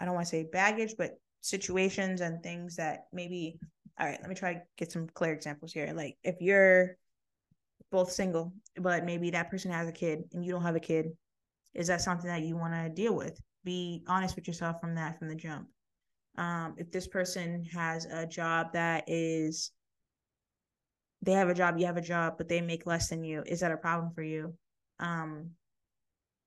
I 0.00 0.06
don't 0.06 0.14
want 0.14 0.26
to 0.26 0.30
say 0.30 0.48
baggage, 0.50 0.94
but 0.98 1.12
situations 1.40 2.20
and 2.20 2.42
things 2.42 2.76
that 2.76 3.06
maybe 3.12 3.58
all 3.98 4.06
right 4.06 4.18
let 4.20 4.28
me 4.28 4.34
try 4.34 4.54
to 4.54 4.62
get 4.76 4.92
some 4.92 5.08
clear 5.08 5.32
examples 5.32 5.72
here. 5.72 5.92
Like 5.94 6.16
if 6.22 6.36
you're 6.40 6.96
both 7.90 8.12
single 8.12 8.52
but 8.76 9.04
maybe 9.04 9.30
that 9.30 9.50
person 9.50 9.70
has 9.72 9.88
a 9.88 9.92
kid 9.92 10.24
and 10.32 10.44
you 10.44 10.52
don't 10.52 10.62
have 10.62 10.76
a 10.76 10.80
kid 10.80 11.10
is 11.74 11.86
that 11.86 12.00
something 12.00 12.28
that 12.28 12.42
you 12.42 12.56
want 12.56 12.74
to 12.74 12.88
deal 12.88 13.14
with? 13.14 13.40
Be 13.64 14.02
honest 14.08 14.36
with 14.36 14.48
yourself 14.48 14.80
from 14.80 14.94
that 14.96 15.18
from 15.18 15.28
the 15.28 15.34
jump. 15.34 15.68
Um, 16.36 16.74
if 16.78 16.90
this 16.90 17.06
person 17.06 17.64
has 17.72 18.06
a 18.06 18.26
job 18.26 18.72
that 18.72 19.04
is 19.06 19.72
they 21.22 21.32
have 21.32 21.48
a 21.48 21.54
job 21.54 21.78
you 21.78 21.86
have 21.86 21.96
a 21.96 22.02
job 22.02 22.34
but 22.38 22.48
they 22.48 22.60
make 22.60 22.86
less 22.86 23.08
than 23.08 23.22
you 23.22 23.42
is 23.46 23.60
that 23.60 23.72
a 23.72 23.76
problem 23.76 24.12
for 24.12 24.22
you? 24.22 24.54
Um, 24.98 25.50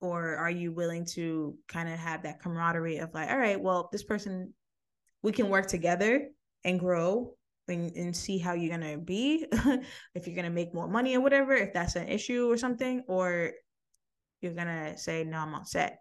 or 0.04 0.36
are 0.36 0.52
you 0.52 0.72
willing 0.74 1.06
to 1.06 1.58
kind 1.68 1.88
of 1.88 1.98
have 1.98 2.24
that 2.24 2.42
camaraderie 2.42 2.98
of 2.98 3.14
like 3.14 3.30
all 3.30 3.38
right 3.38 3.60
well 3.60 3.90
this 3.92 4.04
person 4.04 4.54
we 5.24 5.32
can 5.32 5.50
work 5.50 5.68
together 5.68 6.30
and 6.64 6.80
grow 6.80 7.34
and, 7.68 7.96
and 7.96 8.16
see 8.16 8.38
how 8.38 8.54
you're 8.54 8.78
gonna 8.78 8.98
be 8.98 9.46
if 10.16 10.28
you're 10.28 10.36
gonna 10.36 10.50
make 10.50 10.74
more 10.74 10.88
money 10.88 11.16
or 11.16 11.22
whatever 11.22 11.54
if 11.54 11.74
that's 11.74 11.96
an 11.96 12.08
issue 12.08 12.52
or 12.52 12.58
something 12.58 13.04
or 13.08 13.52
you're 14.42 14.54
gonna 14.54 14.98
say 14.98 15.24
no 15.24 15.38
i'm 15.38 15.56
all 15.56 15.66
set. 15.66 16.00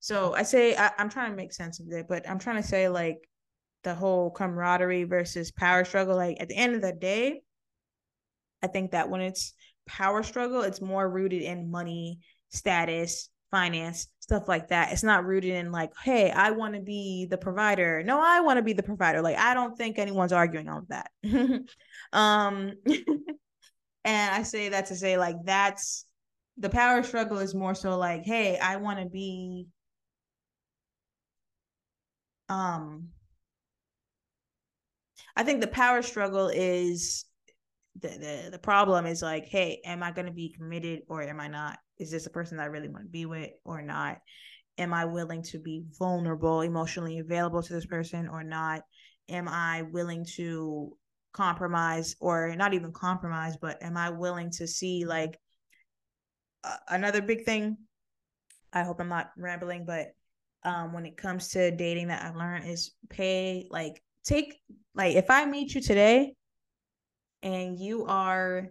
So 0.00 0.30
mm-hmm. 0.30 0.40
i 0.40 0.42
say 0.42 0.76
I, 0.76 0.90
i'm 0.98 1.10
trying 1.10 1.30
to 1.30 1.36
make 1.36 1.52
sense 1.52 1.78
of 1.78 1.86
it 1.90 2.06
but 2.08 2.28
i'm 2.28 2.38
trying 2.38 2.60
to 2.60 2.66
say 2.66 2.88
like 2.88 3.28
the 3.84 3.94
whole 3.94 4.30
camaraderie 4.30 5.04
versus 5.04 5.50
power 5.52 5.84
struggle 5.84 6.16
like 6.16 6.38
at 6.40 6.48
the 6.48 6.56
end 6.56 6.74
of 6.74 6.82
the 6.82 6.92
day 6.92 7.42
i 8.62 8.66
think 8.66 8.92
that 8.92 9.10
when 9.10 9.20
it's 9.20 9.54
power 9.86 10.22
struggle 10.22 10.62
it's 10.62 10.80
more 10.80 11.08
rooted 11.08 11.42
in 11.42 11.70
money 11.70 12.20
status 12.50 13.28
finance, 13.52 14.08
stuff 14.20 14.48
like 14.48 14.68
that. 14.70 14.92
It's 14.92 15.04
not 15.04 15.26
rooted 15.26 15.52
in 15.52 15.72
like, 15.72 15.92
hey, 16.04 16.32
I 16.32 16.52
want 16.52 16.74
to 16.74 16.80
be 16.80 17.28
the 17.30 17.38
provider. 17.38 18.02
No, 18.02 18.20
I 18.20 18.40
want 18.40 18.58
to 18.58 18.64
be 18.64 18.74
the 18.74 18.82
provider. 18.82 19.22
Like 19.22 19.38
I 19.38 19.54
don't 19.54 19.78
think 19.78 19.98
anyone's 20.00 20.32
arguing 20.32 20.68
on 20.68 20.88
that. 20.90 21.12
um 22.12 22.72
and 24.04 24.34
I 24.34 24.42
say 24.44 24.70
that 24.70 24.86
to 24.86 24.96
say 24.96 25.18
like 25.18 25.36
that's 25.44 26.06
the 26.58 26.70
power 26.70 27.04
struggle 27.04 27.38
is 27.38 27.54
more 27.54 27.74
so 27.76 27.96
like, 27.98 28.24
hey, 28.24 28.58
I 28.58 28.76
want 28.76 29.00
to 29.00 29.06
be 29.06 29.68
um 32.48 33.08
I 35.36 35.44
think 35.44 35.60
the 35.60 35.66
power 35.66 36.02
struggle 36.02 36.48
is 36.48 37.24
the, 38.00 38.08
the 38.08 38.48
the 38.52 38.58
problem 38.58 39.06
is 39.06 39.22
like, 39.22 39.46
hey, 39.46 39.80
am 39.84 40.02
I 40.02 40.12
going 40.12 40.26
to 40.26 40.32
be 40.32 40.50
committed 40.50 41.02
or 41.08 41.22
am 41.22 41.40
I 41.40 41.48
not? 41.48 41.78
Is 41.98 42.10
this 42.10 42.26
a 42.26 42.30
person 42.30 42.56
that 42.56 42.64
I 42.64 42.66
really 42.66 42.88
want 42.88 43.04
to 43.04 43.10
be 43.10 43.26
with 43.26 43.50
or 43.64 43.82
not? 43.82 44.18
Am 44.78 44.94
I 44.94 45.04
willing 45.04 45.42
to 45.44 45.58
be 45.58 45.84
vulnerable, 45.98 46.62
emotionally 46.62 47.18
available 47.18 47.62
to 47.62 47.72
this 47.72 47.86
person 47.86 48.28
or 48.28 48.42
not? 48.42 48.82
Am 49.28 49.48
I 49.48 49.82
willing 49.82 50.26
to 50.36 50.96
compromise 51.32 52.16
or 52.20 52.54
not 52.56 52.74
even 52.74 52.92
compromise, 52.92 53.56
but 53.56 53.82
am 53.82 53.96
I 53.96 54.10
willing 54.10 54.50
to 54.52 54.66
see 54.66 55.04
like 55.04 55.38
uh, 56.64 56.76
another 56.88 57.20
big 57.22 57.44
thing? 57.44 57.76
I 58.72 58.82
hope 58.82 59.00
I'm 59.00 59.08
not 59.08 59.30
rambling, 59.36 59.84
but 59.84 60.08
um, 60.64 60.92
when 60.92 61.06
it 61.06 61.16
comes 61.16 61.48
to 61.48 61.70
dating 61.70 62.08
that 62.08 62.24
I've 62.24 62.36
learned 62.36 62.68
is 62.68 62.92
pay 63.10 63.66
like 63.70 64.02
take 64.24 64.60
like 64.94 65.16
if 65.16 65.28
I 65.30 65.44
meet 65.44 65.74
you 65.74 65.80
today 65.80 66.34
and 67.42 67.78
you 67.78 68.06
are, 68.06 68.68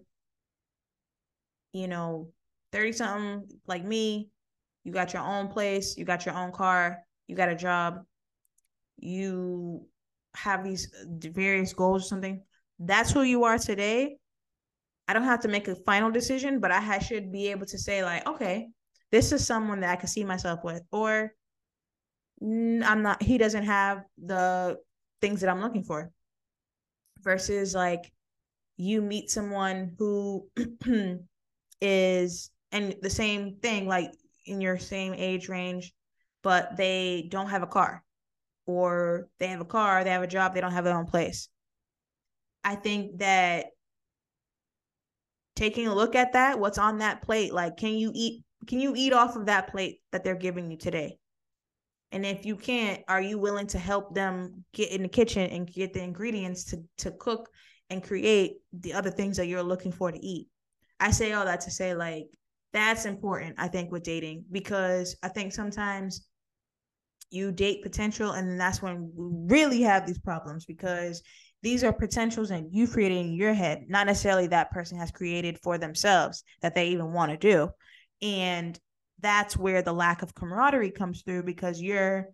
you 1.73 1.87
know, 1.87 2.29
30 2.71 2.91
something 2.93 3.47
like 3.67 3.83
me, 3.83 4.29
you 4.83 4.91
got 4.91 5.13
your 5.13 5.23
own 5.23 5.47
place, 5.47 5.97
you 5.97 6.05
got 6.05 6.25
your 6.25 6.35
own 6.35 6.51
car, 6.51 6.99
you 7.27 7.35
got 7.35 7.49
a 7.49 7.55
job, 7.55 8.03
you 8.97 9.85
have 10.35 10.63
these 10.63 10.91
uh, 10.93 11.29
various 11.31 11.73
goals 11.73 12.03
or 12.03 12.07
something. 12.07 12.41
That's 12.79 13.11
who 13.11 13.23
you 13.23 13.43
are 13.43 13.57
today. 13.57 14.17
I 15.07 15.13
don't 15.13 15.23
have 15.23 15.41
to 15.41 15.47
make 15.47 15.67
a 15.67 15.75
final 15.75 16.09
decision, 16.09 16.59
but 16.59 16.71
I 16.71 16.99
should 16.99 17.31
be 17.31 17.49
able 17.49 17.65
to 17.67 17.77
say, 17.77 18.03
like, 18.03 18.25
okay, 18.27 18.69
this 19.11 19.31
is 19.31 19.45
someone 19.45 19.81
that 19.81 19.89
I 19.89 19.95
can 19.97 20.07
see 20.07 20.23
myself 20.23 20.63
with, 20.63 20.81
or 20.91 21.33
I'm 22.41 23.01
not, 23.01 23.21
he 23.21 23.37
doesn't 23.37 23.65
have 23.65 24.03
the 24.17 24.77
things 25.21 25.41
that 25.41 25.49
I'm 25.49 25.61
looking 25.61 25.83
for. 25.83 26.11
Versus 27.19 27.75
like 27.75 28.11
you 28.77 29.01
meet 29.01 29.29
someone 29.29 29.95
who 29.99 30.47
is 31.81 32.49
and 32.71 32.95
the 33.01 33.09
same 33.09 33.55
thing 33.61 33.87
like 33.87 34.11
in 34.45 34.61
your 34.61 34.77
same 34.77 35.13
age 35.13 35.49
range 35.49 35.93
but 36.43 36.75
they 36.77 37.27
don't 37.29 37.49
have 37.49 37.63
a 37.63 37.67
car 37.67 38.03
or 38.65 39.27
they 39.39 39.47
have 39.47 39.61
a 39.61 39.65
car 39.65 40.03
they 40.03 40.09
have 40.09 40.23
a 40.23 40.27
job 40.27 40.53
they 40.53 40.61
don't 40.61 40.71
have 40.71 40.83
their 40.83 40.97
own 40.97 41.05
place 41.05 41.49
i 42.63 42.75
think 42.75 43.19
that 43.19 43.67
taking 45.55 45.87
a 45.87 45.95
look 45.95 46.15
at 46.15 46.33
that 46.33 46.59
what's 46.59 46.77
on 46.77 46.99
that 46.99 47.21
plate 47.21 47.53
like 47.53 47.77
can 47.77 47.93
you 47.93 48.11
eat 48.13 48.43
can 48.67 48.79
you 48.79 48.93
eat 48.95 49.13
off 49.13 49.35
of 49.35 49.47
that 49.47 49.67
plate 49.69 49.99
that 50.11 50.23
they're 50.23 50.35
giving 50.35 50.71
you 50.71 50.77
today 50.77 51.17
and 52.11 52.25
if 52.25 52.45
you 52.45 52.55
can't 52.55 53.01
are 53.07 53.21
you 53.21 53.37
willing 53.37 53.67
to 53.67 53.77
help 53.77 54.13
them 54.15 54.63
get 54.73 54.91
in 54.91 55.03
the 55.03 55.07
kitchen 55.07 55.49
and 55.49 55.71
get 55.71 55.93
the 55.93 56.01
ingredients 56.01 56.63
to 56.65 56.83
to 56.97 57.11
cook 57.11 57.49
and 57.91 58.01
create 58.01 58.53
the 58.71 58.93
other 58.93 59.11
things 59.11 59.35
that 59.37 59.47
you're 59.47 59.61
looking 59.61 59.91
for 59.91 60.11
to 60.11 60.25
eat. 60.25 60.47
I 60.99 61.11
say 61.11 61.33
all 61.33 61.45
that 61.45 61.61
to 61.61 61.71
say 61.71 61.93
like 61.93 62.27
that's 62.73 63.05
important 63.05 63.55
I 63.57 63.67
think 63.67 63.91
with 63.91 64.03
dating 64.03 64.45
because 64.51 65.15
I 65.23 65.27
think 65.27 65.53
sometimes 65.53 66.27
you 67.29 67.51
date 67.51 67.81
potential 67.81 68.31
and 68.31 68.59
that's 68.59 68.81
when 68.81 69.11
we 69.15 69.55
really 69.55 69.81
have 69.81 70.05
these 70.05 70.19
problems 70.19 70.65
because 70.65 71.21
these 71.63 71.83
are 71.83 71.93
potentials 71.93 72.49
that 72.49 72.71
you 72.71 72.87
created 72.87 73.25
in 73.25 73.33
your 73.33 73.53
head, 73.53 73.85
not 73.87 74.07
necessarily 74.07 74.47
that 74.47 74.71
person 74.71 74.97
has 74.97 75.11
created 75.11 75.59
for 75.61 75.77
themselves 75.77 76.43
that 76.61 76.73
they 76.73 76.87
even 76.87 77.13
want 77.13 77.31
to 77.31 77.37
do. 77.37 77.69
And 78.21 78.79
that's 79.19 79.55
where 79.55 79.81
the 79.81 79.93
lack 79.93 80.23
of 80.23 80.33
camaraderie 80.33 80.91
comes 80.91 81.21
through 81.21 81.43
because 81.43 81.81
you're 81.81 82.27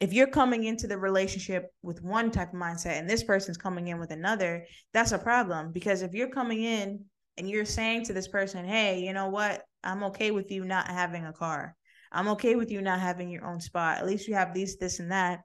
if 0.00 0.12
you're 0.12 0.26
coming 0.26 0.64
into 0.64 0.88
the 0.88 0.98
relationship 0.98 1.70
with 1.82 2.02
one 2.02 2.30
type 2.30 2.52
of 2.52 2.58
mindset 2.58 2.98
and 2.98 3.08
this 3.08 3.22
person's 3.22 3.56
coming 3.56 3.88
in 3.88 3.98
with 3.98 4.10
another, 4.10 4.66
that's 4.92 5.12
a 5.12 5.18
problem 5.18 5.72
because 5.72 6.02
if 6.02 6.12
you're 6.12 6.28
coming 6.28 6.62
in 6.62 7.04
and 7.38 7.48
you're 7.48 7.64
saying 7.64 8.04
to 8.04 8.12
this 8.12 8.28
person, 8.28 8.64
hey, 8.66 8.98
you 9.00 9.12
know 9.12 9.28
what? 9.28 9.62
I'm 9.84 10.02
okay 10.04 10.30
with 10.30 10.50
you 10.50 10.64
not 10.64 10.88
having 10.88 11.26
a 11.26 11.32
car. 11.32 11.76
I'm 12.10 12.28
okay 12.28 12.54
with 12.54 12.70
you 12.70 12.80
not 12.80 13.00
having 13.00 13.28
your 13.28 13.44
own 13.44 13.60
spot. 13.60 13.98
At 13.98 14.06
least 14.06 14.28
you 14.28 14.34
have 14.34 14.54
these, 14.54 14.76
this, 14.76 15.00
and 15.00 15.10
that. 15.12 15.42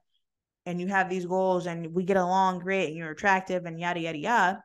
And 0.66 0.80
you 0.80 0.86
have 0.88 1.08
these 1.08 1.26
goals 1.26 1.66
and 1.66 1.94
we 1.94 2.04
get 2.04 2.16
along 2.16 2.60
great 2.60 2.88
and 2.88 2.96
you're 2.96 3.10
attractive 3.10 3.64
and 3.64 3.80
yada, 3.80 4.00
yada, 4.00 4.18
yada. 4.18 4.64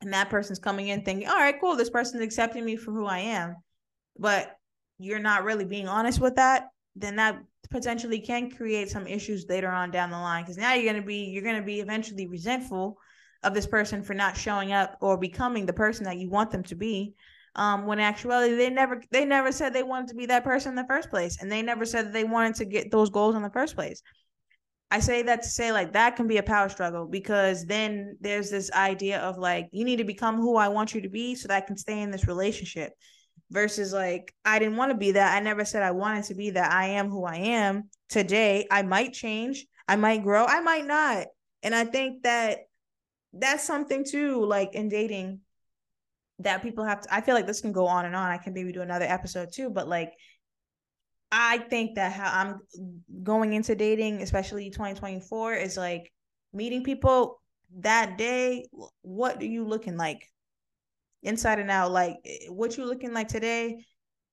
And 0.00 0.12
that 0.12 0.30
person's 0.30 0.58
coming 0.58 0.88
in 0.88 1.02
thinking, 1.02 1.28
all 1.28 1.36
right, 1.36 1.60
cool. 1.60 1.76
This 1.76 1.90
person's 1.90 2.22
accepting 2.22 2.64
me 2.64 2.76
for 2.76 2.92
who 2.92 3.06
I 3.06 3.18
am. 3.18 3.56
But 4.18 4.56
you're 4.98 5.18
not 5.18 5.44
really 5.44 5.64
being 5.64 5.86
honest 5.86 6.20
with 6.20 6.36
that. 6.36 6.68
Then 6.96 7.16
that 7.16 7.38
potentially 7.70 8.20
can 8.20 8.50
create 8.50 8.90
some 8.90 9.06
issues 9.06 9.46
later 9.48 9.70
on 9.70 9.90
down 9.90 10.10
the 10.10 10.18
line. 10.18 10.44
Cause 10.44 10.56
now 10.56 10.74
you're 10.74 10.94
to 10.94 11.02
be, 11.02 11.24
you're 11.24 11.42
to 11.54 11.62
be 11.62 11.80
eventually 11.80 12.26
resentful 12.26 12.98
of 13.42 13.54
this 13.54 13.66
person 13.66 14.02
for 14.02 14.14
not 14.14 14.36
showing 14.36 14.72
up 14.72 14.96
or 15.00 15.18
becoming 15.18 15.66
the 15.66 15.72
person 15.72 16.04
that 16.04 16.16
you 16.16 16.30
want 16.30 16.50
them 16.50 16.62
to 16.64 16.74
be 16.74 17.14
um, 17.56 17.86
when 17.86 17.98
actually 17.98 18.54
they 18.54 18.70
never 18.70 19.02
they 19.10 19.24
never 19.24 19.50
said 19.50 19.72
they 19.72 19.82
wanted 19.82 20.08
to 20.08 20.14
be 20.14 20.26
that 20.26 20.44
person 20.44 20.70
in 20.70 20.76
the 20.76 20.86
first 20.86 21.10
place 21.10 21.38
and 21.40 21.50
they 21.50 21.62
never 21.62 21.84
said 21.84 22.06
that 22.06 22.12
they 22.12 22.24
wanted 22.24 22.54
to 22.54 22.64
get 22.64 22.90
those 22.90 23.10
goals 23.10 23.34
in 23.34 23.42
the 23.42 23.50
first 23.50 23.74
place. 23.74 24.02
I 24.90 25.00
say 25.00 25.22
that 25.22 25.42
to 25.42 25.48
say 25.48 25.72
like 25.72 25.94
that 25.94 26.16
can 26.16 26.28
be 26.28 26.36
a 26.36 26.42
power 26.42 26.68
struggle 26.68 27.06
because 27.06 27.64
then 27.64 28.16
there's 28.20 28.50
this 28.50 28.70
idea 28.72 29.20
of 29.20 29.38
like 29.38 29.68
you 29.72 29.84
need 29.84 29.96
to 29.96 30.04
become 30.04 30.36
who 30.36 30.56
i 30.56 30.68
want 30.68 30.94
you 30.94 31.00
to 31.00 31.08
be 31.08 31.34
so 31.34 31.48
that 31.48 31.56
i 31.56 31.66
can 31.66 31.76
stay 31.76 32.00
in 32.02 32.12
this 32.12 32.28
relationship 32.28 32.92
versus 33.50 33.92
like 33.92 34.32
i 34.44 34.58
didn't 34.58 34.76
want 34.76 34.92
to 34.92 34.96
be 34.96 35.12
that. 35.12 35.34
I 35.34 35.40
never 35.40 35.64
said 35.64 35.82
i 35.82 35.90
wanted 35.90 36.24
to 36.24 36.34
be 36.34 36.50
that. 36.50 36.70
I 36.70 36.86
am 36.88 37.08
who 37.08 37.24
i 37.24 37.36
am. 37.36 37.90
Today 38.10 38.66
i 38.70 38.82
might 38.82 39.12
change. 39.12 39.66
I 39.88 39.96
might 39.96 40.22
grow. 40.22 40.44
I 40.44 40.60
might 40.60 40.86
not. 40.86 41.26
And 41.62 41.74
i 41.74 41.84
think 41.84 42.22
that 42.22 42.58
that's 43.32 43.64
something 43.64 44.04
too 44.04 44.44
like 44.44 44.74
in 44.74 44.88
dating 44.88 45.40
that 46.40 46.62
people 46.62 46.84
have 46.84 47.00
to 47.02 47.14
I 47.14 47.20
feel 47.20 47.34
like 47.34 47.46
this 47.46 47.60
can 47.60 47.72
go 47.72 47.86
on 47.86 48.04
and 48.04 48.14
on. 48.14 48.30
I 48.30 48.38
can 48.38 48.52
maybe 48.52 48.72
do 48.72 48.82
another 48.82 49.06
episode 49.06 49.52
too, 49.52 49.70
but 49.70 49.88
like 49.88 50.12
I 51.32 51.58
think 51.58 51.96
that 51.96 52.12
how 52.12 52.30
I'm 52.32 52.60
going 53.22 53.52
into 53.52 53.74
dating, 53.74 54.22
especially 54.22 54.70
2024, 54.70 55.54
is 55.54 55.76
like 55.76 56.12
meeting 56.52 56.84
people 56.84 57.40
that 57.80 58.16
day. 58.16 58.66
What 59.02 59.42
are 59.42 59.46
you 59.46 59.66
looking 59.66 59.96
like 59.96 60.22
inside 61.22 61.58
and 61.58 61.70
out? 61.70 61.90
Like 61.90 62.16
eh, 62.24 62.46
what 62.48 62.76
you 62.76 62.84
looking 62.84 63.12
like 63.12 63.28
today? 63.28 63.84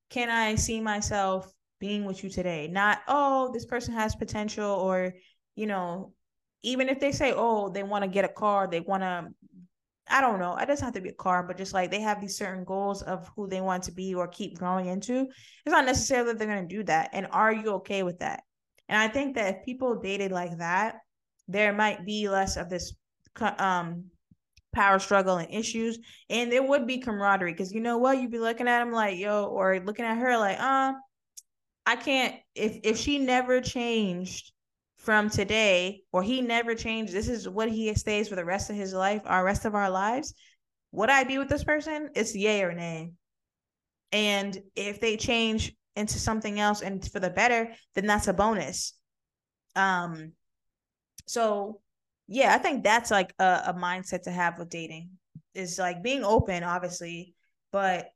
Can 0.10 0.30
I 0.30 0.56
see 0.56 0.80
myself 0.80 1.51
being 1.80 2.06
with 2.06 2.24
you 2.24 2.30
today? 2.30 2.68
Not, 2.68 2.99
oh, 3.08 3.51
this 3.54 3.66
person 3.66 3.93
has 3.95 4.16
potential, 4.16 4.70
or 4.70 5.14
you 5.56 5.66
know, 5.66 6.14
even 6.62 6.89
if 6.89 6.99
they 6.99 7.12
say, 7.12 7.34
oh, 7.36 7.70
they 7.70 7.84
want 7.84 8.04
to 8.04 8.10
get 8.10 8.26
a 8.26 8.30
car, 8.30 8.68
they 8.68 8.80
want 8.80 9.01
to 9.04 9.28
I 10.10 10.22
don't 10.22 10.39
know. 10.39 10.56
It 10.58 10.66
doesn't 10.66 10.84
have 10.84 10.93
to 10.95 11.01
be 11.01 11.10
a 11.10 11.14
car, 11.14 11.43
but 11.43 11.58
just 11.58 11.74
like 11.74 11.89
they 11.89 12.01
have 12.01 12.20
these 12.20 12.38
certain 12.38 12.64
goals 12.66 13.01
of 13.01 13.30
who 13.36 13.47
they 13.47 13.62
want 13.62 13.84
to 13.84 13.91
be 13.91 14.14
or 14.14 14.28
keep 14.28 14.58
growing 14.58 14.88
into. 14.88 15.28
It's 15.66 15.72
not 15.72 15.86
necessarily 15.86 16.32
that 16.34 16.39
they're 16.39 16.47
going 16.47 16.68
to 16.68 16.76
do 16.76 16.84
that. 16.84 17.12
And 17.14 17.28
are 17.32 17.54
you 17.54 17.74
okay 17.76 18.04
with 18.04 18.20
that? 18.20 18.43
And 18.89 19.01
I 19.01 19.08
think 19.08 19.36
that 19.36 19.56
if 19.56 19.66
people 19.66 19.95
dated 19.95 20.32
like 20.32 20.58
that, 20.58 20.97
there 21.47 21.74
might 21.74 22.06
be 22.06 22.30
less 22.30 22.58
of 22.58 22.70
this 22.70 22.93
um 23.58 24.06
power 24.74 24.99
struggle 24.99 25.38
and 25.38 25.54
issues, 25.54 25.99
and 26.30 26.51
there 26.51 26.64
would 26.64 26.88
be 26.88 26.99
camaraderie 26.99 27.54
because 27.54 27.72
you 27.72 27.80
know 27.80 27.97
what, 27.97 28.20
you'd 28.20 28.32
be 28.32 28.39
looking 28.39 28.68
at 28.68 28.82
him 28.82 28.91
like 28.91 29.18
yo, 29.18 29.45
or 29.45 29.80
looking 29.80 30.06
at 30.06 30.18
her 30.18 30.38
like, 30.38 30.60
uh, 30.60 30.93
I 31.86 31.95
can't. 31.95 32.36
If 32.56 32.80
if 32.84 32.97
she 32.97 33.20
never 33.20 33.62
changed 33.62 34.53
from 35.04 35.30
today 35.30 36.01
or 36.12 36.24
he 36.24 36.41
never 36.41 36.74
changed 36.74 37.14
this 37.14 37.28
is 37.28 37.47
what 37.47 37.70
he 37.70 37.93
stays 37.93 38.28
for 38.28 38.36
the 38.36 38.45
rest 38.45 38.70
of 38.70 38.76
his 38.76 38.93
life 38.93 39.22
our 39.26 39.43
rest 39.43 39.66
of 39.66 39.76
our 39.76 39.89
lives 39.89 40.34
would 40.93 41.10
i 41.10 41.24
be 41.24 41.39
with 41.39 41.49
this 41.49 41.64
person? 41.64 42.12
It's 42.16 42.36
yay 42.36 42.62
or 42.62 42.74
nay. 42.74 43.14
And 44.12 44.62
if 44.76 45.01
they 45.01 45.18
change 45.18 45.74
into 45.95 46.20
something 46.20 46.60
else 46.60 46.82
and 46.82 47.04
for 47.12 47.20
the 47.20 47.32
better 47.32 47.74
then 47.95 48.06
that's 48.06 48.28
a 48.28 48.34
bonus. 48.34 48.93
Um 49.76 50.34
so 51.26 51.82
yeah 52.28 52.54
i 52.54 52.58
think 52.58 52.84
that's 52.84 53.12
like 53.12 53.34
a, 53.39 53.62
a 53.68 53.74
mindset 53.74 54.24
to 54.24 54.32
have 54.32 54.58
with 54.58 54.70
dating 54.70 55.10
is 55.54 55.78
like 55.80 56.04
being 56.04 56.24
open 56.24 56.64
obviously 56.64 57.34
but 57.72 58.08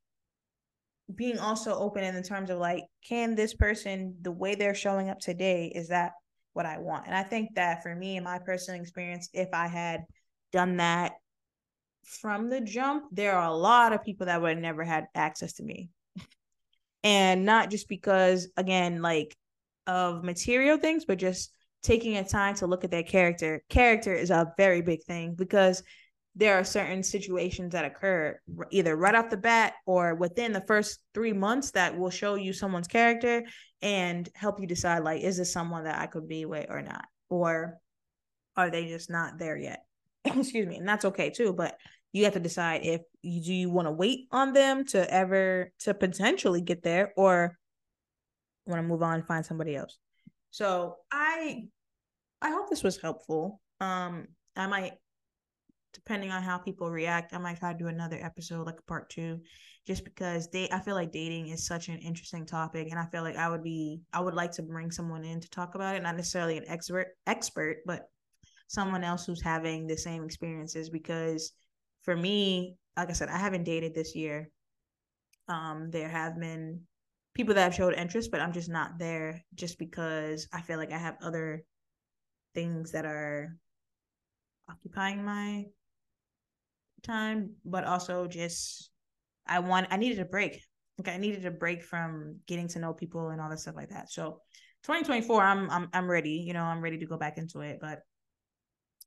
being 1.13 1.39
also 1.39 1.73
open 1.73 2.03
in 2.03 2.15
the 2.15 2.23
terms 2.23 2.49
of 2.49 2.57
like 2.57 2.83
can 3.07 3.35
this 3.35 3.53
person 3.53 4.15
the 4.21 4.31
way 4.31 4.55
they're 4.55 4.75
showing 4.75 5.09
up 5.09 5.19
today 5.19 5.71
is 5.73 5.89
that 5.89 6.11
what 6.57 6.65
I 6.65 6.79
want. 6.79 7.05
And 7.05 7.15
I 7.15 7.23
think 7.23 7.55
that 7.55 7.83
for 7.83 7.95
me, 7.95 8.17
and 8.17 8.25
my 8.25 8.39
personal 8.39 8.81
experience, 8.81 9.29
if 9.31 9.47
I 9.53 9.67
had 9.67 10.01
done 10.51 10.77
that 10.77 11.13
from 12.03 12.49
the 12.49 12.59
jump, 12.59 13.05
there 13.11 13.37
are 13.37 13.47
a 13.47 13.55
lot 13.55 13.93
of 13.93 14.03
people 14.03 14.25
that 14.25 14.41
would 14.41 14.49
have 14.49 14.57
never 14.57 14.83
had 14.83 15.05
access 15.15 15.53
to 15.53 15.63
me. 15.63 15.89
and 17.03 17.45
not 17.45 17.69
just 17.69 17.87
because, 17.87 18.49
again, 18.57 19.01
like 19.01 19.37
of 19.85 20.23
material 20.23 20.77
things, 20.77 21.05
but 21.05 21.19
just 21.19 21.51
taking 21.83 22.17
a 22.17 22.27
time 22.27 22.55
to 22.55 22.67
look 22.67 22.83
at 22.83 22.91
their 22.91 23.03
character. 23.03 23.63
Character 23.69 24.13
is 24.13 24.31
a 24.31 24.51
very 24.57 24.81
big 24.81 25.03
thing 25.03 25.35
because 25.35 25.83
there 26.37 26.55
are 26.55 26.63
certain 26.63 27.01
situations 27.01 27.71
that 27.71 27.83
occur 27.83 28.39
either 28.69 28.95
right 28.95 29.15
off 29.15 29.31
the 29.31 29.37
bat 29.37 29.73
or 29.87 30.13
within 30.13 30.53
the 30.53 30.61
first 30.61 30.99
three 31.13 31.33
months 31.33 31.71
that 31.71 31.97
will 31.97 32.11
show 32.11 32.35
you 32.35 32.53
someone's 32.53 32.87
character 32.87 33.43
and 33.81 34.29
help 34.35 34.59
you 34.61 34.67
decide 34.67 35.03
like 35.03 35.21
is 35.23 35.37
this 35.37 35.51
someone 35.51 35.83
that 35.83 35.99
i 35.99 36.05
could 36.05 36.27
be 36.27 36.45
with 36.45 36.67
or 36.69 36.81
not? 36.81 37.05
Or 37.29 37.77
are 38.55 38.69
they 38.69 38.85
just 38.85 39.09
not 39.09 39.39
there 39.39 39.57
yet? 39.57 39.83
Excuse 40.25 40.67
me 40.67 40.77
and 40.77 40.87
that's 40.87 41.05
okay 41.05 41.31
too 41.31 41.53
but 41.53 41.75
you 42.13 42.23
have 42.25 42.33
to 42.33 42.39
decide 42.39 42.81
if 42.83 43.01
you, 43.21 43.41
do 43.43 43.53
you 43.53 43.69
want 43.69 43.87
to 43.87 43.91
wait 43.91 44.27
on 44.31 44.53
them 44.53 44.85
to 44.85 45.11
ever 45.13 45.71
to 45.79 45.93
potentially 45.93 46.61
get 46.61 46.83
there 46.83 47.13
or 47.17 47.57
want 48.67 48.79
to 48.79 48.87
move 48.87 49.01
on 49.01 49.15
and 49.15 49.25
find 49.25 49.45
somebody 49.45 49.75
else. 49.75 49.97
So 50.51 50.97
i 51.11 51.63
i 52.43 52.51
hope 52.51 52.69
this 52.69 52.83
was 52.83 53.01
helpful. 53.01 53.59
Um 53.81 54.27
i 54.55 54.67
might 54.67 54.93
depending 55.97 56.31
on 56.31 56.43
how 56.43 56.59
people 56.59 56.91
react, 56.91 57.33
I 57.33 57.39
might 57.39 57.57
try 57.59 57.73
to 57.73 57.77
do 57.77 57.87
another 57.87 58.19
episode, 58.21 58.67
like 58.67 58.85
part 58.85 59.09
two, 59.09 59.39
just 59.87 60.03
because 60.05 60.47
they 60.51 60.69
I 60.69 60.79
feel 60.79 60.93
like 60.93 61.11
dating 61.11 61.47
is 61.47 61.65
such 61.65 61.89
an 61.89 61.97
interesting 61.97 62.45
topic, 62.45 62.87
and 62.91 62.99
I 62.99 63.05
feel 63.07 63.23
like 63.23 63.35
I 63.35 63.49
would 63.49 63.63
be 63.63 64.01
I 64.13 64.21
would 64.21 64.35
like 64.35 64.51
to 64.53 64.61
bring 64.61 64.91
someone 64.91 65.25
in 65.25 65.41
to 65.41 65.49
talk 65.49 65.73
about 65.73 65.95
it, 65.95 66.03
not 66.03 66.15
necessarily 66.15 66.57
an 66.57 66.65
expert 66.67 67.07
expert, 67.25 67.77
but 67.85 68.09
someone 68.67 69.03
else 69.03 69.25
who's 69.25 69.41
having 69.41 69.87
the 69.87 69.97
same 69.97 70.23
experiences. 70.23 70.89
Because 70.91 71.51
for 72.03 72.15
me, 72.15 72.77
like 72.95 73.09
I 73.09 73.13
said, 73.13 73.29
I 73.29 73.37
haven't 73.37 73.63
dated 73.63 73.95
this 73.95 74.15
year. 74.15 74.49
Um, 75.49 75.89
there 75.91 76.09
have 76.09 76.39
been 76.39 76.81
people 77.33 77.55
that 77.55 77.63
have 77.63 77.75
showed 77.75 77.95
interest, 77.95 78.29
but 78.29 78.41
I'm 78.41 78.53
just 78.53 78.69
not 78.69 78.99
there 78.99 79.43
just 79.55 79.79
because 79.79 80.47
I 80.53 80.61
feel 80.61 80.77
like 80.77 80.91
I 80.91 80.97
have 80.99 81.17
other 81.23 81.63
things 82.53 82.91
that 82.91 83.05
are 83.05 83.57
occupying 84.69 85.23
my 85.23 85.65
time, 87.03 87.51
but 87.65 87.83
also 87.83 88.27
just 88.27 88.89
I 89.47 89.59
want 89.59 89.87
I 89.91 89.97
needed 89.97 90.19
a 90.19 90.25
break. 90.25 90.61
Like 90.97 91.13
I 91.13 91.17
needed 91.17 91.45
a 91.45 91.51
break 91.51 91.83
from 91.83 92.37
getting 92.47 92.67
to 92.69 92.79
know 92.79 92.93
people 92.93 93.29
and 93.29 93.39
all 93.39 93.49
that 93.49 93.59
stuff 93.59 93.75
like 93.75 93.89
that. 93.89 94.11
So 94.11 94.41
2024, 94.83 95.41
I'm 95.43 95.69
I'm 95.69 95.89
I'm 95.93 96.09
ready. 96.09 96.43
You 96.45 96.53
know, 96.53 96.63
I'm 96.63 96.81
ready 96.81 96.97
to 96.99 97.05
go 97.05 97.17
back 97.17 97.37
into 97.37 97.61
it. 97.61 97.79
But 97.79 97.99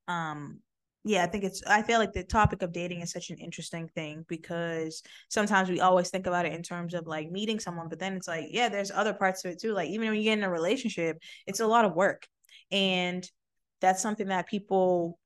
um 0.08 0.60
yeah, 1.04 1.24
I 1.24 1.26
think 1.28 1.44
it's 1.44 1.62
I 1.66 1.82
feel 1.82 1.98
like 1.98 2.12
the 2.12 2.24
topic 2.24 2.62
of 2.62 2.72
dating 2.72 3.00
is 3.00 3.10
such 3.10 3.30
an 3.30 3.38
interesting 3.38 3.88
thing 3.88 4.24
because 4.28 5.02
sometimes 5.28 5.70
we 5.70 5.80
always 5.80 6.10
think 6.10 6.26
about 6.26 6.44
it 6.44 6.52
in 6.52 6.62
terms 6.62 6.92
of 6.92 7.06
like 7.06 7.30
meeting 7.30 7.58
someone, 7.58 7.88
but 7.88 7.98
then 7.98 8.14
it's 8.14 8.28
like, 8.28 8.46
yeah, 8.50 8.68
there's 8.68 8.90
other 8.90 9.14
parts 9.14 9.44
of 9.44 9.52
it 9.52 9.60
too. 9.60 9.72
Like 9.72 9.88
even 9.88 10.08
when 10.08 10.18
you 10.18 10.24
get 10.24 10.38
in 10.38 10.44
a 10.44 10.50
relationship, 10.50 11.16
it's 11.46 11.60
a 11.60 11.66
lot 11.66 11.86
of 11.86 11.94
work. 11.94 12.26
And 12.70 13.26
that's 13.80 14.02
something 14.02 14.28
that 14.28 14.46
people 14.46 15.18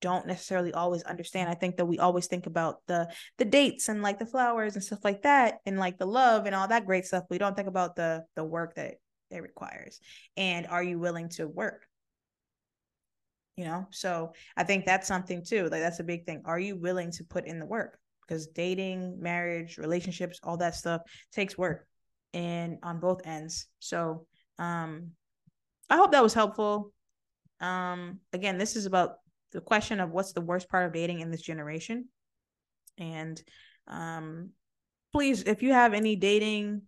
don't 0.00 0.26
necessarily 0.26 0.72
always 0.72 1.02
understand. 1.04 1.48
I 1.48 1.54
think 1.54 1.76
that 1.76 1.86
we 1.86 1.98
always 1.98 2.26
think 2.26 2.46
about 2.46 2.80
the 2.86 3.10
the 3.38 3.44
dates 3.44 3.88
and 3.88 4.02
like 4.02 4.18
the 4.18 4.26
flowers 4.26 4.74
and 4.74 4.84
stuff 4.84 5.04
like 5.04 5.22
that 5.22 5.60
and 5.66 5.78
like 5.78 5.98
the 5.98 6.06
love 6.06 6.46
and 6.46 6.54
all 6.54 6.68
that 6.68 6.86
great 6.86 7.06
stuff. 7.06 7.24
We 7.30 7.38
don't 7.38 7.56
think 7.56 7.68
about 7.68 7.96
the 7.96 8.24
the 8.36 8.44
work 8.44 8.74
that 8.74 8.96
it 9.30 9.42
requires. 9.42 10.00
And 10.36 10.66
are 10.66 10.82
you 10.82 10.98
willing 10.98 11.28
to 11.30 11.46
work? 11.48 11.86
You 13.56 13.64
know? 13.64 13.86
So 13.90 14.32
I 14.56 14.64
think 14.64 14.84
that's 14.84 15.08
something 15.08 15.44
too. 15.44 15.64
Like 15.64 15.80
that's 15.80 16.00
a 16.00 16.04
big 16.04 16.26
thing. 16.26 16.42
Are 16.44 16.58
you 16.58 16.76
willing 16.76 17.10
to 17.12 17.24
put 17.24 17.46
in 17.46 17.58
the 17.58 17.66
work? 17.66 17.98
Because 18.26 18.46
dating, 18.48 19.20
marriage, 19.20 19.78
relationships, 19.78 20.40
all 20.42 20.56
that 20.58 20.74
stuff 20.74 21.02
takes 21.32 21.58
work 21.58 21.86
and 22.32 22.78
on 22.82 23.00
both 23.00 23.26
ends. 23.26 23.66
So 23.78 24.26
um 24.58 25.12
I 25.88 25.96
hope 25.96 26.12
that 26.12 26.22
was 26.22 26.34
helpful. 26.34 26.92
Um 27.60 28.20
again, 28.32 28.58
this 28.58 28.76
is 28.76 28.86
about 28.86 29.16
the 29.54 29.60
question 29.60 30.00
of 30.00 30.10
what's 30.10 30.32
the 30.32 30.40
worst 30.40 30.68
part 30.68 30.84
of 30.84 30.92
dating 30.92 31.20
in 31.20 31.30
this 31.30 31.40
generation. 31.40 32.08
And 32.98 33.40
um, 33.86 34.50
please, 35.12 35.44
if 35.44 35.62
you 35.62 35.72
have 35.72 35.94
any 35.94 36.16
dating 36.16 36.82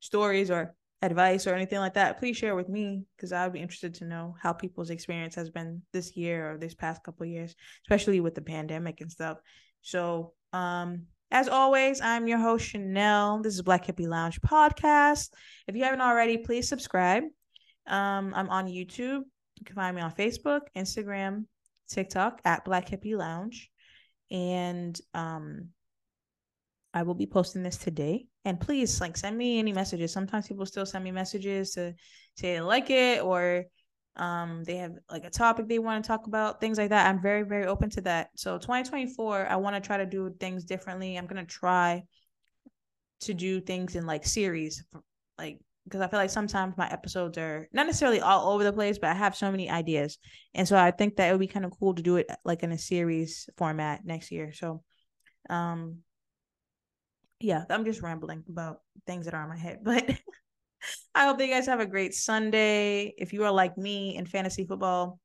stories 0.00 0.50
or 0.50 0.74
advice 1.02 1.46
or 1.46 1.54
anything 1.54 1.80
like 1.80 1.94
that, 1.94 2.18
please 2.18 2.36
share 2.36 2.54
with 2.54 2.68
me 2.68 3.02
because 3.16 3.32
I 3.32 3.44
would 3.44 3.52
be 3.52 3.60
interested 3.60 3.94
to 3.94 4.04
know 4.04 4.36
how 4.40 4.52
people's 4.52 4.90
experience 4.90 5.34
has 5.34 5.50
been 5.50 5.82
this 5.92 6.16
year 6.16 6.52
or 6.52 6.56
this 6.56 6.74
past 6.74 7.02
couple 7.02 7.26
years, 7.26 7.54
especially 7.84 8.20
with 8.20 8.34
the 8.34 8.42
pandemic 8.42 9.00
and 9.00 9.10
stuff. 9.10 9.38
So, 9.82 10.32
um, 10.52 11.06
as 11.30 11.48
always, 11.48 12.00
I'm 12.00 12.28
your 12.28 12.38
host, 12.38 12.64
Chanel. 12.64 13.42
This 13.42 13.54
is 13.54 13.62
Black 13.62 13.86
Hippie 13.86 14.06
Lounge 14.06 14.40
podcast. 14.40 15.30
If 15.66 15.74
you 15.74 15.82
haven't 15.82 16.00
already, 16.00 16.38
please 16.38 16.68
subscribe. 16.68 17.24
Um, 17.88 18.32
I'm 18.36 18.48
on 18.50 18.66
YouTube. 18.66 19.22
You 19.56 19.64
can 19.64 19.74
find 19.74 19.96
me 19.96 20.02
on 20.02 20.12
Facebook, 20.12 20.60
Instagram, 20.76 21.46
TikTok 21.88 22.40
at 22.44 22.64
Black 22.64 22.88
Hippie 22.88 23.16
Lounge. 23.16 23.70
And 24.30 24.98
um, 25.12 25.68
I 26.92 27.02
will 27.02 27.14
be 27.14 27.26
posting 27.26 27.62
this 27.62 27.76
today. 27.76 28.26
And 28.44 28.60
please, 28.60 29.00
like, 29.00 29.16
send 29.16 29.36
me 29.36 29.58
any 29.58 29.72
messages. 29.72 30.12
Sometimes 30.12 30.48
people 30.48 30.66
still 30.66 30.86
send 30.86 31.04
me 31.04 31.10
messages 31.10 31.72
to 31.72 31.94
say 32.36 32.54
they 32.54 32.60
like 32.60 32.90
it 32.90 33.22
or 33.22 33.64
um 34.16 34.62
they 34.64 34.76
have 34.76 34.92
like 35.10 35.24
a 35.24 35.30
topic 35.30 35.66
they 35.66 35.78
want 35.78 36.02
to 36.02 36.06
talk 36.06 36.26
about 36.28 36.60
things 36.60 36.78
like 36.78 36.90
that 36.90 37.08
i'm 37.08 37.20
very 37.20 37.42
very 37.42 37.66
open 37.66 37.90
to 37.90 38.00
that 38.00 38.28
so 38.36 38.58
2024 38.58 39.46
i 39.48 39.56
want 39.56 39.74
to 39.74 39.80
try 39.84 39.96
to 39.96 40.06
do 40.06 40.32
things 40.38 40.64
differently 40.64 41.16
i'm 41.16 41.26
going 41.26 41.44
to 41.44 41.52
try 41.52 42.02
to 43.20 43.34
do 43.34 43.60
things 43.60 43.96
in 43.96 44.06
like 44.06 44.24
series 44.24 44.84
like 45.36 45.58
because 45.84 46.00
i 46.00 46.06
feel 46.06 46.18
like 46.18 46.30
sometimes 46.30 46.76
my 46.76 46.88
episodes 46.90 47.38
are 47.38 47.68
not 47.72 47.86
necessarily 47.86 48.20
all 48.20 48.52
over 48.52 48.64
the 48.64 48.72
place 48.72 48.98
but 48.98 49.10
i 49.10 49.14
have 49.14 49.36
so 49.36 49.50
many 49.50 49.70
ideas 49.70 50.18
and 50.54 50.66
so 50.66 50.76
i 50.76 50.90
think 50.90 51.16
that 51.16 51.28
it 51.28 51.32
would 51.32 51.40
be 51.40 51.46
kind 51.46 51.64
of 51.64 51.72
cool 51.78 51.94
to 51.94 52.02
do 52.02 52.16
it 52.16 52.30
like 52.44 52.62
in 52.62 52.72
a 52.72 52.78
series 52.78 53.48
format 53.56 54.04
next 54.04 54.30
year 54.30 54.52
so 54.52 54.82
um 55.50 55.98
yeah 57.40 57.64
i'm 57.70 57.84
just 57.84 58.02
rambling 58.02 58.42
about 58.48 58.78
things 59.06 59.26
that 59.26 59.34
are 59.34 59.42
in 59.42 59.48
my 59.48 59.58
head 59.58 59.78
but 59.84 60.04
I 61.14 61.26
hope 61.26 61.38
that 61.38 61.46
you 61.46 61.54
guys 61.54 61.66
have 61.66 61.80
a 61.80 61.86
great 61.86 62.14
Sunday. 62.14 63.14
If 63.16 63.32
you 63.32 63.44
are 63.44 63.50
like 63.50 63.78
me 63.78 64.16
in 64.16 64.26
fantasy 64.26 64.66
football, 64.66 65.18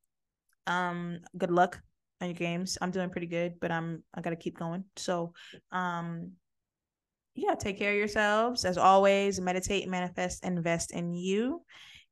um, 0.68 1.20
good 1.38 1.52
luck 1.52 1.82
on 2.22 2.28
your 2.28 2.36
games. 2.36 2.78
I'm 2.82 2.92
doing 2.92 3.10
pretty 3.10 3.28
good, 3.28 3.60
but 3.60 3.72
I'm 3.72 4.04
I 4.14 4.22
gotta 4.22 4.36
keep 4.36 4.58
going. 4.58 4.86
So 4.96 5.34
um 5.72 6.34
yeah, 7.40 7.56
take 7.56 7.78
care 7.78 7.92
of 7.92 7.98
yourselves. 7.98 8.66
As 8.66 8.78
always, 8.78 9.40
meditate, 9.40 9.88
manifest, 9.88 10.44
invest 10.44 10.92
in 10.92 11.14
you. 11.14 11.62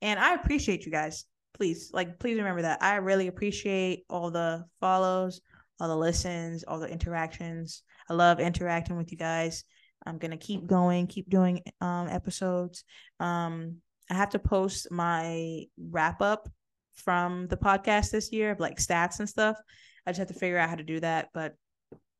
And 0.01 0.19
I 0.19 0.33
appreciate 0.33 0.85
you 0.85 0.91
guys. 0.91 1.25
Please, 1.53 1.91
like, 1.93 2.19
please 2.19 2.37
remember 2.37 2.61
that. 2.61 2.81
I 2.81 2.95
really 2.95 3.27
appreciate 3.27 4.03
all 4.09 4.31
the 4.31 4.65
follows, 4.79 5.41
all 5.79 5.87
the 5.87 5.95
listens, 5.95 6.63
all 6.63 6.79
the 6.79 6.87
interactions. 6.87 7.83
I 8.09 8.13
love 8.13 8.39
interacting 8.39 8.97
with 8.97 9.11
you 9.11 9.17
guys. 9.17 9.63
I'm 10.05 10.17
gonna 10.17 10.37
keep 10.37 10.65
going, 10.67 11.07
keep 11.07 11.29
doing 11.29 11.61
um 11.81 12.07
episodes. 12.07 12.83
Um, 13.19 13.77
I 14.09 14.13
have 14.13 14.29
to 14.29 14.39
post 14.39 14.89
my 14.91 15.65
wrap 15.77 16.21
up 16.21 16.47
from 16.95 17.47
the 17.47 17.57
podcast 17.57 18.11
this 18.11 18.31
year 18.31 18.51
of 18.51 18.59
like 18.59 18.77
stats 18.77 19.19
and 19.19 19.27
stuff. 19.27 19.57
I 20.05 20.11
just 20.11 20.19
have 20.19 20.29
to 20.29 20.33
figure 20.33 20.57
out 20.57 20.69
how 20.69 20.75
to 20.75 20.83
do 20.83 20.99
that, 21.01 21.29
but 21.33 21.55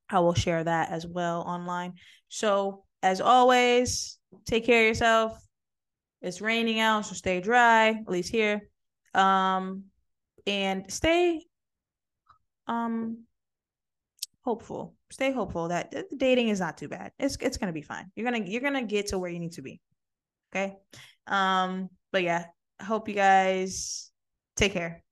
I 0.10 0.20
will 0.20 0.34
share 0.34 0.64
that 0.64 0.91
as 0.91 1.05
well 1.05 1.41
online. 1.41 1.93
So 2.30 2.84
as 3.04 3.22
always, 3.22 4.18
take 4.45 4.66
care 4.66 4.82
of 4.82 4.88
yourself. 4.88 5.39
It's 6.22 6.41
raining 6.41 6.80
out, 6.80 7.06
so 7.06 7.14
stay 7.14 7.41
dry, 7.41 7.89
at 7.89 8.10
least 8.10 8.32
here. 8.32 8.62
Um, 9.14 9.86
and 10.45 10.91
stay 10.91 11.45
um 12.68 13.24
hopeful. 14.43 14.95
Stay 15.12 15.32
hopeful 15.32 15.68
that 15.70 15.93
dating 16.16 16.50
is 16.50 16.60
not 16.60 16.78
too 16.78 16.88
bad. 16.88 17.12
It's 17.20 17.38
it's 17.41 17.58
gonna 17.58 17.74
be 17.74 17.82
fine. 17.82 18.12
You're 18.16 18.30
gonna 18.30 18.45
you're 18.45 18.62
gonna 18.62 18.84
get 18.84 19.08
to 19.08 19.20
where 19.20 19.30
you 19.30 19.39
need 19.39 19.54
to 19.54 19.62
be. 19.62 19.80
Okay. 20.52 20.76
Um, 21.28 21.89
but 22.12 22.24
yeah, 22.24 22.45
hope 22.82 23.10
you 23.10 23.16
guys 23.16 24.12
take 24.56 24.74
care. 24.74 25.04